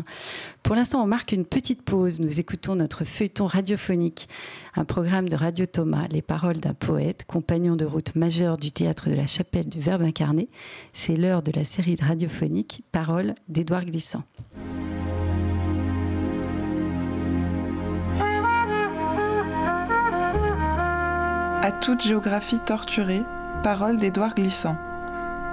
Pour 0.62 0.76
l'instant, 0.76 1.04
on 1.04 1.08
marque 1.08 1.32
une 1.32 1.46
petite 1.46 1.82
pause. 1.82 2.20
Nous 2.20 2.40
écoutons 2.40 2.76
notre 2.76 3.06
feuilleton 3.06 3.48
radiophonique, 3.48 4.30
un 4.76 4.86
programme 4.86 5.30
de 5.30 5.36
Radio 5.36 5.66
Thomas, 5.66 6.08
les 6.12 6.22
paroles 6.22 6.60
d'un 6.60 6.76
poète, 6.76 7.26
compagnon 7.26 7.76
de 7.76 7.86
route 7.86 8.16
majeur 8.16 8.58
du 8.58 8.72
théâtre 8.72 9.10
de 9.10 9.16
la 9.16 9.26
Chapelle 9.26 9.68
du 9.68 9.80
Verbe 9.80 10.04
incarné. 10.04 10.48
C'est 10.94 11.18
l'heure 11.18 11.42
de 11.42 11.52
la 11.52 11.64
série 11.64 11.96
radiophonique 12.00 12.84
Paroles 12.92 13.34
d'Édouard 13.50 13.86
Glissant. 13.86 14.24
À 21.64 21.72
toute 21.72 22.02
géographie 22.02 22.58
torturée, 22.58 23.22
Paroles 23.62 23.98
d'Édouard 23.98 24.34
Glissant. 24.34 24.76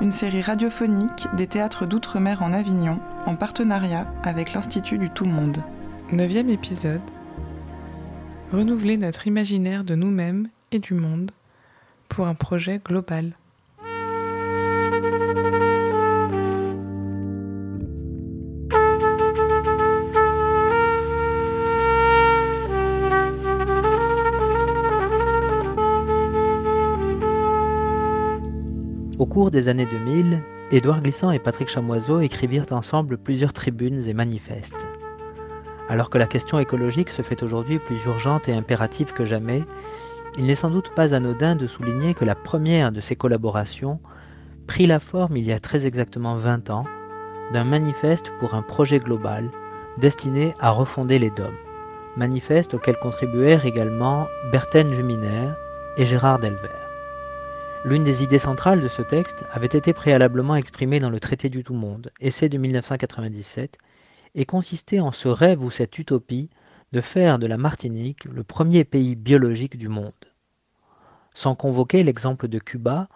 Une 0.01 0.11
série 0.11 0.41
radiophonique 0.41 1.27
des 1.37 1.47
théâtres 1.47 1.85
d'outre-mer 1.85 2.43
en 2.43 2.55
Avignon, 2.55 2.99
en 3.27 3.37
partenariat 3.37 4.11
avec 4.23 4.55
l'Institut 4.55 4.97
du 4.97 5.11
Tout-Monde. 5.11 5.63
Neuvième 6.11 6.49
épisode. 6.49 7.03
Renouveler 8.53 8.97
notre 8.97 9.27
imaginaire 9.27 9.85
de 9.85 9.95
nous-mêmes 9.97 10.49
et 10.73 10.79
du 10.79 10.95
monde 10.95 11.31
pour 12.09 12.27
un 12.27 12.35
projet 12.35 12.81
global. 12.83 13.35
Cours 29.39 29.51
des 29.53 29.69
années 29.69 29.87
2000, 29.87 30.43
Édouard 30.73 31.01
Glissant 31.01 31.31
et 31.31 31.39
Patrick 31.39 31.69
Chamoiseau 31.69 32.19
écrivirent 32.19 32.67
ensemble 32.73 33.17
plusieurs 33.17 33.53
tribunes 33.53 34.03
et 34.09 34.13
manifestes. 34.13 34.89
Alors 35.89 36.11
que 36.11 36.19
la 36.19 36.27
question 36.27 36.59
écologique 36.59 37.09
se 37.09 37.23
fait 37.23 37.45
aujourd'hui 37.45 37.79
plus 37.79 38.05
urgente 38.05 38.49
et 38.49 38.53
impérative 38.53 39.13
que 39.13 39.25
jamais, 39.25 39.63
il 40.37 40.47
n'est 40.47 40.57
sans 40.57 40.71
doute 40.71 40.93
pas 40.93 41.15
anodin 41.15 41.55
de 41.55 41.69
souligner 41.69 42.15
que 42.15 42.25
la 42.25 42.35
première 42.35 42.91
de 42.91 43.01
ces 43.01 43.15
collaborations 43.15 44.01
prit 44.67 44.89
la 44.89 44.99
forme 44.99 45.37
il 45.37 45.47
y 45.47 45.53
a 45.53 45.61
très 45.61 45.87
exactement 45.87 46.35
20 46.35 46.71
ans 46.71 46.85
d'un 47.53 47.63
manifeste 47.63 48.33
pour 48.41 48.55
un 48.55 48.63
projet 48.63 48.99
global 48.99 49.49
destiné 49.99 50.53
à 50.59 50.71
refonder 50.71 51.21
les 51.21 51.31
DOM, 51.31 51.55
manifeste 52.17 52.75
auquel 52.75 52.97
contribuèrent 52.97 53.67
également 53.67 54.27
Berthen 54.51 54.93
Juminer 54.95 55.53
et 55.97 56.05
Gérard 56.05 56.41
Delver. 56.41 56.78
L'une 57.85 58.03
des 58.03 58.25
idées 58.25 58.41
centrales 58.41 58.81
de 58.81 58.89
ce 58.89 59.03
texte 59.03 59.45
avait 59.53 59.67
été 59.67 59.93
préalablement 59.93 60.57
exprimée 60.57 60.99
dans 60.99 61.11
le 61.11 61.21
Traité 61.21 61.49
du 61.49 61.63
Tout-Monde, 61.63 62.11
essai 62.21 62.49
de 62.49 62.59
1997, 62.59 63.79
et 64.35 64.45
consistait 64.45 64.99
en 64.99 65.13
ce 65.13 65.29
rêve 65.29 65.63
ou 65.63 65.71
cette 65.71 65.97
utopie 65.97 66.51
de 66.91 67.01
faire 67.01 67.39
de 67.39 67.47
la 67.47 67.57
Martinique 67.57 68.25
le 68.25 68.43
premier 68.43 68.83
pays 68.83 69.15
biologique 69.15 69.79
du 69.79 69.89
monde. 69.89 70.13
Sans 71.35 71.55
convoquer 71.55 72.03
l'exemple 72.03 72.49
de 72.49 72.59
Cuba, 72.59 73.09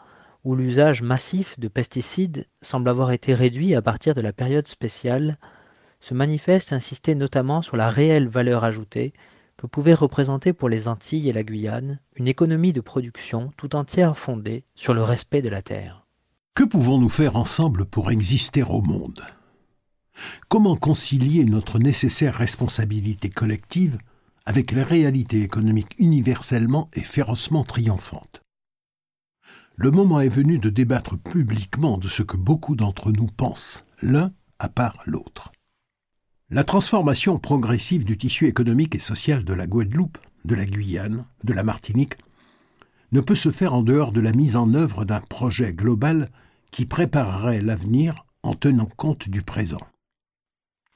où 0.45 0.55
l'usage 0.55 1.03
massif 1.03 1.59
de 1.59 1.67
pesticides 1.67 2.47
semble 2.61 2.89
avoir 2.89 3.11
été 3.11 3.35
réduit 3.35 3.75
à 3.75 3.83
partir 3.83 4.15
de 4.15 4.21
la 4.21 4.33
période 4.33 4.69
spéciale, 4.69 5.39
ce 5.99 6.15
manifeste 6.15 6.73
insistait 6.73 7.17
notamment 7.17 7.63
sur 7.63 7.77
la 7.77 7.91
réelle 7.91 8.29
valeur 8.29 8.63
ajoutée 8.63 9.13
pouvait 9.69 9.95
représenter 9.95 10.53
pour 10.53 10.69
les 10.69 10.89
Antilles 10.89 11.29
et 11.29 11.33
la 11.33 11.45
Guyane 11.45 12.01
une 12.17 12.29
économie 12.29 12.73
de 12.73 12.81
production 12.81 13.53
tout 13.57 13.77
entière 13.77 14.19
fondée 14.19 14.65
sur 14.75 14.95
le 14.95 15.03
respect 15.03 15.43
de 15.43 15.49
la 15.49 15.63
terre. 15.63 16.07
Que 16.55 16.65
pouvons-nous 16.65 17.09
faire 17.09 17.37
ensemble 17.37 17.85
pour 17.87 18.11
exister 18.11 18.63
au 18.63 18.83
monde? 18.83 19.23
Comment 20.49 20.77
concilier 20.77 21.45
notre 21.45 21.79
nécessaire 21.79 22.35
responsabilité 22.35 23.31
collective 23.31 23.99
avec 24.45 24.73
les 24.73 24.83
réalités 24.83 25.43
économiques 25.43 25.95
universellement 25.99 26.91
et 26.95 27.01
férocement 27.01 27.65
triomphantes 27.65 28.43
Le 29.77 29.91
moment 29.91 30.21
est 30.21 30.29
venu 30.29 30.59
de 30.59 30.69
débattre 30.69 31.17
publiquement 31.17 31.99
de 31.99 32.09
ce 32.09 32.23
que 32.23 32.37
beaucoup 32.37 32.75
d'entre 32.75 33.13
nous 33.13 33.29
pensent, 33.29 33.85
l'un 34.01 34.33
à 34.59 34.69
part 34.69 35.03
l'autre. 35.07 35.52
La 36.55 36.65
transformation 36.65 37.39
progressive 37.39 38.05
du 38.05 38.19
tissu 38.19 38.47
économique 38.47 38.95
et 38.95 38.99
social 38.99 39.43
de 39.43 39.55
la 39.55 39.67
Guadeloupe, 39.67 40.19
de 40.45 40.55
la 40.55 40.67
Guyane, 40.67 41.25
de 41.45 41.55
la 41.55 41.63
Martinique, 41.63 42.17
ne 43.11 43.23
peut 43.23 43.35
se 43.35 43.51
faire 43.51 43.73
en 43.73 43.83
dehors 43.83 44.13
de 44.13 44.21
la 44.21 44.33
mise 44.33 44.55
en 44.55 44.75
œuvre 44.75 45.07
d'un 45.07 45.21
projet 45.21 45.73
global 45.73 46.29
qui 46.71 46.85
préparerait 46.85 47.63
l'avenir 47.63 48.27
en 48.43 48.53
tenant 48.53 48.91
compte 48.99 49.31
du 49.31 49.41
présent. 49.41 49.81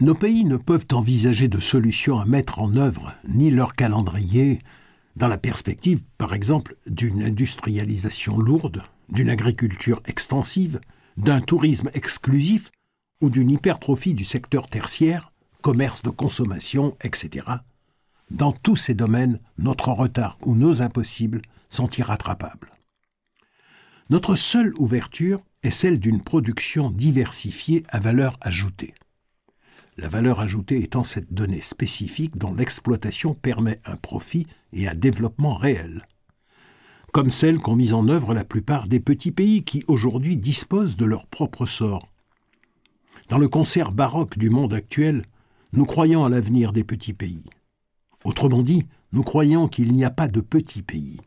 Nos 0.02 0.14
pays 0.14 0.44
ne 0.44 0.58
peuvent 0.58 0.88
envisager 0.92 1.48
de 1.48 1.58
solutions 1.58 2.20
à 2.20 2.26
mettre 2.26 2.58
en 2.58 2.76
œuvre, 2.76 3.14
ni 3.26 3.50
leur 3.50 3.74
calendrier, 3.74 4.58
dans 5.16 5.28
la 5.28 5.38
perspective, 5.38 6.02
par 6.18 6.34
exemple, 6.34 6.76
d'une 6.86 7.22
industrialisation 7.22 8.36
lourde, 8.36 8.82
d'une 9.08 9.30
agriculture 9.30 10.02
extensive, 10.04 10.82
d'un 11.16 11.40
tourisme 11.40 11.88
exclusif 11.94 12.70
ou 13.22 13.30
d'une 13.30 13.50
hypertrophie 13.50 14.12
du 14.12 14.26
secteur 14.26 14.68
tertiaire, 14.68 15.32
commerce 15.66 16.02
de 16.02 16.10
consommation, 16.10 16.96
etc. 17.02 17.44
Dans 18.30 18.52
tous 18.52 18.76
ces 18.76 18.94
domaines, 18.94 19.40
notre 19.58 19.88
retard 19.88 20.38
ou 20.42 20.54
nos 20.54 20.80
impossibles 20.80 21.42
sont 21.68 21.88
irrattrapables. 21.98 22.70
Notre 24.08 24.36
seule 24.36 24.72
ouverture 24.78 25.40
est 25.64 25.72
celle 25.72 25.98
d'une 25.98 26.22
production 26.22 26.92
diversifiée 26.92 27.82
à 27.88 27.98
valeur 27.98 28.36
ajoutée 28.42 28.94
la 29.98 30.08
valeur 30.08 30.40
ajoutée 30.40 30.82
étant 30.82 31.02
cette 31.02 31.32
donnée 31.32 31.62
spécifique 31.62 32.36
dont 32.36 32.54
l'exploitation 32.54 33.32
permet 33.32 33.80
un 33.86 33.96
profit 33.96 34.46
et 34.74 34.86
un 34.86 34.94
développement 34.94 35.54
réel, 35.54 36.06
comme 37.12 37.30
celle 37.30 37.58
qu'ont 37.58 37.76
mise 37.76 37.94
en 37.94 38.06
œuvre 38.08 38.34
la 38.34 38.44
plupart 38.44 38.88
des 38.88 39.00
petits 39.00 39.32
pays 39.32 39.64
qui 39.64 39.84
aujourd'hui 39.88 40.36
disposent 40.36 40.98
de 40.98 41.06
leur 41.06 41.26
propre 41.26 41.64
sort. 41.64 42.06
Dans 43.30 43.38
le 43.38 43.48
concert 43.48 43.90
baroque 43.90 44.36
du 44.36 44.50
monde 44.50 44.74
actuel, 44.74 45.24
nous 45.72 45.84
croyons 45.84 46.24
à 46.24 46.28
l'avenir 46.28 46.72
des 46.72 46.84
petits 46.84 47.12
pays. 47.12 47.44
Autrement 48.24 48.62
dit, 48.62 48.86
nous 49.12 49.22
croyons 49.22 49.68
qu'il 49.68 49.92
n'y 49.92 50.04
a 50.04 50.10
pas 50.10 50.28
de 50.28 50.40
petits 50.40 50.82
pays, 50.82 51.20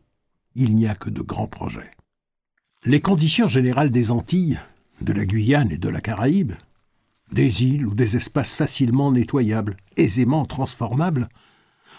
il 0.54 0.74
n'y 0.74 0.86
a 0.86 0.94
que 0.94 1.10
de 1.10 1.22
grands 1.22 1.46
projets. 1.46 1.90
Les 2.84 3.00
conditions 3.00 3.48
générales 3.48 3.90
des 3.90 4.10
Antilles, 4.10 4.58
de 5.00 5.12
la 5.12 5.24
Guyane 5.24 5.70
et 5.70 5.78
de 5.78 5.88
la 5.88 6.00
Caraïbe, 6.00 6.54
des 7.32 7.64
îles 7.64 7.86
ou 7.86 7.94
des 7.94 8.16
espaces 8.16 8.54
facilement 8.54 9.12
nettoyables, 9.12 9.76
aisément 9.96 10.46
transformables, 10.46 11.28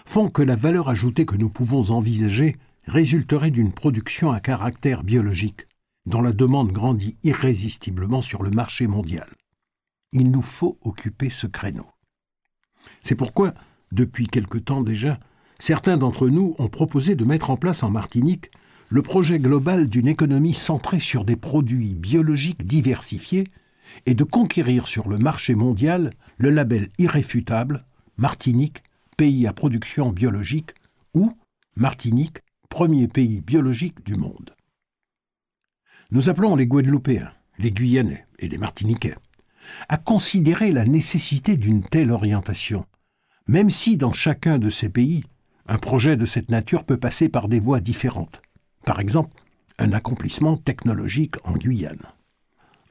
font 0.06 0.30
que 0.30 0.42
la 0.42 0.56
valeur 0.56 0.90
ajoutée 0.90 1.26
que 1.26 1.38
nous 1.38 1.50
pouvons 1.50 1.92
envisager 1.92 2.58
résulterait 2.86 3.52
d'une 3.52 3.72
production 3.72 4.32
à 4.32 4.40
caractère 4.40 5.04
biologique, 5.04 5.68
dont 6.06 6.22
la 6.22 6.34
demande 6.34 6.72
grandit 6.72 7.18
irrésistiblement 7.24 8.22
sur 8.22 8.44
le 8.44 8.50
marché 8.50 8.88
mondial. 8.88 9.30
Il 10.12 10.32
nous 10.32 10.42
faut 10.42 10.78
occuper 10.82 11.30
ce 11.30 11.48
créneau. 11.48 11.91
C'est 13.02 13.16
pourquoi, 13.16 13.54
depuis 13.92 14.28
quelque 14.28 14.58
temps 14.58 14.82
déjà, 14.82 15.20
certains 15.60 15.98
d'entre 15.98 16.30
nous 16.30 16.56
ont 16.60 16.70
proposé 16.70 17.16
de 17.16 17.26
mettre 17.26 17.50
en 17.50 17.58
place 17.58 17.84
en 17.84 17.90
Martinique 17.90 18.52
le 18.90 19.02
projet 19.02 19.40
global 19.40 19.88
d'une 19.88 20.08
économie 20.08 20.54
centrée 20.54 21.00
sur 21.00 21.24
des 21.24 21.38
produits 21.38 21.96
biologiques 21.96 22.66
diversifiés 22.66 23.46
et 24.06 24.16
de 24.16 24.24
conquérir 24.24 24.88
sur 24.88 25.08
le 25.08 25.18
marché 25.18 25.56
mondial 25.56 26.12
le 26.38 26.50
label 26.50 26.90
irréfutable 26.98 27.86
Martinique, 28.18 28.84
pays 29.18 29.48
à 29.48 29.54
production 29.54 30.12
biologique, 30.12 30.72
ou 31.16 31.32
Martinique, 31.76 32.40
premier 32.70 33.08
pays 33.08 33.42
biologique 33.42 34.06
du 34.06 34.16
monde. 34.16 34.56
Nous 36.12 36.30
appelons 36.30 36.56
les 36.56 36.68
Guadeloupéens, 36.68 37.32
les 37.58 37.72
Guyanais 37.72 38.26
et 38.40 38.48
les 38.48 38.58
Martiniquais 38.58 39.16
à 39.90 39.98
considérer 39.98 40.72
la 40.72 40.86
nécessité 40.86 41.58
d'une 41.58 41.82
telle 41.82 42.12
orientation, 42.12 42.86
même 43.52 43.70
si 43.70 43.98
dans 43.98 44.14
chacun 44.14 44.60
de 44.60 44.70
ces 44.70 44.88
pays, 44.88 45.26
un 45.68 45.78
projet 45.78 46.16
de 46.16 46.26
cette 46.26 46.50
nature 46.50 46.86
peut 46.86 46.96
passer 46.96 47.28
par 47.28 47.50
des 47.50 47.60
voies 47.60 47.82
différentes. 47.82 48.42
Par 48.86 49.02
exemple, 49.02 49.36
un 49.78 49.92
accomplissement 49.92 50.56
technologique 50.56 51.36
en 51.44 51.58
Guyane. 51.58 52.06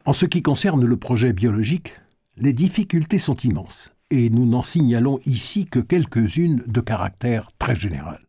En 0.05 0.13
ce 0.13 0.27
qui 0.27 0.43
concerne 0.43 0.85
le 0.85 0.97
projet 0.99 1.33
biologique, 1.33 1.95
les 2.37 2.53
difficultés 2.53 3.19
sont 3.19 3.37
immenses, 3.37 3.91
et 4.11 4.29
nous 4.29 4.45
n'en 4.45 4.61
signalons 4.61 5.19
ici 5.25 5.65
que 5.65 5.79
quelques-unes 5.79 6.63
de 6.67 6.81
caractère 6.83 7.53
très 7.59 7.75
général. 7.75 8.21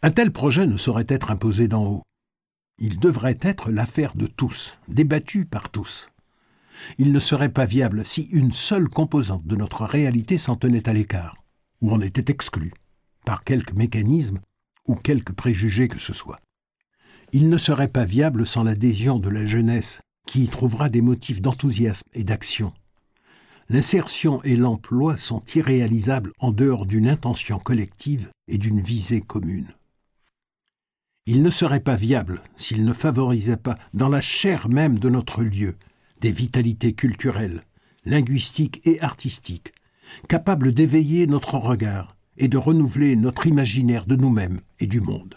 Un 0.00 0.12
tel 0.12 0.30
projet 0.30 0.68
ne 0.68 0.76
saurait 0.76 1.06
être 1.08 1.32
imposé 1.32 1.66
d'en 1.66 1.84
haut. 1.86 2.02
Il 2.78 3.00
devrait 3.00 3.38
être 3.40 3.72
l'affaire 3.72 4.14
de 4.14 4.28
tous, 4.28 4.78
débattu 4.86 5.44
par 5.44 5.70
tous. 5.70 6.08
Il 6.98 7.10
ne 7.10 7.18
serait 7.18 7.52
pas 7.52 7.66
viable 7.66 8.04
si 8.06 8.28
une 8.30 8.52
seule 8.52 8.88
composante 8.88 9.44
de 9.44 9.56
notre 9.56 9.84
réalité 9.84 10.38
s'en 10.38 10.54
tenait 10.54 10.88
à 10.88 10.92
l'écart, 10.92 11.43
ou 11.80 11.92
en 11.92 12.00
était 12.00 12.32
exclue, 12.32 12.72
par 13.24 13.44
quelque 13.44 13.74
mécanisme 13.74 14.40
ou 14.86 14.94
quelque 14.94 15.32
préjugé 15.32 15.88
que 15.88 15.98
ce 15.98 16.12
soit. 16.12 16.40
Il 17.32 17.48
ne 17.48 17.58
serait 17.58 17.88
pas 17.88 18.04
viable 18.04 18.46
sans 18.46 18.62
l'adhésion 18.62 19.18
de 19.18 19.28
la 19.28 19.46
jeunesse 19.46 20.00
qui 20.26 20.44
y 20.44 20.48
trouvera 20.48 20.88
des 20.88 21.02
motifs 21.02 21.40
d'enthousiasme 21.40 22.08
et 22.12 22.24
d'action. 22.24 22.72
L'insertion 23.68 24.42
et 24.42 24.56
l'emploi 24.56 25.16
sont 25.16 25.42
irréalisables 25.54 26.32
en 26.38 26.52
dehors 26.52 26.86
d'une 26.86 27.08
intention 27.08 27.58
collective 27.58 28.30
et 28.46 28.58
d'une 28.58 28.80
visée 28.80 29.20
commune. 29.20 29.72
Il 31.26 31.42
ne 31.42 31.50
serait 31.50 31.80
pas 31.80 31.96
viable 31.96 32.42
s'il 32.56 32.84
ne 32.84 32.92
favorisait 32.92 33.56
pas, 33.56 33.78
dans 33.94 34.10
la 34.10 34.20
chair 34.20 34.68
même 34.68 34.98
de 34.98 35.08
notre 35.08 35.42
lieu, 35.42 35.76
des 36.20 36.32
vitalités 36.32 36.92
culturelles, 36.92 37.64
linguistiques 38.04 38.80
et 38.86 39.00
artistiques, 39.00 39.73
capables 40.28 40.72
d'éveiller 40.72 41.26
notre 41.26 41.56
regard 41.56 42.16
et 42.36 42.48
de 42.48 42.58
renouveler 42.58 43.16
notre 43.16 43.46
imaginaire 43.46 44.06
de 44.06 44.16
nous-mêmes 44.16 44.60
et 44.80 44.86
du 44.86 45.00
monde. 45.00 45.36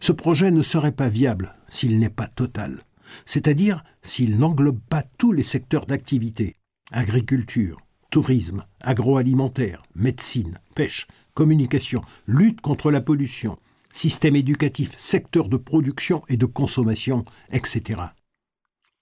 Ce 0.00 0.12
projet 0.12 0.50
ne 0.50 0.62
serait 0.62 0.92
pas 0.92 1.08
viable 1.08 1.54
s'il 1.68 1.98
n'est 1.98 2.08
pas 2.08 2.28
total 2.28 2.84
c'est-à-dire 3.24 3.84
s'il 4.02 4.38
n'englobe 4.38 4.80
pas 4.88 5.02
tous 5.18 5.32
les 5.32 5.42
secteurs 5.42 5.86
d'activité 5.86 6.56
agriculture, 6.92 7.80
tourisme, 8.10 8.64
agroalimentaire, 8.80 9.84
médecine, 9.94 10.58
pêche, 10.74 11.06
communication, 11.34 12.02
lutte 12.26 12.60
contre 12.60 12.90
la 12.90 13.00
pollution, 13.00 13.58
système 13.92 14.34
éducatif, 14.34 14.98
secteur 14.98 15.48
de 15.48 15.56
production 15.56 16.24
et 16.28 16.36
de 16.36 16.46
consommation, 16.46 17.24
etc. 17.52 18.02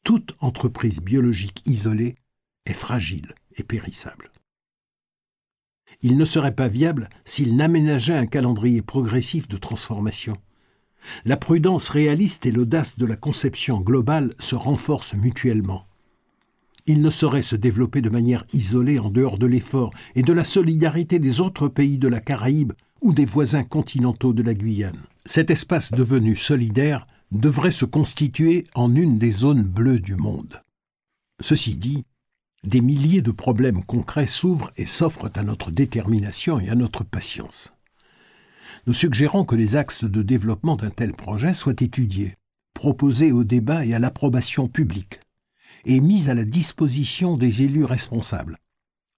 Toute 0.05 0.37
entreprise 0.41 1.01
biologique 1.01 1.63
isolée 1.65 2.17
est 2.67 2.75
fragile 2.75 3.33
et 3.57 3.63
périssable. 3.63 4.31
Il 6.03 6.17
ne 6.17 6.25
serait 6.25 6.55
pas 6.55 6.69
viable 6.69 7.09
s'il 7.25 7.57
n'aménageait 7.57 8.17
un 8.17 8.27
calendrier 8.27 8.83
progressif 8.83 9.49
de 9.49 9.57
transformation, 9.57 10.37
La 11.25 11.37
prudence 11.37 11.89
réaliste 11.89 12.47
et 12.47 12.53
l'audace 12.53 12.99
de 12.99 13.07
la 13.07 13.17
conception 13.17 13.81
globale 13.81 14.31
se 14.39 14.55
renforcent 14.55 15.15
mutuellement. 15.15 15.87
Il 16.87 17.03
ne 17.03 17.11
saurait 17.11 17.43
se 17.43 17.57
développer 17.57 18.01
de 18.01 18.11
manière 18.11 18.47
isolée 18.53 18.99
en 18.99 19.11
dehors 19.11 19.39
de 19.39 19.47
l'effort 19.47 19.93
et 20.15 20.23
de 20.23 20.33
la 20.33 20.45
solidarité 20.45 21.19
des 21.19 21.41
autres 21.41 21.69
pays 21.69 21.99
de 21.99 22.09
la 22.09 22.21
Caraïbe 22.21 22.73
ou 23.03 23.13
des 23.13 23.27
voisins 23.27 23.65
continentaux 23.65 24.33
de 24.33 24.43
la 24.43 24.55
Guyane. 24.55 25.03
Cet 25.27 25.51
espace 25.51 25.91
devenu 25.91 26.35
solidaire 26.35 27.07
devrait 27.31 27.71
se 27.71 27.85
constituer 27.85 28.65
en 28.75 28.95
une 28.95 29.19
des 29.19 29.33
zones 29.33 29.65
bleues 29.65 30.01
du 30.01 30.17
monde. 30.17 30.63
Ceci 31.41 31.77
dit, 31.77 32.05
des 32.69 32.83
milliers 32.83 33.23
de 33.23 33.31
problèmes 33.31 33.83
concrets 33.83 34.27
s'ouvrent 34.27 34.71
et 34.77 34.87
s'offrent 34.87 35.31
à 35.35 35.43
notre 35.43 35.71
détermination 35.71 36.61
et 36.61 36.69
à 36.69 36.75
notre 36.75 37.03
patience. 37.03 37.73
Nous 38.87 38.93
suggérons 38.93 39.47
que 39.47 39.57
les 39.57 39.75
axes 39.75 40.05
de 40.05 40.23
développement 40.23 40.77
d'un 40.77 40.91
tel 40.91 41.13
projet 41.13 41.55
soient 41.55 41.73
étudiés, 41.73 42.37
proposés 42.75 43.33
au 43.33 43.43
débat 43.43 43.87
et 43.87 43.95
à 43.95 43.99
l'approbation 43.99 44.69
publique, 44.69 45.21
et 45.87 46.01
mis 46.01 46.29
à 46.29 46.35
la 46.35 46.45
disposition 46.45 47.39
des 47.39 47.63
élus 47.63 47.87
responsables, 47.87 48.59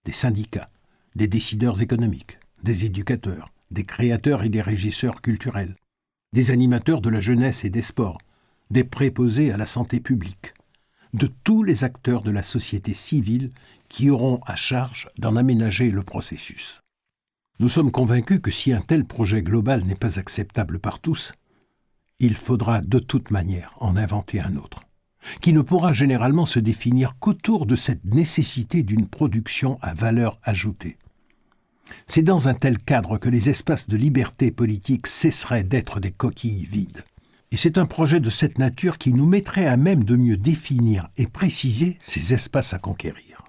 des 0.05 0.13
syndicats, 0.13 0.71
des 1.17 1.27
décideurs 1.27 1.83
économiques, 1.83 2.39
des 2.63 2.85
éducateurs, 2.85 3.53
des 3.73 3.85
créateurs 3.85 4.45
et 4.45 4.49
des 4.49 4.63
régisseurs 4.63 5.21
culturels, 5.23 5.75
des 6.33 6.53
animateurs 6.53 7.01
de 7.01 7.11
la 7.11 7.21
jeunesse 7.21 7.65
et 7.65 7.71
des 7.71 7.83
sports, 7.83 8.19
des 8.71 8.85
préposés 8.85 9.51
à 9.51 9.57
la 9.57 9.67
santé 9.67 9.99
publique, 9.99 10.55
de 11.12 11.27
tous 11.27 11.62
les 11.62 11.85
acteurs 11.85 12.23
de 12.23 12.31
la 12.31 12.42
société 12.42 12.94
civile 12.94 13.51
qui 13.88 14.11
auront 14.11 14.40
à 14.46 14.57
charge 14.57 15.09
d'en 15.18 15.37
aménager 15.37 15.90
le 15.90 16.03
processus. 16.03 16.81
Nous 17.59 17.68
sommes 17.68 17.90
convaincus 17.90 18.40
que 18.42 18.51
si 18.51 18.73
un 18.73 18.81
tel 18.81 19.05
projet 19.05 19.42
global 19.42 19.85
n'est 19.85 19.94
pas 19.94 20.18
acceptable 20.18 20.79
par 20.79 21.01
tous, 21.01 21.33
il 22.18 22.35
faudra 22.35 22.81
de 22.81 22.99
toute 22.99 23.31
manière 23.31 23.75
en 23.81 23.96
inventer 23.96 24.40
un 24.40 24.57
autre, 24.57 24.81
qui 25.40 25.53
ne 25.53 25.61
pourra 25.61 25.92
généralement 25.92 26.46
se 26.46 26.59
définir 26.59 27.16
qu'autour 27.18 27.66
de 27.66 27.77
cette 27.77 28.05
nécessité 28.05 28.83
d'une 28.83 29.09
production 29.09 29.79
à 29.83 29.94
valeur 29.94 30.38
ajoutée. 30.42 30.96
C'est 32.07 32.23
dans 32.23 32.49
un 32.49 32.55
tel 32.55 32.79
cadre 32.79 33.18
que 33.18 33.29
les 33.29 33.49
espaces 33.49 33.88
de 33.88 33.96
liberté 33.96 34.51
politique 34.51 35.07
cesseraient 35.07 35.64
d'être 35.64 36.01
des 36.01 36.12
coquilles 36.12 36.66
vides. 36.66 37.05
Et 37.53 37.57
c'est 37.57 37.79
un 37.79 37.87
projet 37.87 38.21
de 38.21 38.31
cette 38.31 38.59
nature 38.59 38.97
qui 38.99 39.13
nous 39.13 39.27
mettrait 39.27 39.67
à 39.67 39.77
même 39.77 40.05
de 40.05 40.17
mieux 40.17 40.37
définir 40.37 41.09
et 41.17 41.27
préciser 41.27 41.99
ces 42.03 42.33
espaces 42.33 42.75
à 42.75 42.79
conquérir. 42.79 43.45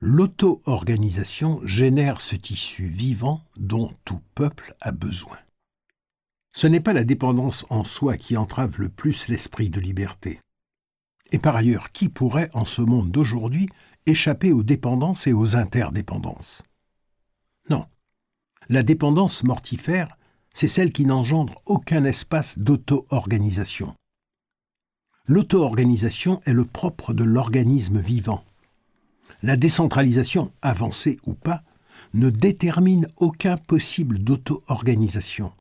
L'auto-organisation 0.00 1.66
génère 1.66 2.20
ce 2.20 2.36
tissu 2.36 2.86
vivant 2.86 3.42
dont 3.56 3.90
tout 4.04 4.20
peuple 4.34 4.74
a 4.80 4.92
besoin. 4.92 5.38
Ce 6.54 6.66
n'est 6.66 6.80
pas 6.80 6.92
la 6.92 7.04
dépendance 7.04 7.64
en 7.70 7.82
soi 7.82 8.18
qui 8.18 8.36
entrave 8.36 8.78
le 8.78 8.90
plus 8.90 9.28
l'esprit 9.28 9.70
de 9.70 9.80
liberté. 9.80 10.40
Et 11.32 11.38
par 11.38 11.56
ailleurs, 11.56 11.92
qui 11.92 12.08
pourrait, 12.10 12.50
en 12.52 12.64
ce 12.64 12.82
monde 12.82 13.10
d'aujourd'hui, 13.10 13.68
échapper 14.04 14.52
aux 14.52 14.62
dépendances 14.62 15.26
et 15.26 15.32
aux 15.32 15.56
interdépendances? 15.56 16.62
Non. 17.68 17.86
La 18.68 18.82
dépendance 18.82 19.44
mortifère 19.44 20.16
c'est 20.56 20.68
celle 20.68 20.90
qui 20.90 21.04
n'engendre 21.04 21.60
aucun 21.66 22.02
espace 22.04 22.58
d'auto-organisation. 22.58 23.92
L'auto-organisation 25.26 26.40
est 26.46 26.54
le 26.54 26.64
propre 26.64 27.12
de 27.12 27.24
l'organisme 27.24 28.00
vivant. 28.00 28.42
La 29.42 29.58
décentralisation, 29.58 30.50
avancée 30.62 31.20
ou 31.26 31.34
pas, 31.34 31.62
ne 32.14 32.30
détermine 32.30 33.06
aucun 33.18 33.58
possible 33.58 34.18
d'auto-organisation. 34.18 35.52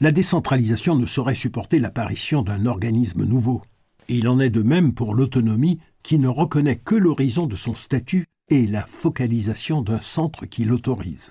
La 0.00 0.10
décentralisation 0.10 0.96
ne 0.96 1.06
saurait 1.06 1.36
supporter 1.36 1.78
l'apparition 1.78 2.42
d'un 2.42 2.66
organisme 2.66 3.24
nouveau. 3.24 3.62
Il 4.08 4.26
en 4.26 4.40
est 4.40 4.50
de 4.50 4.62
même 4.62 4.92
pour 4.92 5.14
l'autonomie 5.14 5.78
qui 6.02 6.18
ne 6.18 6.26
reconnaît 6.26 6.80
que 6.84 6.96
l'horizon 6.96 7.46
de 7.46 7.54
son 7.54 7.76
statut 7.76 8.26
et 8.48 8.66
la 8.66 8.84
focalisation 8.84 9.82
d'un 9.82 10.00
centre 10.00 10.46
qui 10.46 10.64
l'autorise. 10.64 11.30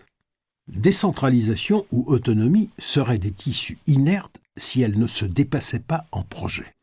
Décentralisation 0.68 1.86
ou 1.92 2.04
autonomie 2.08 2.70
seraient 2.78 3.18
des 3.18 3.32
tissus 3.32 3.78
inertes 3.86 4.40
si 4.56 4.82
elles 4.82 4.98
ne 4.98 5.08
se 5.08 5.26
dépassaient 5.26 5.80
pas 5.80 6.06
en 6.12 6.24
projet. 6.24 6.74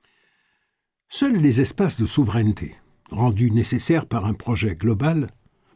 Seuls 1.09 1.41
les 1.41 1.61
espaces 1.61 1.99
de 1.99 2.07
souveraineté, 2.07 2.77
rendus 3.11 3.51
nécessaires 3.51 4.07
par 4.07 4.27
un 4.27 4.35
projet 4.35 4.75
global, 4.75 5.31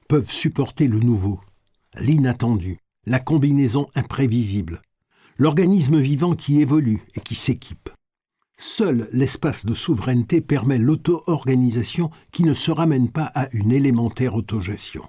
peuvent 0.08 0.30
supporter 0.30 0.86
le 0.86 1.00
nouveau, 1.00 1.40
l'inattendu, 1.96 2.78
la 3.06 3.20
combinaison 3.20 3.88
imprévisible, 3.94 4.82
l'organisme 5.38 5.98
vivant 5.98 6.34
qui 6.34 6.60
évolue 6.60 7.02
et 7.14 7.20
qui 7.20 7.34
s'équipe. 7.34 7.90
Seul 8.58 9.08
l'espace 9.12 9.66
de 9.66 9.74
souveraineté 9.74 10.40
permet 10.40 10.78
l'auto-organisation 10.78 12.10
qui 12.32 12.44
ne 12.44 12.54
se 12.54 12.70
ramène 12.70 13.10
pas 13.10 13.30
à 13.34 13.50
une 13.52 13.72
élémentaire 13.72 14.34
autogestion. 14.34 15.08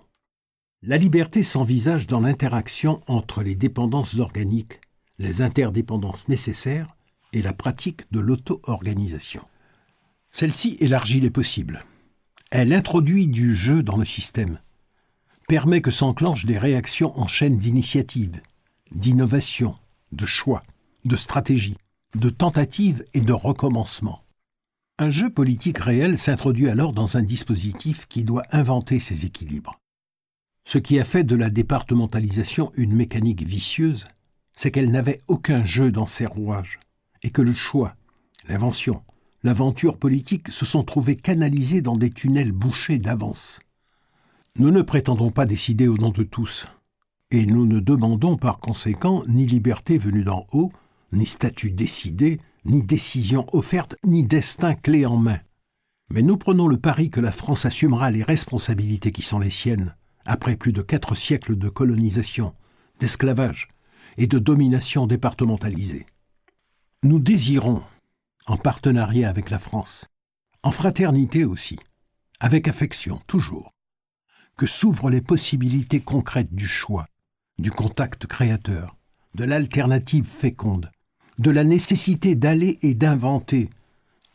La 0.81 0.97
liberté 0.97 1.41
s'envisage 1.41 2.07
dans 2.07 2.19
l'interaction 2.19 3.01
entre 3.07 3.41
les 3.41 3.55
dépendances 3.55 4.19
organiques, 4.19 4.81
les 5.17 5.41
interdépendances 5.41 6.27
nécessaires 6.27 6.95
et 7.33 7.41
la 7.41 7.53
pratique 7.53 8.03
de 8.11 8.19
l'auto-organisation. 8.19 9.43
Celle-ci 10.29 10.77
élargit 10.79 11.19
les 11.19 11.31
possibles. 11.31 11.85
Elle 12.51 12.73
introduit 12.73 13.27
du 13.27 13.55
jeu 13.55 13.81
dans 13.83 13.97
le 13.97 14.05
système, 14.05 14.59
permet 15.47 15.81
que 15.81 15.91
s'enclenchent 15.91 16.45
des 16.45 16.57
réactions 16.57 17.17
en 17.19 17.27
chaîne 17.27 17.57
d'initiatives, 17.57 18.41
d'innovation, 18.91 19.75
de 20.11 20.25
choix, 20.25 20.61
de 21.03 21.15
stratégie, 21.15 21.77
de 22.15 22.29
tentatives 22.29 23.05
et 23.13 23.21
de 23.21 23.33
recommencement. 23.33 24.23
Un 24.97 25.09
jeu 25.09 25.29
politique 25.29 25.79
réel 25.79 26.17
s'introduit 26.17 26.69
alors 26.69 26.93
dans 26.93 27.17
un 27.17 27.23
dispositif 27.23 28.05
qui 28.07 28.23
doit 28.23 28.45
inventer 28.51 28.99
ces 28.99 29.25
équilibres. 29.25 29.79
Ce 30.67 30.79
qui 30.79 30.99
a 30.99 31.05
fait 31.05 31.23
de 31.23 31.35
la 31.35 31.51
départementalisation 31.51 32.71
une 32.75 32.95
mécanique 32.95 33.43
vicieuse, 33.43 34.05
c'est 34.57 34.71
qu'elle 34.71 34.89
n'avait 34.89 35.21
aucun 35.27 35.63
jeu 35.63 35.91
dans 35.91 36.07
ses 36.07 36.25
rouages, 36.25 36.79
et 37.21 37.29
que 37.29 37.43
le 37.43 37.53
choix, 37.53 37.95
l'invention, 38.49 39.03
l'aventure 39.43 39.97
politique 39.97 40.49
se 40.49 40.65
sont 40.65 40.83
trouvés 40.83 41.15
canalisés 41.15 41.81
dans 41.81 41.95
des 41.95 42.09
tunnels 42.09 42.51
bouchés 42.51 42.97
d'avance. 42.97 43.59
Nous 44.57 44.71
ne 44.71 44.81
prétendons 44.81 45.29
pas 45.29 45.45
décider 45.45 45.87
au 45.87 45.97
nom 45.97 46.09
de 46.09 46.23
tous, 46.23 46.67
et 47.29 47.45
nous 47.45 47.67
ne 47.67 47.79
demandons 47.79 48.35
par 48.35 48.57
conséquent 48.57 49.23
ni 49.27 49.45
liberté 49.45 49.99
venue 49.99 50.23
d'en 50.23 50.47
haut, 50.51 50.71
ni 51.11 51.27
statut 51.27 51.69
décidé, 51.69 52.41
ni 52.65 52.81
décision 52.81 53.45
offerte, 53.53 53.95
ni 54.03 54.23
destin 54.23 54.73
clé 54.73 55.05
en 55.05 55.17
main. 55.17 55.39
Mais 56.09 56.23
nous 56.23 56.37
prenons 56.37 56.67
le 56.67 56.77
pari 56.77 57.11
que 57.11 57.19
la 57.19 57.31
France 57.31 57.67
assumera 57.67 58.09
les 58.09 58.23
responsabilités 58.23 59.11
qui 59.11 59.21
sont 59.21 59.39
les 59.39 59.51
siennes, 59.51 59.95
après 60.25 60.55
plus 60.55 60.73
de 60.73 60.81
quatre 60.81 61.15
siècles 61.15 61.55
de 61.55 61.69
colonisation, 61.69 62.53
d'esclavage 62.99 63.69
et 64.17 64.27
de 64.27 64.39
domination 64.39 65.07
départementalisée. 65.07 66.05
Nous 67.03 67.19
désirons, 67.19 67.83
en 68.47 68.57
partenariat 68.57 69.29
avec 69.29 69.49
la 69.49 69.59
France, 69.59 70.05
en 70.63 70.71
fraternité 70.71 71.45
aussi, 71.45 71.77
avec 72.39 72.67
affection 72.67 73.21
toujours, 73.27 73.71
que 74.57 74.65
s'ouvrent 74.65 75.09
les 75.09 75.21
possibilités 75.21 75.99
concrètes 75.99 76.53
du 76.53 76.67
choix, 76.67 77.07
du 77.59 77.71
contact 77.71 78.25
créateur, 78.25 78.95
de 79.35 79.43
l'alternative 79.43 80.25
féconde, 80.25 80.91
de 81.37 81.51
la 81.51 81.63
nécessité 81.63 82.35
d'aller 82.35 82.79
et 82.81 82.93
d'inventer, 82.93 83.69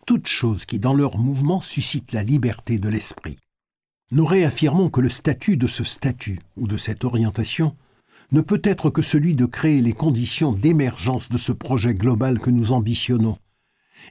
toutes 0.06 0.26
choses 0.26 0.66
qui 0.66 0.78
dans 0.78 0.94
leur 0.94 1.18
mouvement 1.18 1.60
suscitent 1.60 2.12
la 2.12 2.22
liberté 2.22 2.78
de 2.78 2.88
l'esprit 2.88 3.38
nous 4.12 4.26
réaffirmons 4.26 4.90
que 4.90 5.00
le 5.00 5.08
statut 5.08 5.56
de 5.56 5.66
ce 5.66 5.84
statut 5.84 6.40
ou 6.56 6.66
de 6.66 6.76
cette 6.76 7.04
orientation 7.04 7.76
ne 8.32 8.40
peut 8.40 8.60
être 8.64 8.90
que 8.90 9.02
celui 9.02 9.34
de 9.34 9.46
créer 9.46 9.80
les 9.80 9.92
conditions 9.92 10.52
d'émergence 10.52 11.28
de 11.28 11.38
ce 11.38 11.52
projet 11.52 11.94
global 11.94 12.38
que 12.38 12.50
nous 12.50 12.72
ambitionnons, 12.72 13.38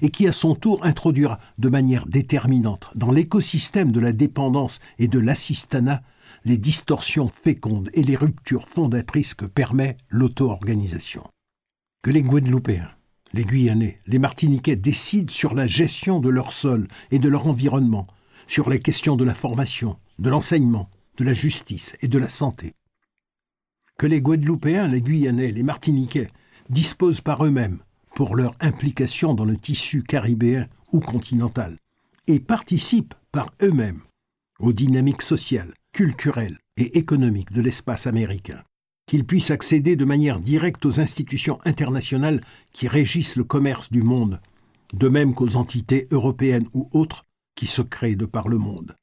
et 0.02 0.10
qui 0.10 0.28
à 0.28 0.32
son 0.32 0.56
tour 0.56 0.86
introduira 0.86 1.40
de 1.58 1.70
manière 1.70 2.06
déterminante 2.06 2.90
dans 2.96 3.12
l'écosystème 3.12 3.92
de 3.92 4.00
la 4.00 4.12
dépendance 4.12 4.80
et 5.00 5.08
de 5.08 5.20
l'assistanat 5.20 6.02
les 6.46 6.58
distorsions 6.58 7.28
fécondes 7.28 7.90
et 7.94 8.04
les 8.04 8.16
ruptures 8.16 8.68
fondatrices 8.68 9.34
que 9.34 9.46
permet 9.46 9.98
l'auto-organisation. 10.10 11.24
Que 12.02 12.12
les 12.12 12.24
Guadeloupéens, 12.24 12.92
les 13.34 13.44
Guyanais, 13.44 14.00
les 14.08 14.20
Martiniquais 14.20 14.78
décident 14.78 15.32
sur 15.32 15.54
la 15.54 15.68
gestion 15.68 16.20
de 16.20 16.30
leur 16.30 16.54
sol 16.54 16.88
et 17.12 17.20
de 17.20 17.28
leur 17.28 17.48
environnement, 17.48 18.08
sur 18.50 18.70
les 18.70 18.80
questions 18.80 19.16
de 19.16 19.24
la 19.24 19.36
formation, 19.36 19.98
de 20.18 20.30
l'enseignement, 20.30 20.90
de 21.18 21.24
la 21.24 21.34
justice 21.34 21.96
et 22.02 22.08
de 22.08 22.18
la 22.18 22.28
santé. 22.28 22.74
Que 23.98 24.08
les 24.08 24.22
Guadeloupéens, 24.22 24.88
les 24.88 25.02
Guyanais, 25.02 25.52
les 25.52 25.64
Martiniquais 25.64 26.30
disposent 26.70 27.22
par 27.22 27.46
eux-mêmes, 27.46 27.80
pour 28.16 28.36
leur 28.36 28.56
implication 28.60 29.36
dans 29.36 29.46
le 29.46 29.56
tissu 29.56 30.02
caribéen 30.02 30.68
ou 30.92 31.00
continental, 31.00 31.78
et 32.26 32.40
participent 32.40 33.14
par 33.32 33.54
eux-mêmes 33.62 34.02
aux 34.60 34.74
dynamiques 34.74 35.22
sociales, 35.22 35.74
culturelles 35.94 36.58
et 36.76 36.98
économiques 36.98 37.54
de 37.54 37.62
l'espace 37.62 38.08
américain. 38.08 38.64
qu'ils 39.06 39.26
puissent 39.26 39.50
accéder 39.50 39.96
de 39.96 40.06
manière 40.06 40.40
directe 40.40 40.86
aux 40.86 41.00
institutions 41.00 41.58
internationales 41.66 42.44
qui 42.74 42.88
régissent 42.88 43.38
le 43.38 43.44
commerce 43.44 43.92
du 43.92 44.04
monde, 44.04 44.40
de 44.94 45.10
même 45.10 45.34
qu'aux 45.34 45.56
entités 45.56 46.08
européennes 46.12 46.68
ou 46.76 46.88
autres 46.94 47.24
qui 47.60 47.68
se 47.68 47.82
créent 47.82 48.16
de 48.16 48.26
par 48.26 48.48
le 48.48 48.58
monde. 48.58 48.96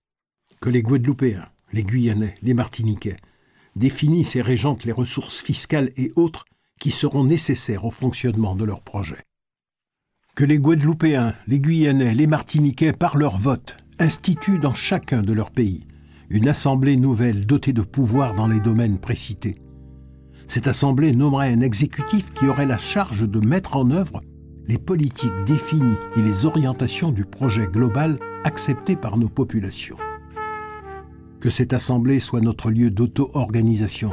Que 0.63 0.71
les 0.71 0.81
Guadeloupéens, 0.81 1.47
les 1.75 1.85
Guyanais, 1.85 2.37
les 2.41 2.55
Martiniquais 2.55 3.19
définissent 3.75 4.35
et 4.35 4.41
régentent 4.41 4.87
les 4.87 4.93
ressources 4.93 5.39
fiscales 5.39 5.91
et 5.99 6.11
autres 6.17 6.47
qui 6.81 6.91
seront 6.91 7.23
nécessaires 7.23 7.85
au 7.85 7.91
fonctionnement 7.91 8.57
de 8.57 8.65
leur 8.65 8.81
projet. 8.81 9.23
Que 10.37 10.45
les 10.47 10.59
Guadeloupéens, 10.59 11.35
les 11.47 11.61
Guyanais, 11.61 12.15
les 12.15 12.27
Martiniquais, 12.27 12.95
par 12.95 13.19
leur 13.19 13.37
vote, 13.37 13.77
instituent 13.99 14.59
dans 14.59 14.73
chacun 14.73 15.21
de 15.21 15.35
leurs 15.35 15.51
pays 15.51 15.87
une 16.31 16.49
assemblée 16.49 16.97
nouvelle 16.97 17.45
dotée 17.45 17.75
de 17.75 17.83
pouvoirs 17.83 18.35
dans 18.35 18.49
les 18.49 18.61
domaines 18.61 18.99
précités. 18.99 19.61
Cette 20.47 20.67
assemblée 20.67 21.13
nommerait 21.13 21.53
un 21.53 21.61
exécutif 21.61 22.33
qui 22.33 22.47
aurait 22.47 22.65
la 22.65 22.79
charge 22.79 23.29
de 23.29 23.41
mettre 23.41 23.77
en 23.77 23.91
œuvre 23.91 24.23
les 24.69 24.79
politiques 24.79 25.45
définies 25.47 25.97
et 26.17 26.23
les 26.23 26.45
orientations 26.45 27.11
du 27.11 27.25
projet 27.25 27.67
global 27.67 28.19
accepté 28.45 28.97
par 28.97 29.17
nos 29.17 29.29
populations. 29.29 29.97
Que 31.41 31.51
cette 31.51 31.73
assemblée 31.73 32.21
soit 32.21 32.41
notre 32.41 32.71
lieu 32.71 32.91
d'auto-organisation, 32.91 34.11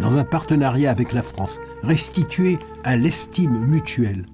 dans 0.00 0.18
un 0.18 0.24
partenariat 0.24 0.90
avec 0.90 1.12
la 1.12 1.22
France, 1.22 1.60
restitué 1.82 2.58
à 2.82 2.96
l'estime 2.96 3.66
mutuelle, 3.66 4.26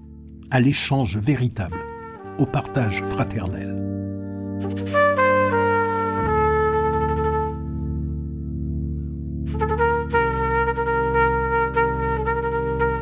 à 0.50 0.60
l'échange 0.60 1.18
véritable, 1.18 1.78
au 2.38 2.46
partage 2.46 3.02
fraternel. 3.04 3.74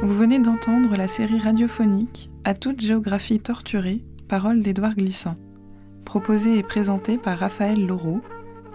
Vous 0.06 0.14
venez 0.14 0.38
d'entendre 0.38 0.94
la 0.94 1.08
série 1.08 1.40
radiophonique 1.40 2.30
À 2.44 2.54
toute 2.54 2.80
géographie 2.80 3.40
torturée, 3.40 4.04
parole 4.28 4.60
d'Édouard 4.60 4.94
Glissant, 4.94 5.34
proposée 6.04 6.58
et 6.58 6.62
présentée 6.62 7.18
par 7.18 7.36
Raphaël 7.36 7.84
Laureau, 7.84 8.20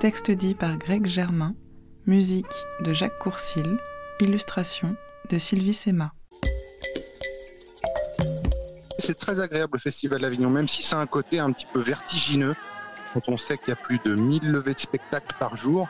texte 0.02 0.30
dit 0.30 0.56
par 0.56 0.78
Greg 0.78 1.06
Germain, 1.06 1.56
musique 2.06 2.66
de 2.84 2.92
Jacques 2.92 3.18
Courcil, 3.18 3.78
illustration 4.20 4.98
de 5.30 5.38
Sylvie 5.38 5.74
Sema. 5.74 6.12
C'est 9.00 9.18
très 9.18 9.40
agréable 9.40 9.76
le 9.76 9.80
Festival 9.80 10.20
d'Avignon, 10.20 10.50
même 10.50 10.68
si 10.68 10.84
c'est 10.84 10.96
un 10.96 11.08
côté 11.08 11.40
un 11.40 11.54
petit 11.54 11.66
peu 11.72 11.80
vertigineux, 11.80 12.56
quand 13.14 13.30
on 13.30 13.38
sait 13.38 13.58
qu'il 13.58 13.70
y 13.70 13.72
a 13.72 13.78
plus 13.78 14.02
de 14.04 14.16
1000 14.16 14.52
levées 14.52 14.74
de 14.74 14.80
spectacles 14.82 15.34
par 15.40 15.56
jour. 15.56 15.88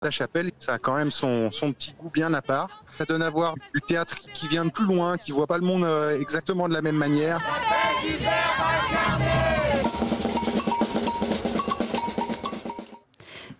La 0.00 0.12
chapelle, 0.12 0.52
ça 0.60 0.74
a 0.74 0.78
quand 0.78 0.94
même 0.94 1.10
son, 1.10 1.50
petit 1.72 1.92
goût 1.98 2.08
bien 2.08 2.32
à 2.32 2.40
part. 2.40 2.84
Ça 2.96 3.04
donne 3.04 3.20
à 3.20 3.30
voir 3.30 3.54
du 3.74 3.80
théâtre 3.80 4.14
qui- 4.16 4.30
qui 4.30 4.46
vient 4.46 4.64
de 4.64 4.70
plus 4.70 4.84
loin, 4.84 5.18
qui 5.18 5.32
voit 5.32 5.48
pas 5.48 5.58
le 5.58 5.64
monde 5.66 5.82
euh, 5.82 6.12
exactement 6.20 6.68
de 6.68 6.72
la 6.72 6.82
même 6.82 6.94
manière. 6.94 7.40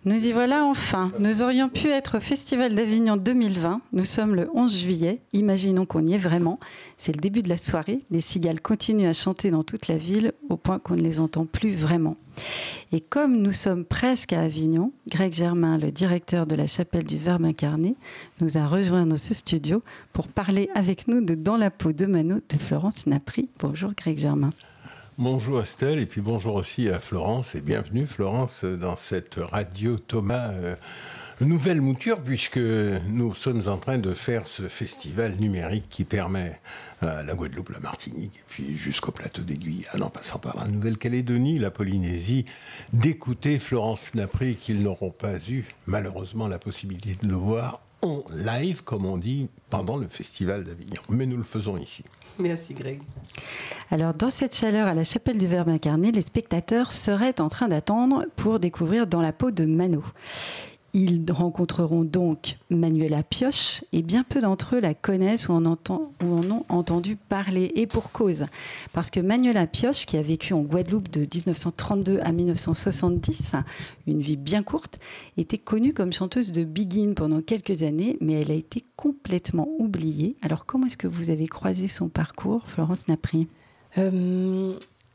Nous 0.05 0.27
y 0.27 0.31
voilà 0.31 0.63
enfin. 0.63 1.09
Nous 1.19 1.43
aurions 1.43 1.67
pu 1.67 1.89
être 1.89 2.17
au 2.17 2.21
Festival 2.21 2.73
d'Avignon 2.73 3.17
2020. 3.17 3.81
Nous 3.91 4.05
sommes 4.05 4.33
le 4.33 4.49
11 4.53 4.77
juillet. 4.77 5.19
Imaginons 5.33 5.85
qu'on 5.85 6.07
y 6.07 6.13
est 6.13 6.17
vraiment. 6.17 6.57
C'est 6.97 7.13
le 7.13 7.19
début 7.19 7.41
de 7.41 7.49
la 7.49 7.57
soirée. 7.57 7.99
Les 8.09 8.21
cigales 8.21 8.61
continuent 8.61 9.09
à 9.09 9.13
chanter 9.13 9.51
dans 9.51 9.63
toute 9.63 9.89
la 9.89 9.97
ville 9.97 10.31
au 10.47 10.55
point 10.55 10.79
qu'on 10.79 10.95
ne 10.95 11.01
les 11.01 11.19
entend 11.19 11.45
plus 11.45 11.75
vraiment. 11.75 12.15
Et 12.93 13.01
comme 13.01 13.41
nous 13.41 13.51
sommes 13.51 13.83
presque 13.83 14.31
à 14.31 14.39
Avignon, 14.39 14.93
Greg 15.09 15.33
Germain, 15.33 15.77
le 15.77 15.91
directeur 15.91 16.47
de 16.47 16.55
la 16.55 16.65
chapelle 16.65 17.03
du 17.03 17.17
Verbe 17.17 17.43
incarné, 17.43 17.97
nous 18.39 18.57
a 18.57 18.65
rejoint 18.65 19.05
dans 19.05 19.17
ce 19.17 19.33
studio 19.33 19.83
pour 20.13 20.29
parler 20.29 20.69
avec 20.75 21.09
nous 21.09 21.19
de 21.19 21.35
Dans 21.35 21.57
la 21.57 21.71
peau 21.71 21.91
de 21.91 22.05
Mano 22.05 22.35
de 22.35 22.57
Florence 22.57 23.05
Napri. 23.05 23.49
Bonjour 23.59 23.91
Greg 23.97 24.17
Germain. 24.17 24.51
Bonjour 25.19 25.61
Estelle 25.61 25.99
et 25.99 26.05
puis 26.05 26.21
bonjour 26.21 26.55
aussi 26.55 26.87
à 26.87 27.01
Florence 27.01 27.53
et 27.53 27.59
bienvenue 27.59 28.07
Florence 28.07 28.63
dans 28.63 28.95
cette 28.95 29.35
radio 29.35 29.97
Thomas 29.97 30.51
euh, 30.51 30.77
nouvelle 31.41 31.81
mouture 31.81 32.21
puisque 32.21 32.55
nous 32.55 33.35
sommes 33.35 33.63
en 33.67 33.75
train 33.75 33.97
de 33.97 34.13
faire 34.13 34.47
ce 34.47 34.69
festival 34.69 35.35
numérique 35.35 35.89
qui 35.89 36.05
permet 36.05 36.57
à 37.01 37.21
la 37.21 37.33
Guadeloupe, 37.33 37.67
la 37.67 37.81
Martinique 37.81 38.37
et 38.37 38.43
puis 38.47 38.77
jusqu'au 38.77 39.11
plateau 39.11 39.41
Guyanes 39.41 40.01
en 40.01 40.09
passant 40.09 40.39
par 40.39 40.55
la 40.55 40.69
Nouvelle-Calédonie, 40.69 41.59
la 41.59 41.69
Polynésie 41.69 42.45
d'écouter 42.93 43.59
Florence 43.59 44.13
Napri 44.13 44.55
qu'ils 44.55 44.81
n'auront 44.81 45.11
pas 45.11 45.35
eu 45.49 45.65
malheureusement 45.85 46.47
la 46.47 46.59
possibilité 46.59 47.17
de 47.21 47.27
le 47.27 47.35
voir 47.35 47.81
en 48.03 48.23
live 48.33 48.85
comme 48.85 49.05
on 49.05 49.17
dit 49.17 49.49
pendant 49.69 49.97
le 49.97 50.07
festival 50.07 50.63
d'Avignon 50.63 51.01
mais 51.09 51.25
nous 51.25 51.35
le 51.35 51.43
faisons 51.43 51.77
ici. 51.77 52.05
Merci 52.39 52.73
Greg. 52.73 53.01
Alors, 53.91 54.13
dans 54.13 54.29
cette 54.29 54.55
chaleur 54.55 54.87
à 54.87 54.93
la 54.93 55.03
chapelle 55.03 55.37
du 55.37 55.47
Verbe 55.47 55.69
incarné, 55.69 56.11
les 56.11 56.21
spectateurs 56.21 56.91
seraient 56.91 57.41
en 57.41 57.47
train 57.47 57.67
d'attendre 57.67 58.25
pour 58.35 58.59
découvrir 58.59 59.07
Dans 59.07 59.21
la 59.21 59.33
peau 59.33 59.51
de 59.51 59.65
Mano. 59.65 60.03
Ils 60.93 61.23
rencontreront 61.31 62.03
donc 62.03 62.57
Manuela 62.69 63.21
Pioche 63.21 63.83
et 63.93 64.01
bien 64.01 64.23
peu 64.23 64.41
d'entre 64.41 64.75
eux 64.75 64.79
la 64.79 64.93
connaissent 64.93 65.47
ou 65.47 65.53
en, 65.53 65.65
ont 65.65 66.65
entendu 66.69 67.15
parler. 67.15 67.71
Et 67.75 67.85
pour 67.85 68.11
cause, 68.11 68.45
parce 68.91 69.11
que 69.11 69.19
Manuela 69.19 69.67
Pioche, 69.67 70.05
qui 70.05 70.17
a 70.17 70.21
vécu 70.23 70.53
en 70.53 70.61
Guadeloupe 70.61 71.09
de 71.09 71.21
1932 71.21 72.19
à 72.23 72.31
1970, 72.31 73.53
une 74.07 74.21
vie 74.21 74.37
bien 74.37 74.63
courte, 74.63 74.99
était 75.37 75.57
connue 75.59 75.93
comme 75.93 76.11
chanteuse 76.11 76.51
de 76.51 76.63
Begin 76.63 77.13
pendant 77.13 77.41
quelques 77.41 77.83
années, 77.83 78.17
mais 78.19 78.41
elle 78.41 78.51
a 78.51 78.55
été 78.55 78.83
complètement 78.95 79.67
oubliée. 79.77 80.35
Alors 80.41 80.65
comment 80.65 80.87
est-ce 80.87 80.97
que 80.97 81.07
vous 81.07 81.29
avez 81.29 81.47
croisé 81.47 81.87
son 81.87 82.09
parcours, 82.09 82.63
Florence 82.65 83.07
Napri 83.07 83.47
Euh, 83.97 84.73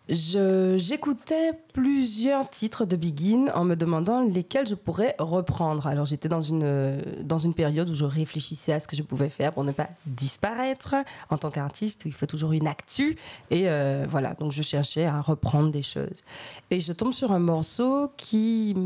J'écoutais 0.09 1.53
plusieurs 1.75 2.49
titres 2.49 2.85
de 2.85 2.95
Begin 2.95 3.47
en 3.53 3.64
me 3.64 3.75
demandant 3.75 4.22
lesquels 4.22 4.66
je 4.66 4.77
pourrais 4.77 5.16
reprendre. 5.18 5.89
Alors 5.89 6.07
j'étais 6.07 6.29
dans 6.29 6.41
une, 6.41 7.03
dans 7.22 7.39
une 7.39 7.53
période 7.53 7.91
où 7.91 7.95
je 7.95 8.05
réfléchissais 8.05 8.72
à 8.72 8.79
ce 8.79 8.87
que 8.87 8.95
je 8.95 9.03
pouvais 9.03 9.29
faire 9.29 9.53
pour 9.53 9.64
ne 9.64 9.72
pas 9.72 9.89
disparaître. 10.07 10.95
En 11.31 11.37
tant 11.37 11.51
qu'artiste, 11.51 12.05
il 12.07 12.12
faut 12.12 12.27
toujours 12.27 12.53
une 12.53 12.68
actu. 12.68 13.16
Et 13.51 13.68
euh, 13.68 14.07
voilà, 14.09 14.35
donc 14.35 14.53
je 14.53 14.62
cherchais 14.62 15.05
à 15.05 15.20
reprendre 15.20 15.72
des 15.72 15.83
choses. 15.83 16.22
Et 16.70 16.79
je 16.79 16.93
tombe 16.93 17.12
sur 17.12 17.33
un 17.33 17.41
morceau 17.41 18.09
qui, 18.16 18.77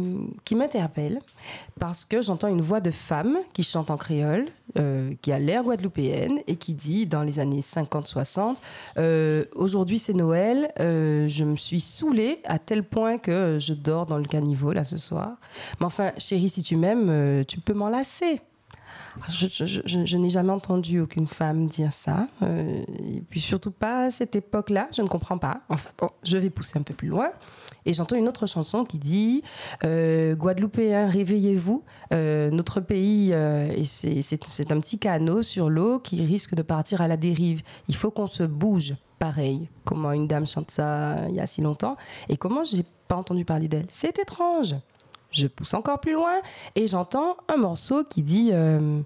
qui 0.46 0.54
m'interpelle 0.54 1.20
parce 1.78 2.06
que 2.06 2.22
j'entends 2.22 2.48
une 2.48 2.62
voix 2.62 2.80
de 2.80 2.90
femme 2.90 3.36
qui 3.52 3.64
chante 3.64 3.90
en 3.90 3.98
créole, 3.98 4.46
euh, 4.78 5.12
qui 5.20 5.30
a 5.30 5.38
l'air 5.38 5.62
guadeloupéenne 5.62 6.38
et 6.46 6.56
qui 6.56 6.72
dit 6.72 7.04
dans 7.04 7.22
les 7.22 7.38
années 7.38 7.60
50-60 7.60 8.56
euh, 8.96 9.44
Aujourd'hui 9.54 9.98
c'est 9.98 10.14
Noël, 10.14 10.72
je 10.78 11.44
me 11.44 11.56
suis 11.56 11.80
saoulée 11.80 12.40
à 12.44 12.58
tel 12.58 12.77
point 12.82 13.18
que 13.18 13.58
je 13.60 13.72
dors 13.74 14.06
dans 14.06 14.18
le 14.18 14.24
caniveau 14.26 14.72
là 14.72 14.84
ce 14.84 14.96
soir. 14.96 15.36
Mais 15.80 15.86
enfin, 15.86 16.12
chérie, 16.18 16.48
si 16.48 16.62
tu 16.62 16.76
m'aimes, 16.76 17.08
euh, 17.10 17.44
tu 17.44 17.60
peux 17.60 17.74
m'enlacer. 17.74 18.40
Je, 19.28 19.46
je- 19.48 20.16
n'ai 20.16 20.30
jamais 20.30 20.52
entendu 20.52 21.00
aucune 21.00 21.26
femme 21.26 21.66
dire 21.66 21.92
ça. 21.92 22.28
euh, 22.42 22.82
et 23.12 23.20
puis 23.28 23.40
surtout 23.40 23.72
pas 23.72 24.04
à 24.06 24.10
cette 24.12 24.36
époque-là, 24.36 24.88
je 24.96 25.02
ne 25.02 25.08
comprends 25.08 25.38
pas. 25.38 25.62
Enfin 25.68 25.90
bon, 25.98 26.10
je 26.22 26.36
vais 26.36 26.50
pousser 26.50 26.78
un 26.78 26.82
peu 26.82 26.94
plus 26.94 27.08
loin. 27.08 27.28
Et 27.84 27.94
j'entends 27.94 28.16
une 28.16 28.28
autre 28.28 28.46
chanson 28.46 28.84
qui 28.84 28.98
dit 28.98 29.42
euh, 29.82 30.36
Guadeloupéens, 30.36 31.08
réveillez-vous. 31.08 31.82
Euh, 32.12 32.50
notre 32.50 32.80
pays, 32.80 33.32
euh, 33.32 33.72
c'est 33.84 34.72
un 34.72 34.78
petit 34.80 34.98
canot 34.98 35.42
sur 35.42 35.68
l'eau 35.70 35.98
qui 35.98 36.24
risque 36.24 36.54
de 36.54 36.62
partir 36.62 37.00
à 37.00 37.08
la 37.08 37.16
dérive. 37.16 37.62
Il 37.88 37.96
faut 37.96 38.10
qu'on 38.10 38.26
se 38.26 38.42
bouge. 38.44 38.94
Pareil, 39.18 39.68
comment 39.84 40.12
une 40.12 40.26
dame 40.26 40.46
chante 40.46 40.70
ça 40.70 41.16
il 41.28 41.34
y 41.34 41.40
a 41.40 41.46
si 41.46 41.60
longtemps 41.60 41.96
et 42.28 42.36
comment 42.36 42.62
j'ai 42.62 42.84
pas 43.08 43.16
entendu 43.16 43.44
parler 43.44 43.68
d'elle. 43.68 43.86
C'est 43.90 44.18
étrange. 44.18 44.76
Je 45.30 45.46
pousse 45.46 45.74
encore 45.74 46.00
plus 46.00 46.12
loin 46.12 46.40
et 46.74 46.86
j'entends 46.86 47.36
un 47.48 47.56
morceau 47.56 48.02
qui 48.02 48.22
dit 48.22 48.50
euh, 48.52 49.02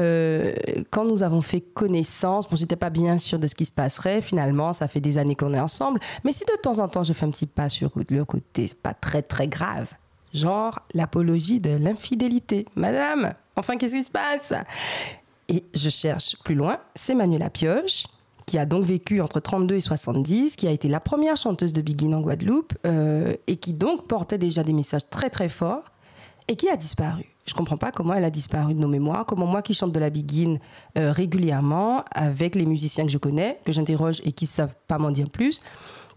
euh, 0.00 0.54
quand 0.90 1.04
nous 1.04 1.22
avons 1.22 1.42
fait 1.42 1.60
connaissance, 1.60 2.48
bon 2.48 2.56
j'étais 2.56 2.74
pas 2.74 2.90
bien 2.90 3.18
sûre 3.18 3.38
de 3.38 3.46
ce 3.46 3.54
qui 3.54 3.64
se 3.64 3.70
passerait, 3.70 4.20
finalement 4.20 4.72
ça 4.72 4.88
fait 4.88 5.00
des 5.00 5.16
années 5.16 5.36
qu'on 5.36 5.54
est 5.54 5.60
ensemble, 5.60 6.00
mais 6.24 6.32
si 6.32 6.44
de 6.44 6.60
temps 6.60 6.80
en 6.80 6.88
temps 6.88 7.04
je 7.04 7.12
fais 7.12 7.24
un 7.24 7.30
petit 7.30 7.46
pas 7.46 7.68
sur 7.68 7.92
le 8.08 8.24
côté, 8.24 8.66
c'est 8.66 8.82
pas 8.82 8.94
très 8.94 9.22
très 9.22 9.46
grave. 9.46 9.86
Genre 10.34 10.80
l'apologie 10.92 11.60
de 11.60 11.76
l'infidélité. 11.76 12.66
Madame, 12.74 13.32
enfin 13.54 13.76
qu'est-ce 13.76 13.94
qui 13.94 14.04
se 14.04 14.10
passe? 14.10 14.52
Et 15.48 15.64
je 15.72 15.88
cherche 15.88 16.36
plus 16.44 16.56
loin, 16.56 16.78
c'est 16.96 17.14
Manuela 17.14 17.48
Pioche 17.48 18.06
qui 18.46 18.58
a 18.58 18.66
donc 18.66 18.84
vécu 18.84 19.20
entre 19.20 19.40
32 19.40 19.76
et 19.76 19.80
70, 19.80 20.56
qui 20.56 20.66
a 20.66 20.70
été 20.70 20.88
la 20.88 21.00
première 21.00 21.36
chanteuse 21.36 21.72
de 21.72 21.82
Begin 21.82 22.12
en 22.12 22.20
Guadeloupe 22.20 22.74
euh, 22.86 23.34
et 23.46 23.56
qui 23.56 23.72
donc 23.72 24.06
portait 24.06 24.38
déjà 24.38 24.62
des 24.62 24.72
messages 24.72 25.08
très 25.08 25.30
très 25.30 25.48
forts 25.48 25.84
et 26.48 26.56
qui 26.56 26.68
a 26.68 26.76
disparu. 26.76 27.26
Je 27.46 27.54
comprends 27.54 27.76
pas 27.76 27.90
comment 27.90 28.14
elle 28.14 28.24
a 28.24 28.30
disparu 28.30 28.74
de 28.74 28.78
nos 28.78 28.88
mémoires, 28.88 29.24
comment 29.24 29.46
moi 29.46 29.62
qui 29.62 29.74
chante 29.74 29.92
de 29.92 29.98
la 29.98 30.10
Begin 30.10 30.56
euh, 30.98 31.10
régulièrement 31.12 32.04
avec 32.12 32.54
les 32.54 32.66
musiciens 32.66 33.04
que 33.04 33.10
je 33.10 33.18
connais, 33.18 33.58
que 33.64 33.72
j'interroge 33.72 34.20
et 34.24 34.32
qui 34.32 34.46
savent 34.46 34.76
pas 34.86 34.98
m'en 34.98 35.10
dire 35.10 35.30
plus, 35.30 35.60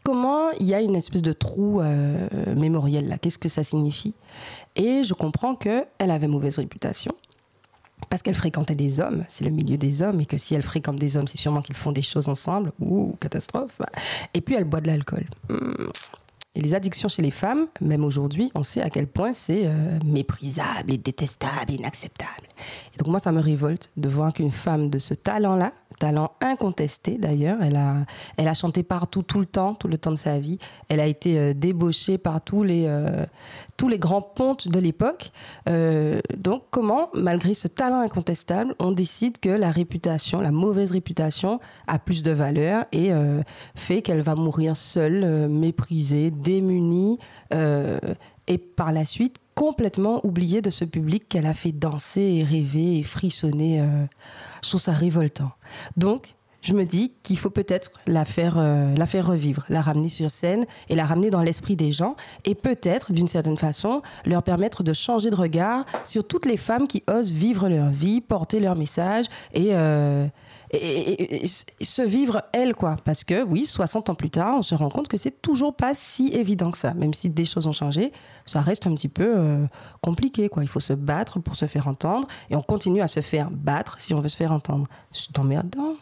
comment 0.03 0.51
il 0.59 0.67
y 0.67 0.74
a 0.74 0.82
une 0.82 0.95
espèce 0.95 1.21
de 1.21 1.34
trou 1.34 1.82
euh, 1.82 2.28
mémoriel 2.55 3.07
là, 3.07 3.17
qu'est-ce 3.17 3.39
que 3.39 3.49
ça 3.49 3.63
signifie? 3.63 4.13
Et 4.76 5.03
je 5.03 5.13
comprends 5.13 5.55
que 5.55 5.86
elle 5.97 6.11
avait 6.11 6.28
mauvaise 6.28 6.57
réputation 6.57 7.15
parce 8.09 8.21
qu'elle 8.21 8.35
fréquentait 8.35 8.75
des 8.75 8.99
hommes, 8.99 9.25
c'est 9.27 9.43
le 9.43 9.51
milieu 9.51 9.77
des 9.77 10.01
hommes, 10.01 10.19
et 10.21 10.25
que 10.25 10.37
si 10.37 10.55
elle 10.55 10.63
fréquente 10.63 10.97
des 10.97 11.17
hommes, 11.17 11.27
c'est 11.27 11.37
sûrement 11.37 11.61
qu'ils 11.61 11.75
font 11.75 11.91
des 11.91 12.01
choses 12.01 12.27
ensemble. 12.27 12.71
Ouh, 12.79 13.15
catastrophe. 13.19 13.81
Et 14.33 14.41
puis 14.41 14.55
elle 14.55 14.65
boit 14.65 14.81
de 14.81 14.87
l'alcool. 14.87 15.25
Hmm. 15.49 15.89
Et 16.55 16.61
les 16.61 16.75
addictions 16.75 17.09
chez 17.09 17.23
les 17.23 17.31
femmes, 17.31 17.65
même 17.81 18.03
aujourd'hui, 18.03 18.51
on 18.53 18.61
sait 18.61 18.81
à 18.81 18.91
quel 18.91 19.07
point 19.07 19.33
c'est 19.33 19.63
euh, 19.65 19.97
méprisable 20.05 20.93
et 20.93 20.99
détestable 20.99 21.71
inacceptable. 21.71 22.47
Et 22.93 22.97
donc 22.97 23.07
moi, 23.07 23.19
ça 23.19 23.31
me 23.31 23.41
révolte 23.41 23.91
de 23.97 24.07
voir 24.07 24.33
qu'une 24.33 24.51
femme 24.51 24.91
de 24.91 24.99
ce 24.99 25.15
talent-là, 25.15 25.73
talent 25.99 26.31
incontesté 26.41 27.17
d'ailleurs, 27.17 27.57
elle 27.63 27.75
a, 27.75 28.05
elle 28.37 28.47
a 28.47 28.53
chanté 28.53 28.83
partout 28.83 29.23
tout 29.23 29.39
le 29.39 29.47
temps, 29.47 29.73
tout 29.73 29.87
le 29.87 29.97
temps 29.97 30.11
de 30.11 30.17
sa 30.17 30.37
vie. 30.37 30.59
Elle 30.89 30.99
a 30.99 31.07
été 31.07 31.39
euh, 31.39 31.53
débauchée 31.53 32.19
par 32.19 32.39
tous 32.41 32.61
les, 32.61 32.85
euh, 32.85 33.25
tous 33.78 33.88
les 33.89 33.99
grands 33.99 34.21
pontes 34.21 34.67
de 34.67 34.80
l'époque. 34.80 35.32
donc 36.38 36.63
comment, 36.71 37.09
malgré 37.13 37.53
ce 37.53 37.67
talent 37.67 37.99
incontestable, 37.99 38.76
on 38.80 38.91
décide 38.91 39.39
que 39.39 39.49
la 39.49 39.71
réputation, 39.71 40.41
la 40.41 40.51
mauvaise 40.51 40.91
réputation, 40.91 41.59
a 41.88 41.99
plus 41.99 42.24
de 42.24 42.32
valeur 42.32 42.86
et 42.91 43.11
fait 43.76 44.01
qu'elle 44.01 44.21
va 44.21 44.36
mourir 44.36 44.78
seule, 44.78 45.49
méprisée, 45.49 46.32
démunie 46.32 47.17
et 47.51 48.57
par 48.57 48.91
la 48.91 49.05
suite 49.05 49.38
complètement 49.55 50.26
oubliée 50.26 50.61
de 50.61 50.69
ce 50.69 50.86
public 50.86 51.28
qu'elle 51.30 51.45
a 51.45 51.53
fait 51.53 51.71
danser 51.71 52.21
et 52.21 52.43
rêver 52.43 52.99
et 52.99 53.03
frissonner. 53.03 53.82
Euh, 53.82 54.05
je 54.63 54.69
trouve 54.69 54.82
ça 54.82 54.91
révoltant. 54.91 55.51
Donc, 55.97 56.36
je 56.64 56.74
me 56.74 56.86
dis 56.86 57.14
qu'il 57.24 57.38
faut 57.38 57.49
peut-être 57.49 57.91
la 58.07 58.26
faire, 58.26 58.55
euh, 58.57 58.95
la 58.95 59.05
faire 59.05 59.28
revivre, 59.28 59.66
la 59.70 59.82
ramener 59.82 60.07
sur 60.07 60.32
scène 60.32 60.66
et 60.89 60.95
la 60.95 61.05
ramener 61.05 61.30
dans 61.30 61.41
l'esprit 61.43 61.76
des 61.76 61.91
gens 61.91 62.16
et 62.45 62.55
peut-être, 62.55 63.11
d'une 63.11 63.28
certaine 63.28 63.57
façon, 63.57 64.01
leur 64.26 64.43
permettre 64.43 64.82
de 64.82 64.93
changer 64.93 65.30
de 65.30 65.36
regard 65.36 65.86
sur 66.05 66.26
toutes 66.26 66.45
les 66.45 66.57
femmes 66.57 66.88
qui 66.88 67.03
osent 67.07 67.32
vivre 67.32 67.68
leur 67.68 67.89
vie, 67.89 68.22
porter 68.22 68.61
leur 68.61 68.76
message 68.76 69.26
et, 69.53 69.70
euh, 69.74 70.26
se 71.82 72.01
vivre 72.01 72.41
elle, 72.51 72.74
quoi. 72.74 72.95
Parce 73.03 73.24
que 73.24 73.43
oui, 73.43 73.66
60 73.66 74.09
ans 74.09 74.16
plus 74.16 74.32
tard, 74.32 74.55
on 74.57 74.61
se 74.64 74.74
rend 74.74 74.89
compte 74.89 75.07
que 75.07 75.18
c'est 75.18 75.41
toujours 75.41 75.76
pas 75.76 75.93
si 75.93 76.30
évident 76.30 76.72
que 76.72 76.80
ça. 76.80 76.95
Même 76.95 77.14
si 77.14 77.30
des 77.30 77.45
choses 77.45 77.68
ont 77.68 77.74
changé, 77.74 78.11
ça 78.45 78.61
reste 78.61 78.88
un 78.88 78.95
petit 78.95 79.07
peu 79.07 79.36
euh, 79.38 79.68
compliqué, 80.01 80.49
quoi. 80.49 80.64
Il 80.64 80.70
faut 80.70 80.80
se 80.80 80.93
battre 80.93 81.39
pour 81.39 81.57
se 81.57 81.68
faire 81.68 81.88
entendre 81.88 82.28
et 82.49 82.55
on 82.55 82.61
continue 82.61 83.01
à 83.01 83.07
se 83.07 83.20
faire 83.20 83.51
battre 83.51 83.97
si 83.99 84.16
on 84.16 84.20
veut 84.20 84.30
se 84.30 84.38
faire 84.38 84.51
entendre. 84.51 84.88
C'est 85.11 85.38
emmerdant. 85.38 85.95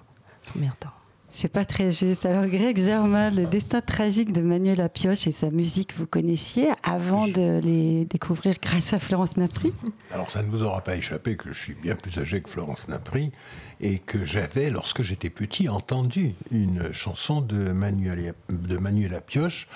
C'est 0.44 0.58
emmerdant. 0.58 0.92
C'est 1.34 1.48
pas 1.48 1.64
très 1.64 1.92
juste. 1.92 2.26
Alors, 2.26 2.46
Greg 2.46 2.78
Germain, 2.78 3.30
le 3.30 3.46
destin 3.46 3.80
tragique 3.80 4.34
de 4.34 4.42
Manuel 4.42 4.80
Lapioche 4.80 5.28
et 5.28 5.32
sa 5.32 5.50
musique, 5.50 5.96
vous 5.96 6.06
connaissiez 6.06 6.68
avant 6.84 7.26
de 7.26 7.62
les 7.64 8.04
découvrir 8.04 8.56
grâce 8.62 8.92
à 8.92 9.00
Florence 9.00 9.38
Napri 9.38 9.72
Alors, 10.12 10.30
ça 10.30 10.44
ne 10.44 10.50
vous 10.50 10.62
aura 10.64 10.82
pas 10.82 10.98
échappé 10.98 11.38
que 11.38 11.54
je 11.54 11.58
suis 11.58 11.76
bien 11.76 11.96
plus 11.96 12.18
âgé 12.18 12.42
que 12.42 12.50
Florence 12.50 12.90
Napri 12.90 13.32
et 13.80 14.00
que 14.00 14.26
j'avais, 14.26 14.70
lorsque 14.70 15.04
j'étais 15.04 15.30
petit, 15.30 15.70
entendu 15.70 16.34
une 16.52 16.92
chanson 16.92 17.40
de 17.40 17.72
Manuel, 17.72 18.34
de 18.50 18.78
Manuel 18.78 19.12
Lapioche 19.12 19.70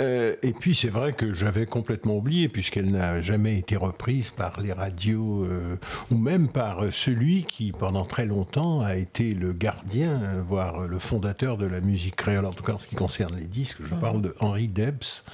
euh, 0.00 0.34
et 0.42 0.52
puis 0.52 0.74
c'est 0.74 0.88
vrai 0.88 1.12
que 1.12 1.34
j'avais 1.34 1.66
complètement 1.66 2.16
oublié, 2.16 2.48
puisqu'elle 2.48 2.90
n'a 2.90 3.22
jamais 3.22 3.58
été 3.58 3.76
reprise 3.76 4.30
par 4.30 4.60
les 4.60 4.72
radios, 4.72 5.44
euh, 5.44 5.76
ou 6.10 6.16
même 6.16 6.48
par 6.48 6.92
celui 6.92 7.44
qui, 7.44 7.72
pendant 7.72 8.04
très 8.04 8.26
longtemps, 8.26 8.80
a 8.80 8.96
été 8.96 9.34
le 9.34 9.52
gardien, 9.52 10.20
voire 10.46 10.88
le 10.88 10.98
fondateur 10.98 11.56
de 11.56 11.66
la 11.66 11.80
musique 11.80 12.16
créole, 12.16 12.44
en 12.44 12.52
tout 12.52 12.64
cas 12.64 12.74
en 12.74 12.78
ce 12.78 12.86
qui 12.86 12.96
concerne 12.96 13.36
les 13.36 13.46
disques. 13.46 13.78
Je 13.84 13.94
parle 13.94 14.20
de 14.20 14.34
Henri 14.40 14.68
Debs. 14.68 15.24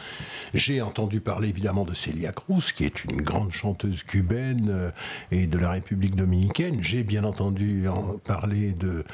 J'ai 0.53 0.83
entendu 0.83 1.21
parler 1.21 1.49
évidemment 1.49 1.85
de 1.85 1.95
Celia 1.95 2.33
Cruz, 2.33 2.73
qui 2.75 2.85
est 2.85 3.05
une 3.05 3.23
grande 3.23 3.53
chanteuse 3.53 4.03
cubaine 4.03 4.69
euh, 4.71 4.91
et 5.31 5.47
de 5.47 5.59
la 5.59 5.71
République 5.71 6.17
dominicaine. 6.17 6.83
J'ai 6.83 7.03
bien 7.03 7.25
entendu 7.25 7.87
parler 8.25 8.73
de, 8.73 9.05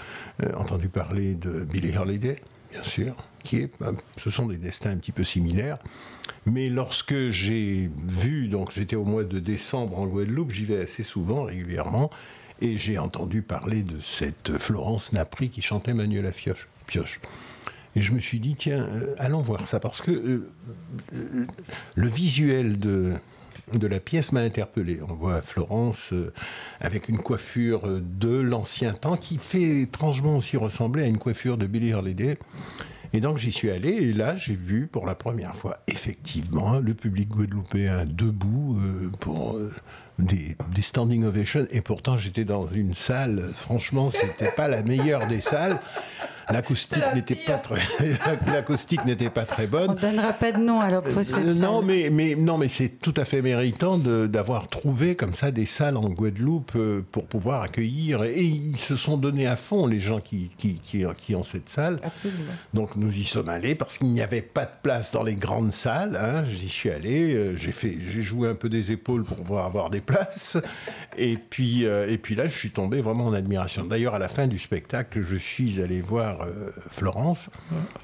entendu 0.54 0.88
parler 0.88 1.34
de 1.34 1.64
Billie 1.64 1.96
Holiday, 1.96 2.40
bien 2.72 2.82
sûr 2.82 3.14
ben, 3.80 3.96
ce 4.16 4.30
sont 4.30 4.46
des 4.46 4.56
destins 4.56 4.90
un 4.90 4.98
petit 4.98 5.12
peu 5.12 5.24
similaires. 5.24 5.78
Mais 6.44 6.68
lorsque 6.68 7.30
j'ai 7.30 7.90
vu, 8.06 8.48
donc 8.48 8.72
j'étais 8.72 8.96
au 8.96 9.04
mois 9.04 9.24
de 9.24 9.38
décembre 9.38 9.98
en 9.98 10.06
Guadeloupe, 10.06 10.50
j'y 10.50 10.64
vais 10.64 10.80
assez 10.80 11.02
souvent, 11.02 11.44
régulièrement, 11.44 12.10
et 12.60 12.76
j'ai 12.76 12.98
entendu 12.98 13.42
parler 13.42 13.82
de 13.82 14.00
cette 14.00 14.58
Florence 14.58 15.12
Napri 15.12 15.50
qui 15.50 15.62
chantait 15.62 15.94
Manuel 15.94 16.30
Pioche. 16.32 16.68
Pioche. 16.86 17.20
Et 17.96 18.02
je 18.02 18.12
me 18.12 18.20
suis 18.20 18.38
dit, 18.38 18.56
tiens, 18.56 18.86
euh, 18.92 19.14
allons 19.18 19.40
voir 19.40 19.66
ça, 19.66 19.80
parce 19.80 20.02
que 20.02 20.10
euh, 20.10 20.50
euh, 21.14 21.46
le 21.94 22.08
visuel 22.08 22.78
de, 22.78 23.14
de 23.72 23.86
la 23.86 24.00
pièce 24.00 24.32
m'a 24.32 24.40
interpellé. 24.40 25.00
On 25.08 25.14
voit 25.14 25.40
Florence 25.40 26.12
avec 26.80 27.08
une 27.08 27.18
coiffure 27.18 27.88
de 28.00 28.36
l'ancien 28.36 28.92
temps 28.92 29.16
qui 29.16 29.38
fait 29.38 29.80
étrangement 29.80 30.36
aussi 30.36 30.58
ressembler 30.58 31.04
à 31.04 31.06
une 31.06 31.18
coiffure 31.18 31.56
de 31.56 31.66
Billie 31.66 31.94
Holiday. 31.94 32.38
Et 33.12 33.20
donc 33.20 33.38
j'y 33.38 33.52
suis 33.52 33.70
allé 33.70 33.90
et 33.90 34.12
là 34.12 34.34
j'ai 34.34 34.56
vu 34.56 34.86
pour 34.86 35.06
la 35.06 35.14
première 35.14 35.54
fois 35.54 35.78
effectivement 35.86 36.78
le 36.78 36.94
public 36.94 37.28
guadeloupéen 37.28 38.04
debout 38.06 38.78
euh, 38.80 39.10
pour 39.20 39.56
euh, 39.56 39.72
des, 40.18 40.56
standing 40.82 41.24
ovations 41.24 41.66
et 41.70 41.80
pourtant 41.80 42.16
j'étais 42.16 42.44
dans 42.44 42.66
une 42.66 42.94
salle, 42.94 43.50
franchement 43.54 44.10
c'était 44.10 44.52
pas 44.52 44.68
la 44.68 44.82
meilleure 44.82 45.26
des 45.26 45.40
salles. 45.40 45.80
L'acoustique 46.48 47.02
n'était 47.14 47.34
pas 47.34 47.58
très, 47.58 47.80
l'acoustique 48.46 49.04
n'était 49.04 49.30
pas 49.30 49.44
très 49.44 49.66
bonne. 49.66 49.90
On 49.90 49.94
donnera 49.94 50.32
pas 50.32 50.52
de 50.52 50.58
nom 50.58 50.80
alors 50.80 51.02
pour 51.02 51.24
cette 51.24 51.36
euh, 51.36 51.54
Non, 51.54 51.82
mais, 51.82 52.08
mais 52.10 52.36
non, 52.36 52.56
mais 52.56 52.68
c'est 52.68 53.00
tout 53.00 53.14
à 53.16 53.24
fait 53.24 53.42
méritant 53.42 53.98
d'avoir 53.98 54.68
trouvé 54.68 55.16
comme 55.16 55.34
ça 55.34 55.50
des 55.50 55.66
salles 55.66 55.96
en 55.96 56.08
Guadeloupe 56.08 56.72
euh, 56.76 57.04
pour 57.10 57.26
pouvoir 57.26 57.62
accueillir. 57.62 58.22
Et 58.22 58.44
ils 58.44 58.76
se 58.76 58.96
sont 58.96 59.16
donnés 59.16 59.48
à 59.48 59.56
fond 59.56 59.86
les 59.86 59.98
gens 59.98 60.20
qui 60.20 60.50
qui, 60.56 60.78
qui, 60.78 61.04
qui 61.16 61.34
ont 61.34 61.42
cette 61.42 61.68
salle. 61.68 61.98
Absolument. 62.04 62.52
Donc 62.74 62.94
nous 62.94 63.16
y 63.16 63.24
sommes 63.24 63.48
allés 63.48 63.74
parce 63.74 63.98
qu'il 63.98 64.08
n'y 64.08 64.22
avait 64.22 64.42
pas 64.42 64.66
de 64.66 64.74
place 64.82 65.10
dans 65.10 65.24
les 65.24 65.34
grandes 65.34 65.72
salles. 65.72 66.16
Hein. 66.16 66.44
J'y 66.52 66.68
suis 66.68 66.90
allé, 66.90 67.34
euh, 67.34 67.56
j'ai 67.56 67.72
fait, 67.72 67.98
j'ai 67.98 68.22
joué 68.22 68.48
un 68.48 68.54
peu 68.54 68.68
des 68.68 68.92
épaules 68.92 69.24
pour 69.24 69.38
pouvoir 69.38 69.66
avoir 69.66 69.90
des 69.90 70.00
places. 70.00 70.58
Et 71.18 71.36
puis 71.36 71.84
et 71.84 72.18
puis 72.18 72.34
là, 72.34 72.46
je 72.46 72.56
suis 72.56 72.70
tombé 72.70 73.00
vraiment 73.00 73.26
en 73.26 73.32
admiration. 73.32 73.84
D'ailleurs, 73.84 74.14
à 74.14 74.18
la 74.18 74.28
fin 74.28 74.46
du 74.46 74.58
spectacle, 74.58 75.22
je 75.22 75.36
suis 75.36 75.80
allé 75.80 76.00
voir 76.00 76.35
euh, 76.42 76.70
Florence 76.90 77.50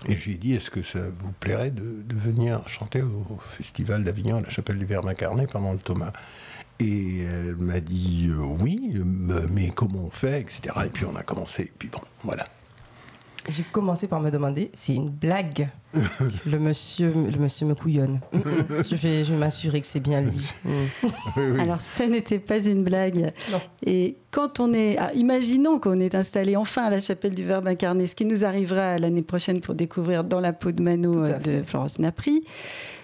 et 0.08 0.16
j'ai 0.16 0.34
dit 0.34 0.54
est-ce 0.54 0.70
que 0.70 0.82
ça 0.82 1.00
vous 1.00 1.32
plairait 1.40 1.70
de, 1.70 2.04
venir 2.14 2.66
chanter 2.68 3.02
au, 3.02 3.38
Festival 3.40 4.04
d'Avignon 4.04 4.36
à 4.36 4.40
la 4.40 4.50
Chapelle 4.50 4.78
du 4.78 4.84
Verbe 4.84 5.08
incarné 5.08 5.46
pendant 5.46 5.72
le 5.72 5.78
Thomas? 5.78 6.12
Et 6.80 7.22
elle 7.22 7.56
m'a 7.56 7.80
dit 7.80 8.28
euh, 8.30 8.56
oui, 8.60 9.00
mais 9.50 9.70
comment 9.70 10.04
on 10.06 10.10
fait, 10.10 10.40
etc. 10.40 10.74
Et 10.86 10.88
puis 10.88 11.04
on 11.04 11.14
a 11.14 11.22
commencé, 11.22 11.62
et 11.62 11.72
puis 11.78 11.88
bon, 11.88 12.00
voilà. 12.24 12.46
J'ai 13.48 13.64
commencé 13.64 14.06
par 14.06 14.20
me 14.20 14.30
demander, 14.30 14.70
c'est 14.72 14.94
une 14.94 15.10
blague. 15.10 15.68
le 16.46 16.58
monsieur, 16.58 17.12
le 17.12 17.38
monsieur 17.38 17.66
me 17.66 17.74
couillonne. 17.74 18.20
je 18.32 18.94
vais, 18.94 19.24
je 19.24 19.32
vais 19.32 19.38
m'assurer 19.38 19.80
que 19.80 19.86
c'est 19.86 20.00
bien 20.00 20.20
lui. 20.20 20.48
Alors, 21.60 21.80
ce 21.80 22.04
n'était 22.04 22.38
pas 22.38 22.60
une 22.60 22.84
blague. 22.84 23.32
Et 23.84 24.16
quand 24.30 24.60
on 24.60 24.72
est, 24.72 24.96
ah, 24.98 25.12
imaginons 25.14 25.80
qu'on 25.80 25.98
est 25.98 26.14
installé 26.14 26.56
enfin 26.56 26.84
à 26.84 26.90
la 26.90 27.00
chapelle 27.00 27.34
du 27.34 27.44
Verbe 27.44 27.66
incarné, 27.66 28.06
ce 28.06 28.14
qui 28.14 28.24
nous 28.24 28.44
arrivera 28.44 28.98
l'année 28.98 29.22
prochaine 29.22 29.60
pour 29.60 29.74
découvrir 29.74 30.24
dans 30.24 30.40
la 30.40 30.52
peau 30.52 30.70
de 30.70 30.82
Mano 30.82 31.12
euh, 31.12 31.38
de 31.40 31.62
Florence 31.62 31.98
Napri. 31.98 32.44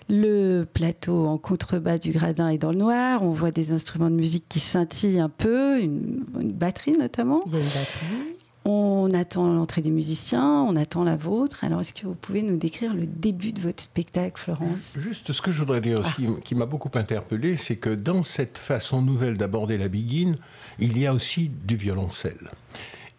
Le 0.08 0.64
plateau 0.64 1.26
en 1.26 1.36
contrebas 1.36 1.98
du 1.98 2.12
gradin 2.12 2.48
est 2.48 2.58
dans 2.58 2.72
le 2.72 2.78
noir. 2.78 3.22
On 3.22 3.32
voit 3.32 3.50
des 3.50 3.72
instruments 3.72 4.08
de 4.08 4.14
musique 4.14 4.46
qui 4.48 4.60
scintillent 4.60 5.20
un 5.20 5.28
peu, 5.28 5.80
une, 5.80 6.24
une 6.40 6.52
batterie 6.52 6.96
notamment. 6.96 7.42
Il 7.46 7.52
y 7.52 7.56
a 7.56 7.58
une 7.58 7.64
batterie. 7.64 8.38
On 8.70 9.08
attend 9.14 9.50
l'entrée 9.50 9.80
des 9.80 9.90
musiciens, 9.90 10.66
on 10.68 10.76
attend 10.76 11.02
la 11.02 11.16
vôtre. 11.16 11.64
Alors, 11.64 11.80
est-ce 11.80 11.94
que 11.94 12.06
vous 12.06 12.14
pouvez 12.14 12.42
nous 12.42 12.58
décrire 12.58 12.92
le 12.92 13.06
début 13.06 13.54
de 13.54 13.62
votre 13.62 13.82
spectacle, 13.82 14.38
Florence? 14.38 14.92
Juste 14.98 15.32
ce 15.32 15.40
que 15.40 15.50
je 15.50 15.60
voudrais 15.60 15.80
dire 15.80 15.98
aussi, 16.00 16.26
ah. 16.28 16.38
qui 16.44 16.54
m'a 16.54 16.66
beaucoup 16.66 16.90
interpellé, 16.92 17.56
c'est 17.56 17.76
que 17.76 17.88
dans 17.88 18.22
cette 18.22 18.58
façon 18.58 19.00
nouvelle 19.00 19.38
d'aborder 19.38 19.78
la 19.78 19.88
biguine, 19.88 20.34
il 20.78 20.98
y 20.98 21.06
a 21.06 21.14
aussi 21.14 21.50
du 21.64 21.76
violoncelle. 21.76 22.50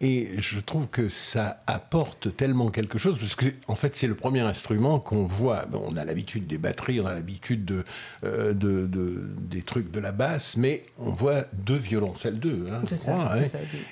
Et 0.01 0.29
je 0.37 0.59
trouve 0.61 0.87
que 0.87 1.09
ça 1.09 1.59
apporte 1.67 2.35
tellement 2.37 2.69
quelque 2.69 2.97
chose, 2.97 3.19
parce 3.19 3.35
que 3.35 3.47
en 3.67 3.75
fait 3.75 3.97
c'est 3.97 4.07
le 4.07 4.15
premier 4.15 4.39
instrument 4.39 4.99
qu'on 4.99 5.25
voit. 5.25 5.65
on 5.73 5.97
a 5.97 6.05
l'habitude 6.05 6.47
des 6.47 6.57
batteries, 6.57 7.01
on 7.01 7.05
a 7.05 7.13
l'habitude 7.13 7.83
euh, 8.23 8.53
de, 8.53 8.85
de, 8.85 9.29
des 9.41 9.61
trucs 9.61 9.91
de 9.91 9.99
la 9.99 10.13
basse, 10.13 10.55
mais 10.55 10.83
on 10.97 11.09
voit 11.09 11.43
deux 11.53 11.75
violoncelles, 11.75 12.39
deux. 12.39 12.67
Hein, 12.71 12.79
c'est 12.85 12.95
ça, 12.95 13.33
hein. 13.33 13.41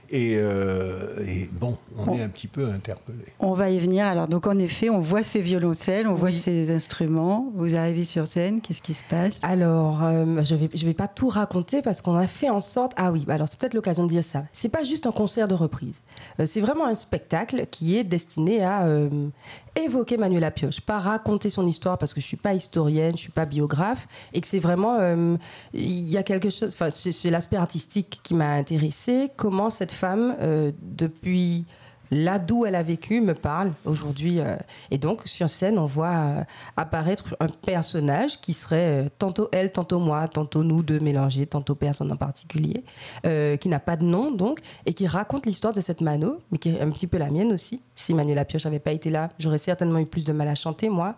Et, 0.10 0.38
euh, 0.38 1.26
et, 1.26 1.50
bon, 1.52 1.78
on, 1.98 2.14
est 2.14 2.22
un 2.22 2.30
petit 2.30 2.48
peu 2.48 2.70
interpellé. 2.70 3.26
On 3.40 3.54
va 3.54 3.70
y 3.70 3.78
venir. 3.78 4.06
Alors 4.06 4.30
donc 4.30 4.48
en 4.48 4.58
effet, 4.60 4.90
on 4.90 5.00
voit 5.00 5.24
ces 5.24 5.42
violoncelles, 5.42 6.08
on 6.08 6.14
voit 6.14 6.32
ces 6.32 6.72
instruments. 6.72 7.52
Vous 7.54 7.78
arrivez 7.78 8.06
sur 8.06 8.28
scène, 8.28 8.62
qu'est-ce 8.62 8.82
qui 8.82 8.94
se 8.94 9.04
passe? 9.10 9.40
Alors 9.42 10.04
euh, 10.04 10.42
je 10.46 10.56
vais 10.56 10.70
je 10.74 10.86
vais 10.86 10.94
pas 10.94 11.10
tout 11.10 11.28
raconter 11.28 11.82
parce 11.82 12.02
qu'on 12.02 12.16
a 12.16 12.28
fait 12.28 12.50
en 12.50 12.62
sorte. 12.62 12.94
Ah 12.96 13.12
oui, 13.12 13.26
alors 13.28 13.50
c'est 13.50 13.60
peut-être 13.60 13.74
l'occasion 13.74 14.06
de 14.06 14.10
dire 14.10 14.24
ça. 14.24 14.46
C'est 14.54 14.70
pas 14.70 14.84
juste 14.84 15.06
un 15.06 15.12
concert 15.12 15.50
de 15.50 15.54
reprise 15.54 15.97
Euh, 16.40 16.46
c'est 16.46 16.62
vraiment 16.62 16.86
un 16.86 16.96
spectacle 16.96 17.66
qui 17.70 17.98
est 17.98 18.04
destiné 18.04 18.64
à 18.64 18.86
euh, 18.86 19.30
évoquer 19.76 20.18
Manuela 20.18 20.52
Pioche, 20.52 20.82
pas 20.82 21.00
raconter 21.00 21.50
son 21.50 21.68
histoire 21.68 21.98
parce 21.98 22.14
que 22.14 22.22
je 22.22 22.28
suis 22.28 22.38
pas 22.38 22.54
historienne, 22.54 23.16
je 23.16 23.22
suis 23.22 23.32
pas 23.32 23.46
biographe, 23.46 24.08
et 24.34 24.42
que 24.42 24.48
c'est 24.48 24.60
vraiment 24.60 24.98
euh, 25.00 25.38
il 25.74 26.10
y 26.10 26.18
a 26.18 26.24
quelque 26.24 26.50
chose. 26.50 26.74
Enfin, 26.74 26.90
c'est 26.90 27.30
l'aspect 27.30 27.58
artistique 27.58 28.20
qui 28.24 28.34
m'a 28.34 28.52
intéressée. 28.52 29.32
Comment 29.36 29.70
cette 29.70 29.92
femme, 29.92 30.36
depuis 30.82 31.66
là 32.12 32.40
d'où 32.40 32.66
elle 32.66 32.76
a 32.76 32.84
vécu 32.84 33.22
me 33.22 33.34
parle 33.34 33.74
aujourd'hui. 33.86 34.40
Euh, 34.40 34.56
et 34.92 34.98
donc, 34.98 35.22
sur 35.26 35.50
scène, 35.50 35.78
on 35.80 35.86
voit 35.86 36.16
euh, 36.16 36.44
apparaître 36.76 37.36
un 37.40 37.48
personnage 37.48 38.40
qui 38.40 38.54
serait 38.54 39.06
euh, 39.06 39.10
tantôt 39.18 39.50
elle, 39.52 39.72
tantôt 39.72 40.00
moi, 40.00 40.28
tantôt 40.28 40.64
nous 40.64 40.84
deux 40.84 41.00
mélangés, 41.00 41.46
tantôt 41.46 41.76
personne 41.76 42.12
en 42.12 42.18
particulier, 42.18 42.84
qui 43.24 43.70
n'a 43.70 43.80
pas 43.80 43.96
de 43.98 44.06
nom, 44.06 44.32
donc, 44.32 44.60
et 44.86 44.94
qui 44.94 45.08
raconte 45.08 45.46
l'histoire 45.46 45.74
de 45.74 45.82
cette 45.82 46.02
Mano, 46.02 46.42
mais 46.52 46.58
qui 46.58 46.70
est 46.70 46.82
un 46.82 46.90
petit 46.90 47.08
peu 47.08 47.18
la 47.18 47.30
mienne 47.30 47.52
aussi. 47.52 47.82
Si 47.96 48.14
Manuela 48.14 48.46
Pioche 48.46 48.66
n'avait 48.66 48.80
pas 48.80 48.92
été 48.92 49.10
là, 49.10 49.30
j'aurais 49.38 49.58
certainement 49.58 50.00
eu 50.00 50.06
plus 50.06 50.26
de 50.26 50.34
mal 50.34 50.48
à 50.48 50.56
chanter, 50.56 50.90
moi, 50.90 51.16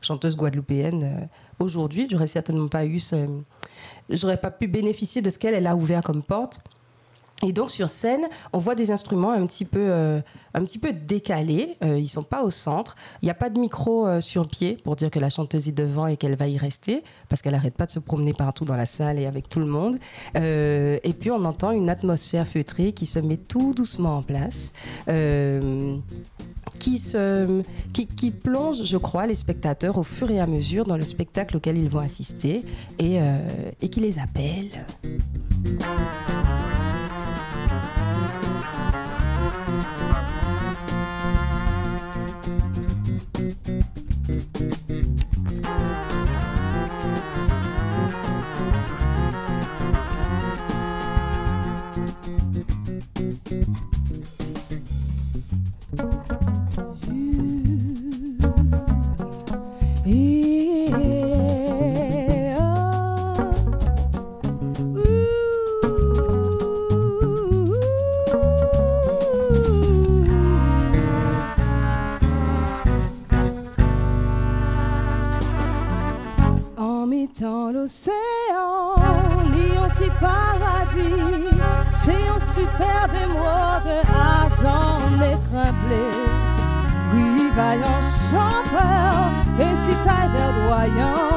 chanteuse 0.00 0.36
guadeloupéenne. 0.36 1.28
aujourd'hui, 1.58 2.08
j'aurais 2.10 2.26
certainement 2.26 2.68
pas 2.68 2.84
eu 2.84 2.98
ce... 2.98 3.26
J'aurais 4.08 4.36
pas 4.36 4.50
pu 4.50 4.66
bénéficier 4.66 5.22
de 5.22 5.30
ce 5.30 5.38
qu'elle 5.38 5.66
a 5.66 5.76
ouvert 5.76 6.02
comme 6.02 6.22
porte 6.22 6.60
et 7.42 7.52
donc 7.52 7.70
sur 7.70 7.88
scène, 7.88 8.26
on 8.52 8.58
voit 8.58 8.74
des 8.74 8.90
instruments 8.90 9.30
un 9.30 9.46
petit 9.46 9.64
peu, 9.64 9.80
euh, 9.80 10.20
décalés. 11.06 11.76
Euh, 11.82 11.98
ils 11.98 12.08
sont 12.08 12.22
pas 12.22 12.42
au 12.42 12.50
centre. 12.50 12.96
Il 13.22 13.26
n'y 13.26 13.30
a 13.30 13.34
pas 13.34 13.48
de 13.48 13.58
micro 13.58 14.06
euh, 14.06 14.20
sur 14.20 14.46
pied 14.46 14.76
pour 14.84 14.94
dire 14.96 15.10
que 15.10 15.18
la 15.18 15.30
chanteuse 15.30 15.66
est 15.68 15.72
devant 15.72 16.06
et 16.06 16.16
qu'elle 16.16 16.36
va 16.36 16.48
y 16.48 16.58
rester, 16.58 17.02
parce 17.28 17.40
qu'elle 17.40 17.54
n'arrête 17.54 17.74
pas 17.74 17.86
de 17.86 17.90
se 17.90 17.98
promener 17.98 18.34
partout 18.34 18.64
dans 18.64 18.76
la 18.76 18.84
salle 18.86 19.18
et 19.18 19.26
avec 19.26 19.48
tout 19.48 19.60
le 19.60 19.66
monde. 19.66 19.96
et 20.34 21.14
puis 21.18 21.30
on 21.30 21.44
entend 21.44 21.70
une 21.70 21.88
atmosphère 21.88 22.46
feutrée 22.46 22.92
qui 22.92 23.06
se 23.06 23.18
met 23.18 23.36
tout 23.36 23.72
doucement 23.74 24.18
en 24.18 24.22
place. 24.22 24.72
Qui, 26.78 28.30
plonge, 28.30 28.84
je 28.84 28.96
crois, 28.96 29.26
les 29.26 29.34
spectateurs 29.34 29.98
au 29.98 30.02
fur 30.02 30.30
et 30.30 30.40
à 30.40 30.46
mesure 30.46 30.84
dans 30.84 30.96
le 30.96 31.04
spectacle 31.04 31.56
auquel 31.56 31.78
ils 31.78 31.88
vont 31.88 32.00
assister 32.00 32.64
et, 32.98 33.18
et 33.80 33.88
qui 33.88 34.00
les 34.00 34.18
appelle. 34.18 34.84
Superbe 83.00 83.16
émoi 83.22 83.80
de 83.84 83.98
Adam 84.14 84.98
écrablé. 85.16 86.04
Oui, 87.12 87.50
vaillant 87.54 88.00
chanteur, 88.30 89.32
et 89.58 89.74
si 89.74 89.90
t'as 90.04 90.28
verdoyant, 90.28 91.29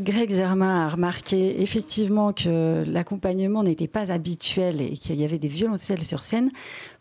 Greg 0.00 0.32
Germain 0.32 0.86
a 0.86 0.88
remarqué 0.88 1.60
effectivement 1.62 2.32
que 2.32 2.84
l'accompagnement 2.86 3.62
n'était 3.62 3.88
pas 3.88 4.10
habituel 4.12 4.80
et 4.80 4.96
qu'il 4.96 5.20
y 5.20 5.24
avait 5.24 5.38
des 5.38 5.48
violoncelles 5.48 6.04
sur 6.04 6.22
scène. 6.22 6.50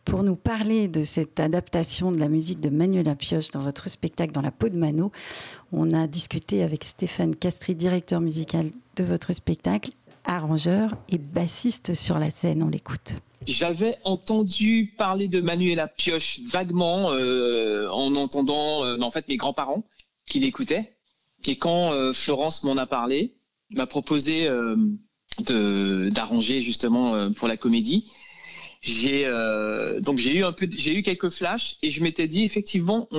Pour 0.05 0.23
nous 0.23 0.35
parler 0.35 0.87
de 0.87 1.03
cette 1.03 1.39
adaptation 1.39 2.11
de 2.11 2.19
la 2.19 2.29
musique 2.29 2.59
de 2.59 2.69
Manuela 2.69 3.15
Pioche 3.15 3.51
dans 3.51 3.61
votre 3.61 3.89
spectacle 3.89 4.31
Dans 4.31 4.41
la 4.41 4.51
peau 4.51 4.69
de 4.69 4.77
Mano, 4.77 5.11
on 5.71 5.89
a 5.91 6.07
discuté 6.07 6.63
avec 6.63 6.83
Stéphane 6.83 7.35
Castri, 7.35 7.75
directeur 7.75 8.21
musical 8.21 8.71
de 8.95 9.03
votre 9.03 9.33
spectacle, 9.33 9.91
arrangeur 10.23 10.91
et 11.09 11.17
bassiste 11.17 11.93
sur 11.93 12.19
la 12.19 12.29
scène. 12.29 12.63
On 12.63 12.69
l'écoute. 12.69 13.15
J'avais 13.45 13.97
entendu 14.03 14.93
parler 14.97 15.27
de 15.27 15.41
Manuela 15.41 15.87
Pioche 15.87 16.41
vaguement 16.51 17.11
euh, 17.11 17.87
en 17.89 18.15
entendant 18.15 18.83
euh, 18.83 18.99
en 18.99 19.11
fait 19.11 19.27
mes 19.27 19.37
grands-parents 19.37 19.83
qui 20.25 20.39
l'écoutaient. 20.39 20.96
Et 21.45 21.57
quand 21.57 21.91
euh, 21.91 22.13
Florence 22.13 22.63
m'en 22.63 22.77
a 22.77 22.85
parlé, 22.85 23.35
m'a 23.69 23.85
proposé 23.87 24.49
d'arranger 25.39 26.61
justement 26.61 27.31
pour 27.33 27.47
la 27.47 27.57
comédie. 27.57 28.09
J'ai 28.81 29.25
donc 29.99 30.19
j'ai 30.19 30.37
eu 30.37 30.45
un 30.45 30.53
peu 30.53 30.69
j'ai 30.71 30.95
eu 30.95 31.03
quelques 31.03 31.29
flashs 31.29 31.77
et 31.81 31.91
je 31.91 32.01
m'étais 32.01 32.29
dit 32.29 32.43
effectivement 32.43 33.09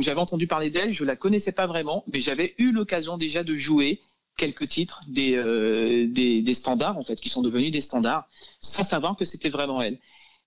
j'avais 0.00 0.20
entendu 0.20 0.46
parler 0.46 0.70
d'elle, 0.70 0.92
je 0.92 1.04
la 1.04 1.14
connaissais 1.14 1.52
pas 1.52 1.66
vraiment, 1.66 2.04
mais 2.10 2.20
j'avais 2.20 2.54
eu 2.56 2.72
l'occasion 2.72 3.18
déjà 3.18 3.44
de 3.44 3.54
jouer 3.54 4.00
quelques 4.38 4.68
titres 4.68 5.02
euh, 5.18 6.06
des, 6.08 6.40
des, 6.40 6.54
standards, 6.54 6.96
en 6.96 7.02
fait, 7.02 7.16
qui 7.16 7.28
sont 7.28 7.42
devenus 7.42 7.70
des 7.70 7.82
standards, 7.82 8.26
sans 8.60 8.84
savoir 8.84 9.16
que 9.16 9.26
c'était 9.26 9.50
vraiment 9.50 9.82
elle. 9.82 9.98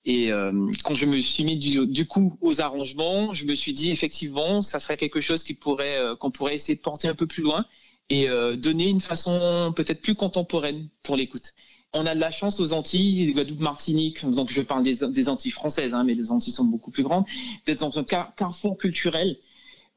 Et 0.06 0.32
euh, 0.32 0.52
quand 0.84 0.96
je 0.96 1.06
me 1.06 1.22
suis 1.22 1.44
mis 1.44 1.58
du, 1.58 2.06
coup 2.08 2.38
aux 2.42 2.60
arrangements, 2.62 3.34
je 3.34 3.46
me 3.46 3.54
suis 3.54 3.74
dit 3.74 3.92
effectivement, 3.92 4.64
ça 4.64 4.80
serait 4.80 4.98
quelque 4.98 5.22
chose 5.22 5.44
euh, 5.68 6.16
qu'on 6.16 6.32
pourrait 6.32 6.56
essayer 6.56 6.76
de 6.76 6.82
porter 6.82 7.08
un 7.08 7.16
peu 7.16 7.28
plus 7.28 7.44
loin 7.44 7.66
et 8.10 8.28
donner 8.58 8.90
une 8.90 9.00
façon 9.00 9.72
peut-être 9.74 10.02
plus 10.02 10.16
contemporaine 10.16 10.90
pour 11.02 11.16
l'écoute. 11.16 11.54
On 11.94 12.06
a 12.06 12.14
de 12.14 12.20
la 12.20 12.30
chance 12.30 12.60
aux 12.60 12.74
Antilles, 12.74 13.32
Guadeloupe, 13.34 13.62
Martinique, 13.62 14.26
donc 14.26 14.52
je 14.52 14.62
parle 14.62 14.84
des, 14.84 15.30
Antilles 15.30 15.52
françaises, 15.52 15.94
hein, 15.94 16.04
mais 16.04 16.14
les 16.14 16.30
Antilles 16.30 16.52
sont 16.52 16.66
beaucoup 16.66 16.92
plus 16.92 17.04
grandes, 17.04 17.24
d'être 17.66 17.80
dans 17.80 17.98
un 17.98 18.04
carrefour 18.04 18.78
culturel 18.78 19.38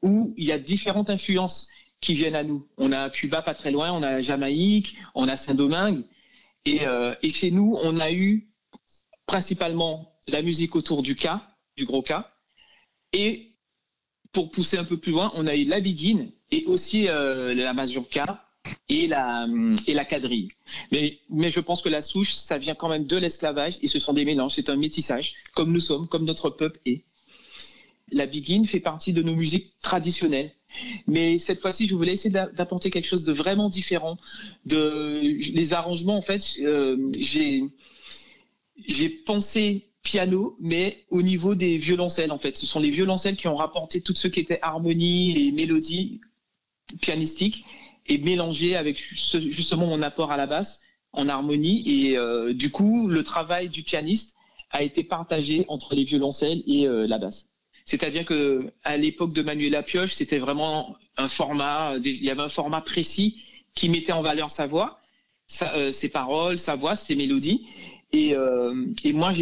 où 0.01 0.33
il 0.37 0.45
y 0.45 0.53
a 0.53 0.59
différentes 0.59 1.09
influences 1.09 1.67
qui 1.99 2.13
viennent 2.13 2.35
à 2.35 2.43
nous. 2.43 2.67
On 2.77 2.91
a 2.91 3.09
Cuba 3.09 3.41
pas 3.41 3.53
très 3.53 3.71
loin, 3.71 3.91
on 3.91 4.03
a 4.03 4.21
Jamaïque, 4.21 4.95
on 5.13 5.27
a 5.27 5.35
Saint-Domingue. 5.35 6.03
Euh, 6.67 7.15
et, 7.21 7.29
chez 7.29 7.51
nous, 7.51 7.77
on 7.83 7.99
a 7.99 8.11
eu 8.11 8.47
principalement 9.25 10.13
la 10.27 10.41
musique 10.41 10.75
autour 10.75 11.01
du 11.01 11.15
cas, 11.15 11.47
du 11.77 11.85
gros 11.85 12.01
cas. 12.01 12.31
Et 13.13 13.55
pour 14.31 14.51
pousser 14.51 14.77
un 14.77 14.83
peu 14.83 14.97
plus 14.97 15.11
loin, 15.11 15.31
on 15.35 15.47
a 15.47 15.55
eu 15.55 15.65
la 15.65 15.79
biguine 15.79 16.31
et 16.51 16.65
aussi 16.65 17.07
euh, 17.07 17.53
la 17.53 17.73
mazurka 17.73 18.45
et 18.89 19.07
la, 19.07 19.47
et 19.87 19.93
la 19.93 20.05
quadrille. 20.05 20.49
Mais, 20.91 21.19
mais 21.29 21.49
je 21.49 21.59
pense 21.59 21.81
que 21.81 21.89
la 21.89 22.01
souche, 22.01 22.33
ça 22.33 22.57
vient 22.57 22.75
quand 22.75 22.89
même 22.89 23.05
de 23.05 23.17
l'esclavage 23.17 23.77
et 23.81 23.87
ce 23.87 23.99
sont 23.99 24.13
des 24.13 24.25
mélanges, 24.25 24.53
c'est 24.55 24.69
un 24.69 24.75
métissage, 24.75 25.35
comme 25.53 25.71
nous 25.71 25.79
sommes, 25.79 26.07
comme 26.07 26.25
notre 26.25 26.49
peuple 26.49 26.79
est. 26.85 27.03
La 28.11 28.27
biguine 28.27 28.65
fait 28.65 28.79
partie 28.79 29.13
de 29.13 29.23
nos 29.23 29.35
musiques 29.35 29.73
traditionnelles. 29.81 30.51
Mais 31.07 31.39
cette 31.39 31.59
fois-ci, 31.61 31.87
je 31.87 31.95
voulais 31.95 32.13
essayer 32.13 32.31
d'apporter 32.31 32.91
quelque 32.91 33.07
chose 33.07 33.23
de 33.23 33.33
vraiment 33.33 33.69
différent. 33.69 34.17
De 34.65 35.21
les 35.21 35.73
arrangements, 35.73 36.17
en 36.17 36.21
fait, 36.21 36.57
euh, 36.59 36.97
j'ai 37.17 37.63
j'ai 38.77 39.09
pensé 39.09 39.85
piano, 40.03 40.55
mais 40.59 41.05
au 41.09 41.21
niveau 41.21 41.55
des 41.55 41.77
violoncelles, 41.77 42.31
en 42.31 42.37
fait. 42.37 42.57
Ce 42.57 42.65
sont 42.65 42.79
les 42.79 42.89
violoncelles 42.89 43.35
qui 43.35 43.47
ont 43.47 43.55
rapporté 43.55 44.01
tout 44.01 44.15
ce 44.15 44.27
qui 44.27 44.39
était 44.39 44.59
harmonie 44.61 45.47
et 45.47 45.51
mélodie 45.51 46.21
pianistique 47.01 47.65
et 48.05 48.19
mélangé 48.19 48.75
avec 48.75 48.97
justement 48.97 49.87
mon 49.87 50.01
apport 50.01 50.31
à 50.31 50.37
la 50.37 50.45
basse 50.45 50.81
en 51.11 51.27
harmonie. 51.27 51.83
Et 51.85 52.17
euh, 52.17 52.53
du 52.53 52.71
coup, 52.71 53.07
le 53.07 53.23
travail 53.23 53.69
du 53.69 53.83
pianiste 53.83 54.35
a 54.69 54.83
été 54.83 55.03
partagé 55.03 55.65
entre 55.67 55.95
les 55.95 56.03
violoncelles 56.03 56.61
et 56.67 56.87
euh, 56.87 57.07
la 57.07 57.17
basse. 57.17 57.49
C'est-à-dire 57.85 58.25
que 58.25 58.71
à 58.83 58.97
l'époque 58.97 59.33
de 59.33 59.41
Manuela 59.41 59.83
Pioche, 59.83 60.13
c'était 60.13 60.39
vraiment 60.39 60.95
un 61.17 61.27
format, 61.27 61.95
il 61.97 62.23
y 62.23 62.29
avait 62.29 62.41
un 62.41 62.49
format 62.49 62.81
précis 62.81 63.43
qui 63.73 63.89
mettait 63.89 64.11
en 64.11 64.21
valeur 64.21 64.49
sa 64.49 64.67
voix, 64.67 64.99
euh, 65.61 65.93
ses 65.93 66.09
paroles, 66.09 66.57
sa 66.57 66.75
voix, 66.75 66.95
ses 66.95 67.15
mélodies. 67.15 67.67
Et, 68.15 68.33
euh, 68.33 68.85
et 69.03 69.11
moi, 69.11 69.33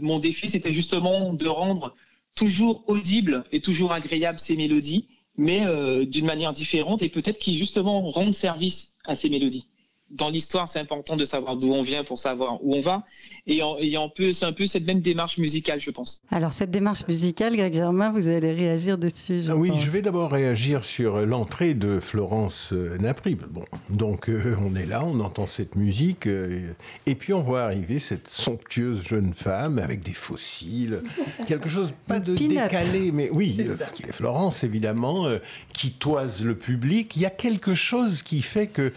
mon 0.00 0.18
défi, 0.18 0.48
c'était 0.48 0.72
justement 0.72 1.34
de 1.34 1.48
rendre 1.48 1.94
toujours 2.34 2.82
audibles 2.88 3.44
et 3.52 3.60
toujours 3.60 3.92
agréables 3.92 4.38
ces 4.38 4.56
mélodies, 4.56 5.06
mais 5.36 5.66
euh, 5.66 6.06
d'une 6.06 6.24
manière 6.24 6.54
différente 6.54 7.02
et 7.02 7.10
peut-être 7.10 7.38
qui 7.38 7.58
justement 7.58 8.00
rendent 8.10 8.34
service 8.34 8.96
à 9.04 9.16
ces 9.16 9.28
mélodies 9.28 9.68
dans 10.12 10.28
l'histoire, 10.28 10.68
c'est 10.68 10.78
important 10.78 11.16
de 11.16 11.24
savoir 11.24 11.56
d'où 11.56 11.72
on 11.72 11.82
vient 11.82 12.04
pour 12.04 12.18
savoir 12.18 12.62
où 12.62 12.74
on 12.74 12.80
va. 12.80 13.04
Et, 13.46 13.62
en, 13.62 13.76
et 13.78 13.96
peu, 14.14 14.32
c'est 14.32 14.44
un 14.44 14.52
peu 14.52 14.66
cette 14.66 14.86
même 14.86 15.00
démarche 15.00 15.38
musicale, 15.38 15.80
je 15.80 15.90
pense. 15.90 16.22
Alors, 16.30 16.52
cette 16.52 16.70
démarche 16.70 17.06
musicale, 17.08 17.56
Greg 17.56 17.72
Germain, 17.72 18.10
vous 18.10 18.28
allez 18.28 18.52
réagir 18.52 18.98
dessus. 18.98 19.42
Je 19.42 19.52
oui, 19.52 19.70
je 19.76 19.90
vais 19.90 20.02
d'abord 20.02 20.30
réagir 20.30 20.84
sur 20.84 21.24
l'entrée 21.24 21.74
de 21.74 21.98
Florence 21.98 22.72
euh, 22.72 22.98
Napri. 22.98 23.34
Bon, 23.34 23.64
donc, 23.88 24.28
euh, 24.28 24.54
on 24.60 24.76
est 24.76 24.86
là, 24.86 25.02
on 25.04 25.18
entend 25.20 25.46
cette 25.46 25.76
musique, 25.76 26.26
euh, 26.26 26.72
et 27.06 27.14
puis 27.14 27.32
on 27.32 27.40
voit 27.40 27.62
arriver 27.62 27.98
cette 27.98 28.28
somptueuse 28.28 29.02
jeune 29.02 29.32
femme 29.34 29.78
avec 29.78 30.02
des 30.02 30.14
fossiles, 30.14 31.02
quelque 31.46 31.68
chose 31.68 31.94
pas 32.06 32.20
de 32.20 32.34
décalé, 32.34 33.12
mais 33.12 33.30
oui, 33.30 33.58
qui 33.94 34.02
est 34.02 34.12
Florence, 34.12 34.62
évidemment, 34.62 35.26
qui 35.72 35.92
toise 35.92 36.44
le 36.44 36.54
public. 36.54 37.16
Il 37.16 37.22
y 37.22 37.26
a 37.26 37.30
quelque 37.30 37.74
chose 37.74 38.22
qui 38.22 38.42
fait 38.42 38.66
que 38.66 38.92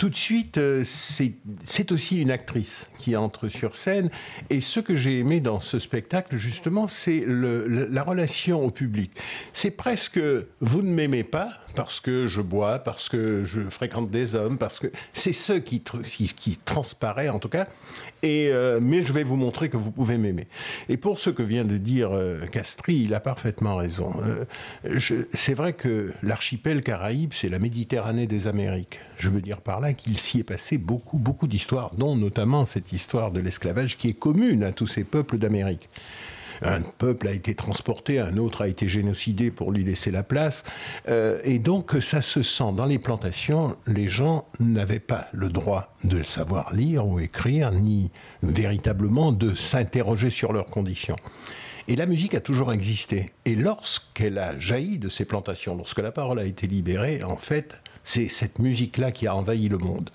tout 0.00 0.08
de 0.08 0.16
suite, 0.16 0.56
euh, 0.56 0.82
c'est 0.86 1.92
aussi 1.92 2.22
une 2.22 2.30
actrice 2.30 2.88
qui 2.98 3.14
entre 3.16 3.48
sur 3.48 3.76
scène. 3.76 4.08
Et 4.48 4.62
ce 4.62 4.80
que 4.80 4.96
j'ai 4.96 5.18
aimé 5.18 5.40
dans 5.40 5.60
ce 5.60 5.78
spectacle, 5.78 6.38
justement, 6.38 6.88
c'est 6.88 7.22
la 7.26 8.02
relation 8.02 8.64
au 8.64 8.70
public. 8.70 9.10
C'est 9.52 9.72
presque 9.72 10.18
vous 10.62 10.80
ne 10.80 10.90
m'aimez 10.90 11.22
pas, 11.22 11.50
parce 11.74 12.00
que 12.00 12.26
je 12.26 12.40
bois, 12.40 12.78
parce 12.78 13.08
que 13.08 13.44
je 13.44 13.62
fréquente 13.62 14.10
des 14.10 14.34
hommes, 14.34 14.58
parce 14.58 14.78
que 14.78 14.88
c'est 15.12 15.32
ce 15.32 15.52
qui, 15.52 15.82
transparaît 16.64 17.28
en 17.28 17.38
tout 17.38 17.48
cas. 17.48 17.66
Et, 18.22 18.50
euh, 18.52 18.80
mais 18.82 19.02
je 19.02 19.12
vais 19.12 19.24
vous 19.24 19.36
montrer 19.36 19.70
que 19.70 19.76
vous 19.76 19.90
pouvez 19.90 20.18
m'aimer. 20.18 20.46
Et 20.88 20.96
pour 20.96 21.18
ce 21.18 21.30
que 21.30 21.42
vient 21.42 21.64
de 21.64 21.78
dire 21.78 22.10
euh, 22.12 22.40
Castry, 22.46 22.96
il 22.96 23.14
a 23.14 23.20
parfaitement 23.20 23.76
raison. 23.76 24.12
Euh, 24.22 24.98
c'est 25.32 25.54
vrai 25.54 25.72
que 25.72 26.12
l'archipel 26.22 26.82
Caraïbe, 26.82 27.32
c'est 27.32 27.48
la 27.48 27.58
Méditerranée 27.58 28.26
des 28.26 28.46
Amériques. 28.46 29.00
Je 29.18 29.30
veux 29.30 29.40
dire 29.40 29.60
par 29.60 29.80
là 29.80 29.94
qu'il 29.94 30.18
s'y 30.18 30.40
est 30.40 30.44
passé 30.44 30.76
beaucoup, 30.76 31.18
beaucoup 31.18 31.46
d'histoires, 31.46 31.92
dont 31.96 32.16
notamment 32.16 32.66
cette 32.66 32.92
histoire 32.92 33.30
de 33.30 33.40
l'esclavage 33.40 33.96
qui 33.96 34.08
est 34.08 34.18
commune 34.18 34.64
à 34.64 34.72
tous 34.72 34.86
ces 34.86 35.04
peuples 35.04 35.38
d'Amérique 35.38 35.88
un 36.62 36.82
peuple 36.82 37.28
a 37.28 37.32
été 37.32 37.54
transporté, 37.54 38.20
un 38.20 38.36
autre 38.36 38.62
a 38.62 38.68
été 38.68 38.88
génocidé 38.88 39.50
pour 39.50 39.72
lui 39.72 39.84
laisser 39.84 40.10
la 40.10 40.22
place. 40.22 40.62
Euh, 41.08 41.40
et 41.44 41.58
donc 41.58 41.96
ça 42.00 42.22
se 42.22 42.42
sent 42.42 42.72
dans 42.76 42.86
les 42.86 42.98
plantations, 42.98 43.76
les 43.86 44.08
gens 44.08 44.46
n'avaient 44.58 45.00
pas 45.00 45.28
le 45.32 45.48
droit 45.48 45.94
de 46.04 46.22
savoir 46.22 46.74
lire 46.74 47.06
ou 47.06 47.20
écrire, 47.20 47.72
ni 47.72 48.10
véritablement 48.42 49.32
de 49.32 49.54
s'interroger 49.54 50.30
sur 50.30 50.52
leurs 50.52 50.66
conditions. 50.66 51.16
Et 51.88 51.96
la 51.96 52.06
musique 52.06 52.34
a 52.34 52.40
toujours 52.40 52.72
existé. 52.72 53.32
Et 53.44 53.56
lorsqu'elle 53.56 54.38
a 54.38 54.58
jailli 54.58 54.98
de 54.98 55.08
ces 55.08 55.24
plantations, 55.24 55.76
lorsque 55.76 55.98
la 55.98 56.12
parole 56.12 56.38
a 56.38 56.44
été 56.44 56.66
libérée, 56.66 57.24
en 57.24 57.36
fait, 57.36 57.74
c'est 58.04 58.28
cette 58.28 58.58
musique-là 58.58 59.10
qui 59.10 59.26
a 59.26 59.34
envahi 59.34 59.68
le 59.68 59.78
monde 59.78 60.10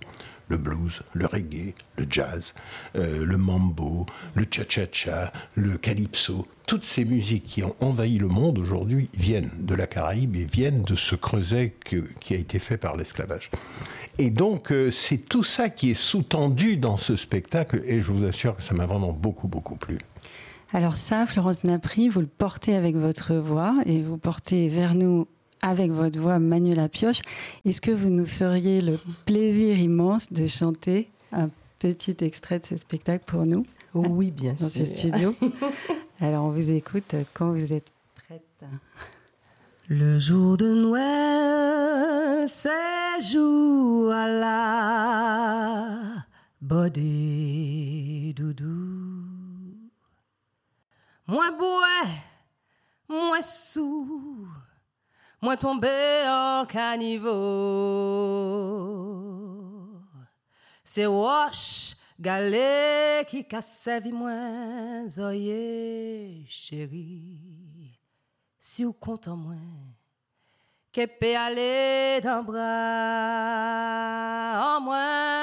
le 0.47 0.57
blues, 0.57 1.01
le 1.13 1.25
reggae, 1.25 1.73
le 1.97 2.05
jazz, 2.09 2.53
euh, 2.95 3.25
le 3.25 3.37
mambo, 3.37 4.05
le 4.35 4.45
cha-cha-cha, 4.49 5.31
le 5.55 5.77
calypso. 5.77 6.47
Toutes 6.67 6.85
ces 6.85 7.05
musiques 7.05 7.45
qui 7.45 7.63
ont 7.63 7.75
envahi 7.79 8.17
le 8.17 8.27
monde 8.27 8.57
aujourd'hui 8.57 9.09
viennent 9.17 9.51
de 9.59 9.75
la 9.75 9.87
Caraïbe 9.87 10.35
et 10.35 10.45
viennent 10.45 10.83
de 10.83 10.95
ce 10.95 11.15
creuset 11.15 11.75
qui 12.19 12.33
a 12.33 12.37
été 12.37 12.59
fait 12.59 12.77
par 12.77 12.95
l'esclavage. 12.95 13.51
Et 14.17 14.29
donc, 14.29 14.71
euh, 14.71 14.91
c'est 14.91 15.17
tout 15.17 15.43
ça 15.43 15.69
qui 15.69 15.91
est 15.91 15.93
sous-tendu 15.93 16.77
dans 16.77 16.95
ce 16.95 17.15
spectacle, 17.15 17.81
et 17.85 18.01
je 18.01 18.11
vous 18.11 18.23
assure 18.23 18.55
que 18.55 18.63
ça 18.63 18.73
m'a 18.73 18.85
vraiment 18.85 19.11
beaucoup, 19.11 19.47
beaucoup 19.47 19.75
plu. 19.75 19.97
Alors 20.71 20.95
ça, 20.95 21.25
Florence 21.25 21.63
Napri, 21.65 22.07
vous 22.09 22.21
le 22.21 22.27
portez 22.27 22.75
avec 22.75 22.95
votre 22.95 23.35
voix, 23.35 23.75
et 23.85 24.01
vous 24.01 24.17
portez 24.17 24.69
vers 24.69 24.95
nous 24.95 25.27
avec 25.61 25.91
votre 25.91 26.19
voix 26.19 26.39
Manuela 26.39 26.89
Pioche. 26.89 27.21
Est-ce 27.65 27.81
que 27.81 27.91
vous 27.91 28.09
nous 28.09 28.25
feriez 28.25 28.81
le 28.81 28.99
plaisir 29.25 29.79
immense 29.79 30.31
de 30.31 30.47
chanter 30.47 31.09
un 31.31 31.49
petit 31.79 32.15
extrait 32.21 32.59
de 32.59 32.65
ce 32.65 32.77
spectacle 32.77 33.23
pour 33.25 33.45
nous? 33.45 33.65
Oui, 33.93 34.31
bien 34.31 34.55
sûr. 34.55 34.65
Dans 34.65 34.73
ce 34.73 34.85
studio. 34.85 35.35
Alors, 36.19 36.45
on 36.45 36.51
vous 36.51 36.71
écoute 36.71 37.15
quand 37.33 37.51
vous 37.51 37.73
êtes 37.73 37.91
prête. 38.15 38.41
Le 39.87 40.17
jour 40.19 40.57
de 40.57 40.73
Noël, 40.73 42.47
c'est 42.47 42.69
jour 43.21 44.11
à 44.11 44.27
la 44.27 45.85
body 46.61 48.33
doudou. 48.35 49.23
Moi 51.27 51.51
boué, 51.51 52.11
moi 53.07 53.41
sous 53.41 54.47
moi 55.45 55.55
tombé 55.57 56.23
en 56.25 56.65
caniveau. 56.65 57.31
C'est 60.83 61.05
wash, 61.05 61.95
galé 62.19 63.23
qui 63.27 63.47
casse 63.47 63.87
vie 64.01 64.11
moins, 64.11 65.07
zoye, 65.07 66.47
chérie. 66.49 67.99
Si 68.59 68.83
vous 68.83 68.93
compte 68.93 69.27
en 69.27 69.37
moins, 69.37 69.93
qu'est 70.91 71.05
peut 71.05 71.37
aller 71.37 72.19
d'un 72.23 72.41
bras 72.41 72.63
en 74.77 74.81
moins. 74.81 75.35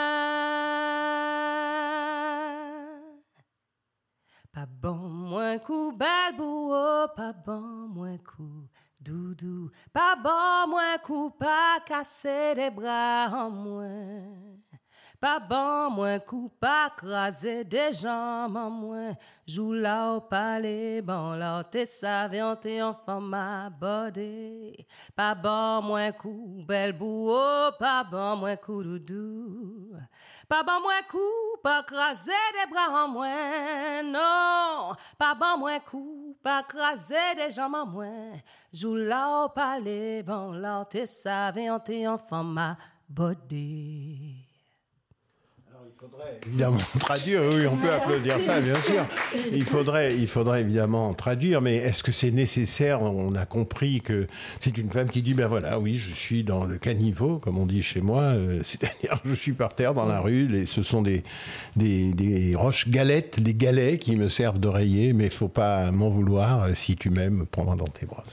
Pas 4.52 4.66
bon, 4.66 4.96
moins 4.96 5.58
coup, 5.58 5.92
belle 5.92 6.36
boue, 6.36 6.72
pas 7.14 7.32
bon, 7.32 7.86
moins 7.88 8.18
coup 8.18 8.66
doudou. 9.02 9.70
Pas 9.92 10.16
bon, 10.16 10.70
moins 10.70 10.98
coup, 10.98 11.30
pas 11.30 11.80
casser 11.86 12.54
les 12.54 12.70
bras 12.70 13.28
en 13.32 13.50
Pas 15.22 15.38
bon, 15.38 15.88
moins 15.90 16.18
coup, 16.18 16.48
pas 16.58 16.90
craser 16.96 17.62
des 17.62 17.92
jambes 17.92 18.56
en 18.56 18.70
moins. 18.70 19.14
Joue 19.46 19.72
là 19.72 20.14
au 20.14 20.20
palais, 20.20 21.00
bon 21.00 21.34
là, 21.34 21.62
t'es 21.62 21.86
savant, 21.86 22.56
t'es 22.56 22.82
enfant, 22.82 23.20
ma 23.20 23.70
body. 23.70 24.84
Pas 25.14 25.36
bon, 25.36 25.80
moins 25.82 26.10
coup, 26.10 26.64
belle 26.66 26.92
boue, 26.92 27.30
pas 27.78 28.02
bon, 28.02 28.34
moins 28.34 28.56
coup, 28.56 28.82
doudou. 28.82 29.92
Pas 30.48 30.64
bon, 30.64 30.80
moins 30.82 31.02
coup, 31.08 31.56
pas 31.62 31.84
craser 31.84 32.32
des 32.54 32.68
bras 32.68 33.04
en 33.04 33.06
moins. 33.06 34.02
Non, 34.02 34.92
pas 35.16 35.36
bon, 35.36 35.56
moins 35.56 35.78
coup, 35.78 36.36
pas 36.42 36.64
craser 36.64 37.36
des 37.36 37.52
jambes 37.52 37.76
en 37.76 37.86
moins. 37.86 38.32
Joue 38.72 38.96
là 38.96 39.44
au 39.44 39.50
palais, 39.50 40.24
bon 40.24 40.50
là, 40.50 40.84
t'es 40.84 41.06
savant, 41.06 41.78
t'es 41.78 42.08
enfant, 42.08 42.42
ma 42.42 42.76
body 43.08 44.41
faudrait 46.02 46.40
évidemment 46.48 46.78
traduire, 46.98 47.42
oui, 47.54 47.66
on 47.68 47.76
peut 47.76 47.92
applaudir 47.92 48.36
ça, 48.40 48.60
bien 48.60 48.74
sûr. 48.82 49.06
Il 49.52 49.64
faudrait, 49.64 50.16
il 50.16 50.26
faudrait 50.26 50.60
évidemment 50.60 51.14
traduire, 51.14 51.60
mais 51.60 51.76
est-ce 51.76 52.02
que 52.02 52.10
c'est 52.10 52.32
nécessaire? 52.32 53.02
On 53.02 53.36
a 53.36 53.46
compris 53.46 54.00
que 54.00 54.26
c'est 54.58 54.76
une 54.78 54.90
femme 54.90 55.08
qui 55.08 55.22
dit, 55.22 55.34
ben 55.34 55.46
voilà, 55.46 55.78
oui, 55.78 55.98
je 55.98 56.12
suis 56.12 56.42
dans 56.42 56.64
le 56.64 56.76
caniveau, 56.78 57.38
comme 57.38 57.56
on 57.56 57.66
dit 57.66 57.84
chez 57.84 58.00
moi, 58.00 58.22
euh, 58.22 58.60
c'est-à-dire 58.64 59.20
je 59.24 59.34
suis 59.34 59.52
par 59.52 59.74
terre 59.74 59.94
dans 59.94 60.06
la 60.06 60.20
rue, 60.20 60.52
et 60.56 60.66
ce 60.66 60.82
sont 60.82 61.02
des, 61.02 61.22
des, 61.76 62.12
des 62.14 62.56
roches 62.56 62.88
galettes, 62.88 63.38
des 63.38 63.54
galets 63.54 64.00
qui 64.00 64.16
me 64.16 64.28
servent 64.28 64.58
d'oreiller, 64.58 65.12
mais 65.12 65.26
il 65.26 65.32
faut 65.32 65.46
pas 65.46 65.92
m'en 65.92 66.08
vouloir, 66.08 66.64
euh, 66.64 66.74
si 66.74 66.96
tu 66.96 67.10
m'aimes, 67.10 67.46
prends-moi 67.48 67.76
dans 67.76 67.84
tes 67.84 68.06
bras. 68.06 68.24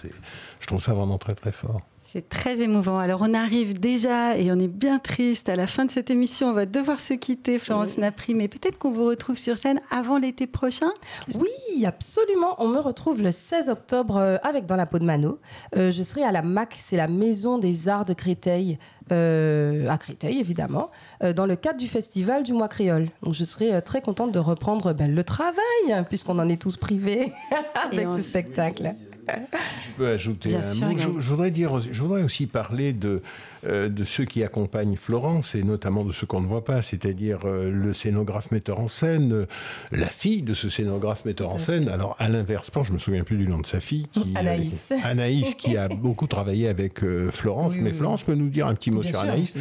Je 0.60 0.66
trouve 0.66 0.82
ça 0.82 0.94
vraiment 0.94 1.20
très 1.20 1.36
très 1.36 1.52
fort. 1.52 1.82
C'est 2.12 2.28
très 2.28 2.60
émouvant. 2.62 2.98
Alors 2.98 3.22
on 3.22 3.36
arrive 3.36 3.80
déjà 3.80 4.36
et 4.36 4.52
on 4.52 4.58
est 4.58 4.68
bien 4.68 4.98
triste 4.98 5.48
à 5.48 5.56
la 5.56 5.68
fin 5.68 5.86
de 5.86 5.92
cette 5.92 6.10
émission. 6.10 6.48
On 6.48 6.54
va 6.54 6.66
devoir 6.66 7.00
se 7.00 7.14
quitter, 7.14 7.60
Florence 7.60 8.00
Napri, 8.00 8.34
mais 8.34 8.48
peut-être 8.48 8.80
qu'on 8.80 8.90
vous 8.90 9.06
retrouve 9.06 9.38
sur 9.38 9.60
scène 9.60 9.80
avant 9.92 10.18
l'été 10.18 10.48
prochain. 10.48 10.90
Oui, 11.36 11.86
absolument. 11.86 12.56
On 12.58 12.68
me 12.68 12.80
retrouve 12.80 13.22
le 13.22 13.32
16 13.32 13.70
octobre 13.70 14.18
euh, 14.18 14.38
avec 14.42 14.66
Dans 14.66 14.76
la 14.76 14.88
peau 14.88 14.98
de 14.98 15.04
Mano. 15.04 15.38
Euh, 15.76 15.92
je 15.92 16.02
serai 16.02 16.24
à 16.24 16.32
la 16.32 16.42
MAC, 16.42 16.78
c'est 16.80 16.98
la 16.98 17.08
Maison 17.08 17.60
des 17.60 17.88
Arts 17.88 18.06
de 18.06 18.16
Créteil. 18.16 18.80
Euh, 19.12 19.88
à 19.88 20.00
Créteil 20.00 20.40
évidemment, 20.40 20.90
dans 21.36 21.46
le 21.46 21.56
cadre 21.56 21.78
du 21.78 21.88
festival 21.88 22.42
du 22.42 22.54
mois 22.54 22.68
créole. 22.68 23.10
Donc 23.22 23.36
je 23.36 23.44
serai 23.44 23.82
très 23.84 24.02
contente 24.02 24.32
de 24.32 24.40
reprendre 24.40 24.94
ben, 24.94 25.14
le 25.14 25.24
travail, 25.24 26.06
puisqu'on 26.10 26.40
en 26.40 26.50
est 26.50 26.62
tous 26.62 26.78
privés 26.78 27.34
avec 27.92 28.10
ce 28.10 28.20
spectacle. 28.20 28.96
Je 29.38 29.92
peux 29.98 30.08
ajouter 30.08 30.50
Bien 30.50 30.60
un 30.60 30.64
sûr, 30.64 30.88
mot. 30.88 30.98
Je, 30.98 31.22
je 31.22 31.30
voudrais 31.30 31.52
dire, 31.52 31.80
je 31.80 32.02
voudrais 32.02 32.24
aussi 32.24 32.46
parler 32.48 32.94
de, 32.94 33.22
de 33.68 34.04
ceux 34.04 34.26
qui 34.26 34.44
accompagnent 34.44 34.96
Florence 34.96 35.56
et 35.56 35.64
notamment 35.64 36.04
de 36.06 36.12
ceux 36.12 36.26
qu'on 36.28 36.42
ne 36.42 36.48
voit 36.48 36.64
pas, 36.64 36.82
c'est-à-dire 36.82 37.40
euh, 37.46 37.70
le 37.72 37.94
scénographe 37.94 38.52
metteur 38.52 38.80
en 38.80 38.88
scène, 38.88 39.34
euh, 39.34 39.46
la 39.92 40.08
fille 40.08 40.42
de 40.42 40.54
ce 40.54 40.70
scénographe 40.70 41.26
metteur 41.26 41.54
en 41.54 41.58
scène. 41.60 41.90
Alors 41.90 42.16
Alain 42.20 42.44
Verspan, 42.44 42.84
je 42.84 42.94
me 42.94 43.00
souviens 43.00 43.24
plus 43.24 43.38
du 43.38 43.48
nom 43.48 43.60
de 43.60 43.66
sa 43.66 43.80
fille, 43.80 44.08
qui, 44.12 44.34
Anaïs. 44.36 44.92
euh, 44.92 44.96
Anaïs, 45.04 45.56
qui 45.56 45.78
a 45.78 45.88
beaucoup 45.90 46.28
travaillé 46.28 46.68
avec 46.68 47.04
euh, 47.04 47.30
Florence. 47.32 47.74
Oui, 47.74 47.82
Mais 47.82 47.90
oui, 47.92 47.96
Florence 47.98 48.24
peut 48.24 48.36
nous 48.36 48.50
dire 48.50 48.68
un 48.68 48.76
petit 48.76 48.92
mot 48.92 49.02
Bien 49.02 49.12
sur 49.12 49.20
sûr, 49.22 49.30
Anaïs. 49.30 49.58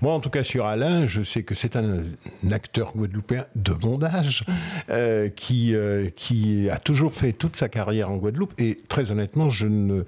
Moi, 0.00 0.12
en 0.12 0.20
tout 0.20 0.30
cas, 0.30 0.42
sur 0.44 0.66
Alain, 0.66 1.06
je 1.06 1.22
sais 1.22 1.42
que 1.42 1.54
c'est 1.54 1.76
un, 1.76 1.98
un 2.46 2.52
acteur 2.52 2.92
guadeloupéen 2.96 3.44
de 3.56 3.72
bon 3.72 4.02
âge 4.02 4.44
euh, 4.90 5.28
qui, 5.28 5.74
euh, 5.74 6.08
qui 6.14 6.68
a 6.70 6.78
toujours 6.78 7.12
fait 7.12 7.32
toute 7.32 7.56
sa 7.56 7.68
carrière 7.68 8.10
en 8.10 8.16
Guadeloupe. 8.16 8.54
Et 8.58 8.76
très 8.88 9.10
honnêtement, 9.10 9.50
je 9.50 9.66
ne, 9.66 10.02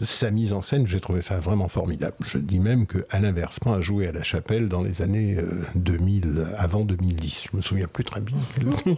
sa 0.00 0.30
mise 0.30 0.52
en 0.52 0.62
scène, 0.62 0.86
j'ai 0.86 1.00
trouvé 1.00 1.22
ça 1.22 1.38
vraiment 1.38 1.68
formidable. 1.68 2.16
Je 2.24 2.38
dis 2.38 2.58
même 2.60 2.81
que 2.86 2.98
Alain 3.10 3.32
Verspan 3.32 3.74
a 3.74 3.80
joué 3.80 4.06
à 4.08 4.12
la 4.12 4.22
chapelle 4.22 4.68
dans 4.68 4.82
les 4.82 5.02
années 5.02 5.36
euh, 5.38 5.62
2000, 5.74 6.46
avant 6.56 6.84
2010. 6.84 7.46
Je 7.52 7.56
me 7.56 7.62
souviens 7.62 7.86
plus 7.88 8.04
très 8.04 8.20
bien. 8.20 8.36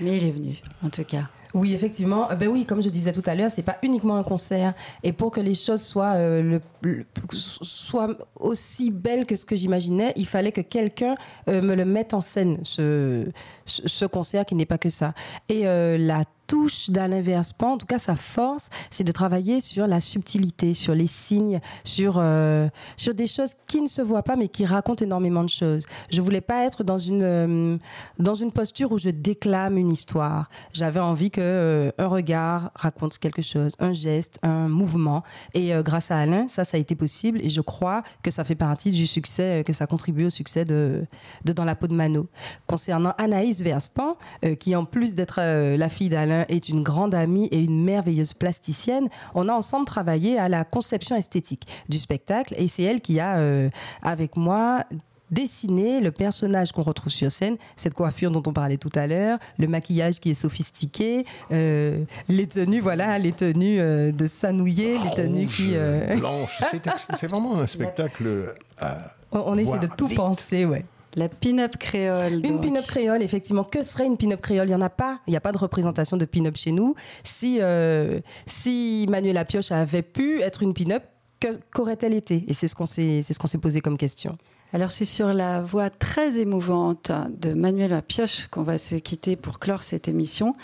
Mais 0.00 0.16
il 0.16 0.24
est 0.24 0.30
venu, 0.30 0.56
en 0.84 0.88
tout 0.90 1.04
cas. 1.04 1.28
Oui, 1.54 1.72
effectivement. 1.72 2.30
Euh, 2.30 2.34
Ben 2.34 2.46
oui, 2.48 2.66
comme 2.66 2.82
je 2.82 2.90
disais 2.90 3.10
tout 3.10 3.22
à 3.24 3.34
l'heure, 3.34 3.50
c'est 3.50 3.62
pas 3.62 3.78
uniquement 3.82 4.16
un 4.16 4.22
concert. 4.22 4.74
Et 5.02 5.12
pour 5.14 5.30
que 5.30 5.40
les 5.40 5.54
choses 5.54 5.80
soient, 5.82 6.12
euh, 6.14 6.42
le, 6.42 6.60
le- 6.82 7.06
soient 7.32 8.16
aussi 8.38 8.90
belles 8.90 9.24
que 9.24 9.34
ce 9.34 9.46
que 9.46 9.56
j'imaginais, 9.56 10.12
il 10.16 10.26
fallait 10.26 10.52
que 10.52 10.60
quelqu'un 10.60 11.14
euh, 11.48 11.62
me 11.62 11.74
le 11.74 11.86
mette 11.86 12.12
en 12.12 12.20
scène, 12.20 12.58
ce, 12.64 13.26
ce, 13.68 13.86
ce 13.86 14.04
concert 14.04 14.44
qui 14.44 14.54
n'est 14.54 14.66
pas 14.66 14.78
que 14.78 14.90
ça. 14.90 15.14
Et 15.48 15.66
euh, 15.66 15.96
la 15.98 16.24
touche 16.46 16.88
d'Alain 16.88 17.20
Verspan, 17.20 17.74
en 17.74 17.76
tout 17.76 17.84
cas 17.84 17.98
sa 17.98 18.16
force, 18.16 18.70
c'est 18.90 19.04
de 19.04 19.12
travailler 19.12 19.60
sur 19.60 19.86
la 19.86 20.00
subtilité, 20.00 20.72
sur 20.72 20.94
les 20.94 21.06
signes, 21.06 21.60
sur, 21.84 22.14
euh, 22.16 22.68
sur 22.96 23.14
des 23.14 23.26
choses 23.26 23.52
qui 23.66 23.82
ne 23.82 23.86
se 23.86 24.00
voient 24.00 24.22
pas 24.22 24.34
mais 24.34 24.48
qui 24.48 24.64
racontent 24.64 25.04
énormément 25.04 25.44
de 25.44 25.50
choses. 25.50 25.84
Je 26.10 26.22
voulais 26.22 26.40
pas 26.40 26.64
être 26.64 26.84
dans 26.84 26.96
une, 26.96 27.22
euh, 27.22 27.76
dans 28.18 28.34
une 28.34 28.50
posture 28.50 28.92
où 28.92 28.98
je 28.98 29.10
déclame 29.10 29.76
une 29.76 29.92
histoire. 29.92 30.48
J'avais 30.72 31.00
envie 31.00 31.30
que 31.30 31.92
un 31.98 32.06
regard 32.06 32.70
raconte 32.74 33.18
quelque 33.18 33.42
chose, 33.42 33.74
un 33.78 33.92
geste, 33.92 34.38
un 34.42 34.68
mouvement. 34.68 35.22
Et 35.52 35.72
grâce 35.82 36.10
à 36.10 36.16
Alain, 36.16 36.48
ça, 36.48 36.64
ça 36.64 36.78
a 36.78 36.80
été 36.80 36.94
possible. 36.94 37.40
Et 37.42 37.50
je 37.50 37.60
crois 37.60 38.02
que 38.22 38.30
ça 38.30 38.42
fait 38.44 38.54
partie 38.54 38.90
du 38.90 39.06
succès, 39.06 39.64
que 39.66 39.74
ça 39.74 39.86
contribue 39.86 40.24
au 40.24 40.30
succès 40.30 40.64
de, 40.64 41.04
de 41.44 41.52
Dans 41.52 41.64
la 41.64 41.76
peau 41.76 41.88
de 41.88 41.94
Mano. 41.94 42.28
Concernant 42.66 43.12
Anaïs 43.18 43.57
Verspan, 43.62 44.16
euh, 44.44 44.54
qui 44.54 44.74
en 44.76 44.84
plus 44.84 45.14
d'être 45.14 45.38
euh, 45.40 45.76
la 45.76 45.88
fille 45.88 46.08
d'Alain 46.08 46.44
est 46.48 46.68
une 46.68 46.82
grande 46.82 47.14
amie 47.14 47.46
et 47.46 47.62
une 47.62 47.84
merveilleuse 47.84 48.32
plasticienne, 48.32 49.08
on 49.34 49.48
a 49.48 49.52
ensemble 49.52 49.86
travaillé 49.86 50.38
à 50.38 50.48
la 50.48 50.64
conception 50.64 51.16
esthétique 51.16 51.66
du 51.88 51.98
spectacle. 51.98 52.54
Et 52.56 52.68
c'est 52.68 52.82
elle 52.82 53.00
qui 53.00 53.20
a, 53.20 53.38
euh, 53.38 53.68
avec 54.02 54.36
moi, 54.36 54.84
dessiné 55.30 56.00
le 56.00 56.10
personnage 56.10 56.72
qu'on 56.72 56.82
retrouve 56.82 57.12
sur 57.12 57.30
scène, 57.30 57.56
cette 57.76 57.92
coiffure 57.92 58.30
dont 58.30 58.42
on 58.46 58.52
parlait 58.52 58.78
tout 58.78 58.92
à 58.94 59.06
l'heure, 59.06 59.38
le 59.58 59.66
maquillage 59.66 60.20
qui 60.20 60.30
est 60.30 60.34
sophistiqué, 60.34 61.26
les 61.50 62.46
tenues, 62.46 62.80
voilà, 62.80 63.18
les 63.18 63.32
tenues 63.32 63.76
de 64.10 64.26
sanouiller, 64.26 64.98
les 64.98 65.10
tenues 65.10 65.46
qui... 65.46 65.74
blanche. 66.16 66.62
C'est 67.18 67.26
vraiment 67.26 67.58
un 67.58 67.66
spectacle. 67.66 68.54
à 68.80 69.12
on 69.32 69.40
on 69.46 69.58
essaie 69.58 69.78
de 69.78 69.86
tout 69.86 70.06
vite. 70.06 70.16
penser, 70.16 70.64
ouais. 70.64 70.84
La 71.18 71.28
pin-up 71.28 71.76
créole. 71.78 72.46
Une 72.46 72.60
pin-up 72.60 72.86
créole, 72.86 73.22
effectivement. 73.22 73.64
Que 73.64 73.82
serait 73.82 74.06
une 74.06 74.16
pin-up 74.16 74.40
créole? 74.40 74.68
Il 74.68 74.70
n'y 74.70 74.76
en 74.76 74.80
a 74.80 74.88
pas. 74.88 75.18
Il 75.26 75.30
n'y 75.30 75.36
a 75.36 75.40
pas 75.40 75.50
de 75.50 75.58
représentation 75.58 76.16
de 76.16 76.24
pin-up 76.24 76.56
chez 76.56 76.70
nous. 76.70 76.94
Si, 77.24 77.58
euh, 77.60 78.20
si 78.46 79.04
Manuela 79.08 79.44
Pioche 79.44 79.72
avait 79.72 80.02
pu 80.02 80.40
être 80.42 80.62
une 80.62 80.74
pin-up, 80.74 81.02
qu'aurait-elle 81.74 82.14
été? 82.14 82.44
Et 82.46 82.54
c'est 82.54 82.68
ce 82.68 82.76
qu'on 82.76 82.86
s'est 82.86 83.22
c'est 83.22 83.32
ce 83.32 83.38
qu'on 83.40 83.48
s'est 83.48 83.58
posé 83.58 83.80
comme 83.80 83.98
question. 83.98 84.36
Alors 84.74 84.92
c'est 84.92 85.06
sur 85.06 85.32
la 85.32 85.62
voix 85.62 85.88
très 85.88 86.38
émouvante 86.38 87.10
de 87.30 87.54
Manuel 87.54 88.02
Pioche 88.06 88.48
qu'on 88.48 88.62
va 88.62 88.76
se 88.76 88.96
quitter 88.96 89.34
pour 89.34 89.58
clore 89.60 89.82
cette 89.82 90.08
émission 90.08 90.54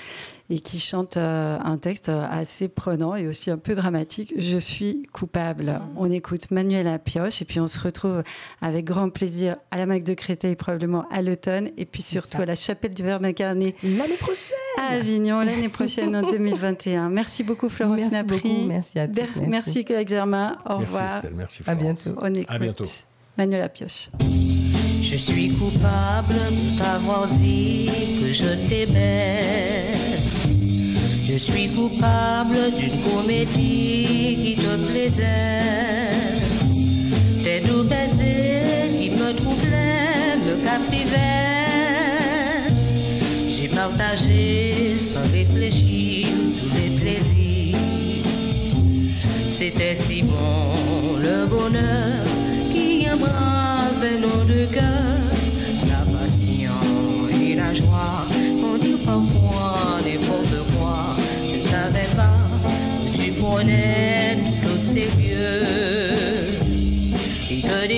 et 0.50 0.61
qui 0.61 0.78
chante 0.78 1.16
euh, 1.16 1.57
un 1.59 1.78
texte 1.78 2.11
assez 2.11 2.68
prenant 2.68 3.16
et 3.16 3.26
aussi 3.26 3.50
un 3.50 3.57
peu 3.57 3.72
dramatique. 3.74 4.34
Je 4.36 4.59
suis 4.59 5.05
coupable. 5.12 5.80
On 5.96 6.11
écoute 6.11 6.50
Manuel 6.50 6.98
Pioche 7.02 7.40
et 7.40 7.46
puis 7.46 7.61
on 7.61 7.66
se 7.66 7.80
retrouve 7.80 8.22
avec 8.61 8.84
grand 8.84 9.09
plaisir 9.09 9.57
à 9.70 9.78
la 9.78 9.86
Mac 9.86 10.05
de 10.05 10.12
Créteil 10.12 10.55
probablement 10.55 11.07
à 11.11 11.22
l'automne 11.22 11.70
et 11.78 11.86
puis 11.86 12.02
surtout 12.02 12.42
à 12.42 12.46
la 12.46 12.57
chapelle 12.57 12.92
du 12.92 13.02
Verbe 13.02 13.24
incarné 13.24 13.74
L'année 13.82 14.18
prochaine 14.18 14.59
à 14.82 14.94
Avignon 14.96 15.40
l'année 15.40 15.68
prochaine 15.70 16.14
en 16.14 16.28
2021. 16.28 17.09
Merci 17.09 17.42
beaucoup 17.42 17.70
Florence 17.70 18.00
Merci 18.00 18.14
Napri. 18.14 18.36
beaucoup. 18.36 18.66
Merci 18.68 18.98
à 18.98 19.09
tous. 19.09 19.14
Merci. 19.14 19.40
Merci 19.48 20.07
Germain. 20.07 20.59
Au 20.66 20.78
Merci 20.78 20.84
revoir. 20.86 21.16
Estelle, 21.16 21.34
merci 21.34 21.62
À 21.66 21.74
bientôt. 21.74 22.11
On 22.20 22.34
écoute 22.34 22.46
À 22.50 22.59
bientôt. 22.59 22.84
Manuel 23.37 23.68
Pioche. 23.70 24.11
Je 25.03 25.16
suis 25.16 25.51
coupable 25.51 26.35
de 26.35 26.78
t'avoir 26.78 27.26
dit 27.28 27.91
que 28.20 28.32
je 28.32 28.68
t'aimais. 28.68 29.93
Je 31.28 31.37
suis 31.37 31.68
coupable 31.68 32.72
d'une 32.78 33.01
comédie 33.03 34.39
qui 34.43 34.55
te 34.57 34.76
plaisait. 34.89 36.14
Tes 37.43 37.61
doux 37.61 37.82
baisers 37.82 38.89
qui 38.99 39.11
me 39.11 39.32
troublaient, 39.35 40.37
me 40.47 40.64
captivaient. 40.64 41.14
J'ai 43.49 43.68
partagé 43.68 44.97
sans 44.97 45.28
réfléchir 45.32 46.28
tous 46.61 46.72
les 46.76 46.91
plaisirs. 47.01 47.78
C'était 49.51 49.97
si 49.97 50.22
bon 50.22 51.16
le 51.20 51.47
bonheur 51.47 52.13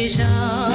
et 0.07 0.19
que 0.19 0.66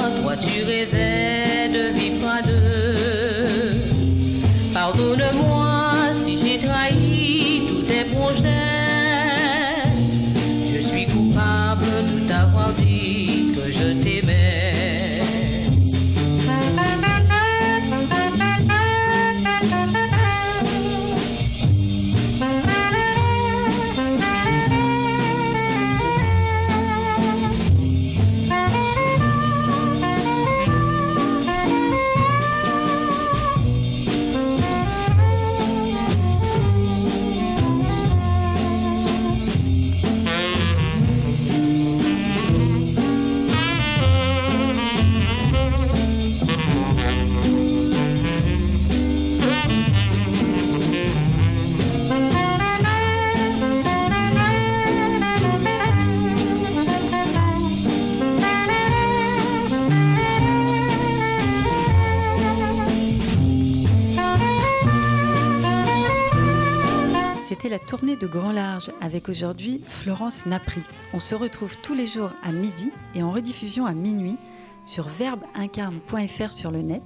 La 67.68 67.78
tournée 67.78 68.16
de 68.16 68.26
Grand 68.26 68.50
Large 68.50 68.90
avec 69.00 69.28
aujourd'hui 69.28 69.82
Florence 69.86 70.46
Napri. 70.46 70.80
On 71.12 71.20
se 71.20 71.36
retrouve 71.36 71.76
tous 71.80 71.94
les 71.94 72.08
jours 72.08 72.32
à 72.42 72.50
midi 72.50 72.90
et 73.14 73.22
en 73.22 73.30
rediffusion 73.30 73.86
à 73.86 73.92
minuit 73.92 74.36
sur 74.84 75.06
verbeincarne.fr 75.06 76.52
sur 76.52 76.72
le 76.72 76.82
net, 76.82 77.04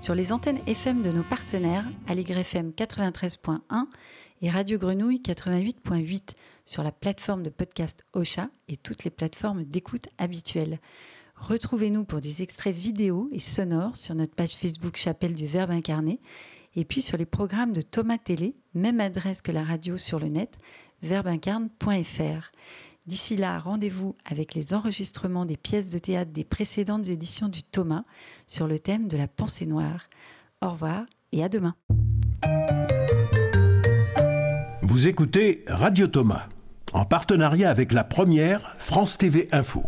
sur 0.00 0.14
les 0.14 0.32
antennes 0.32 0.60
FM 0.66 1.02
de 1.02 1.12
nos 1.12 1.22
partenaires 1.22 1.84
Allegre 2.06 2.38
FM 2.38 2.70
93.1 2.70 3.60
et 4.40 4.50
Radio 4.50 4.78
Grenouille 4.78 5.20
88.8 5.20 6.30
sur 6.64 6.82
la 6.82 6.90
plateforme 6.90 7.42
de 7.42 7.50
podcast 7.50 8.06
Ocha 8.14 8.48
et 8.68 8.76
toutes 8.76 9.04
les 9.04 9.10
plateformes 9.10 9.64
d'écoute 9.64 10.08
habituelles. 10.16 10.80
Retrouvez-nous 11.36 12.04
pour 12.04 12.20
des 12.22 12.42
extraits 12.42 12.74
vidéo 12.74 13.28
et 13.30 13.38
sonores 13.38 13.96
sur 13.96 14.14
notre 14.14 14.34
page 14.34 14.54
Facebook 14.54 14.96
Chapelle 14.96 15.34
du 15.34 15.46
Verbe 15.46 15.70
incarné 15.70 16.18
et 16.76 16.84
puis 16.84 17.02
sur 17.02 17.16
les 17.16 17.26
programmes 17.26 17.72
de 17.72 17.80
Thomas 17.80 18.18
Télé, 18.18 18.54
même 18.74 19.00
adresse 19.00 19.42
que 19.42 19.52
la 19.52 19.64
radio 19.64 19.96
sur 19.96 20.18
le 20.18 20.28
net, 20.28 20.56
verbincarne.fr. 21.02 22.52
D'ici 23.06 23.36
là, 23.36 23.58
rendez-vous 23.58 24.16
avec 24.24 24.54
les 24.54 24.74
enregistrements 24.74 25.46
des 25.46 25.56
pièces 25.56 25.88
de 25.88 25.98
théâtre 25.98 26.30
des 26.30 26.44
précédentes 26.44 27.08
éditions 27.08 27.48
du 27.48 27.62
Thomas 27.62 28.04
sur 28.46 28.66
le 28.66 28.78
thème 28.78 29.08
de 29.08 29.16
la 29.16 29.28
pensée 29.28 29.66
noire. 29.66 30.08
Au 30.60 30.70
revoir 30.70 31.04
et 31.32 31.42
à 31.42 31.48
demain. 31.48 31.74
Vous 34.82 35.08
écoutez 35.08 35.64
Radio 35.68 36.06
Thomas, 36.06 36.48
en 36.92 37.04
partenariat 37.04 37.70
avec 37.70 37.92
la 37.92 38.04
première 38.04 38.74
France 38.78 39.16
TV 39.16 39.48
Info. 39.52 39.84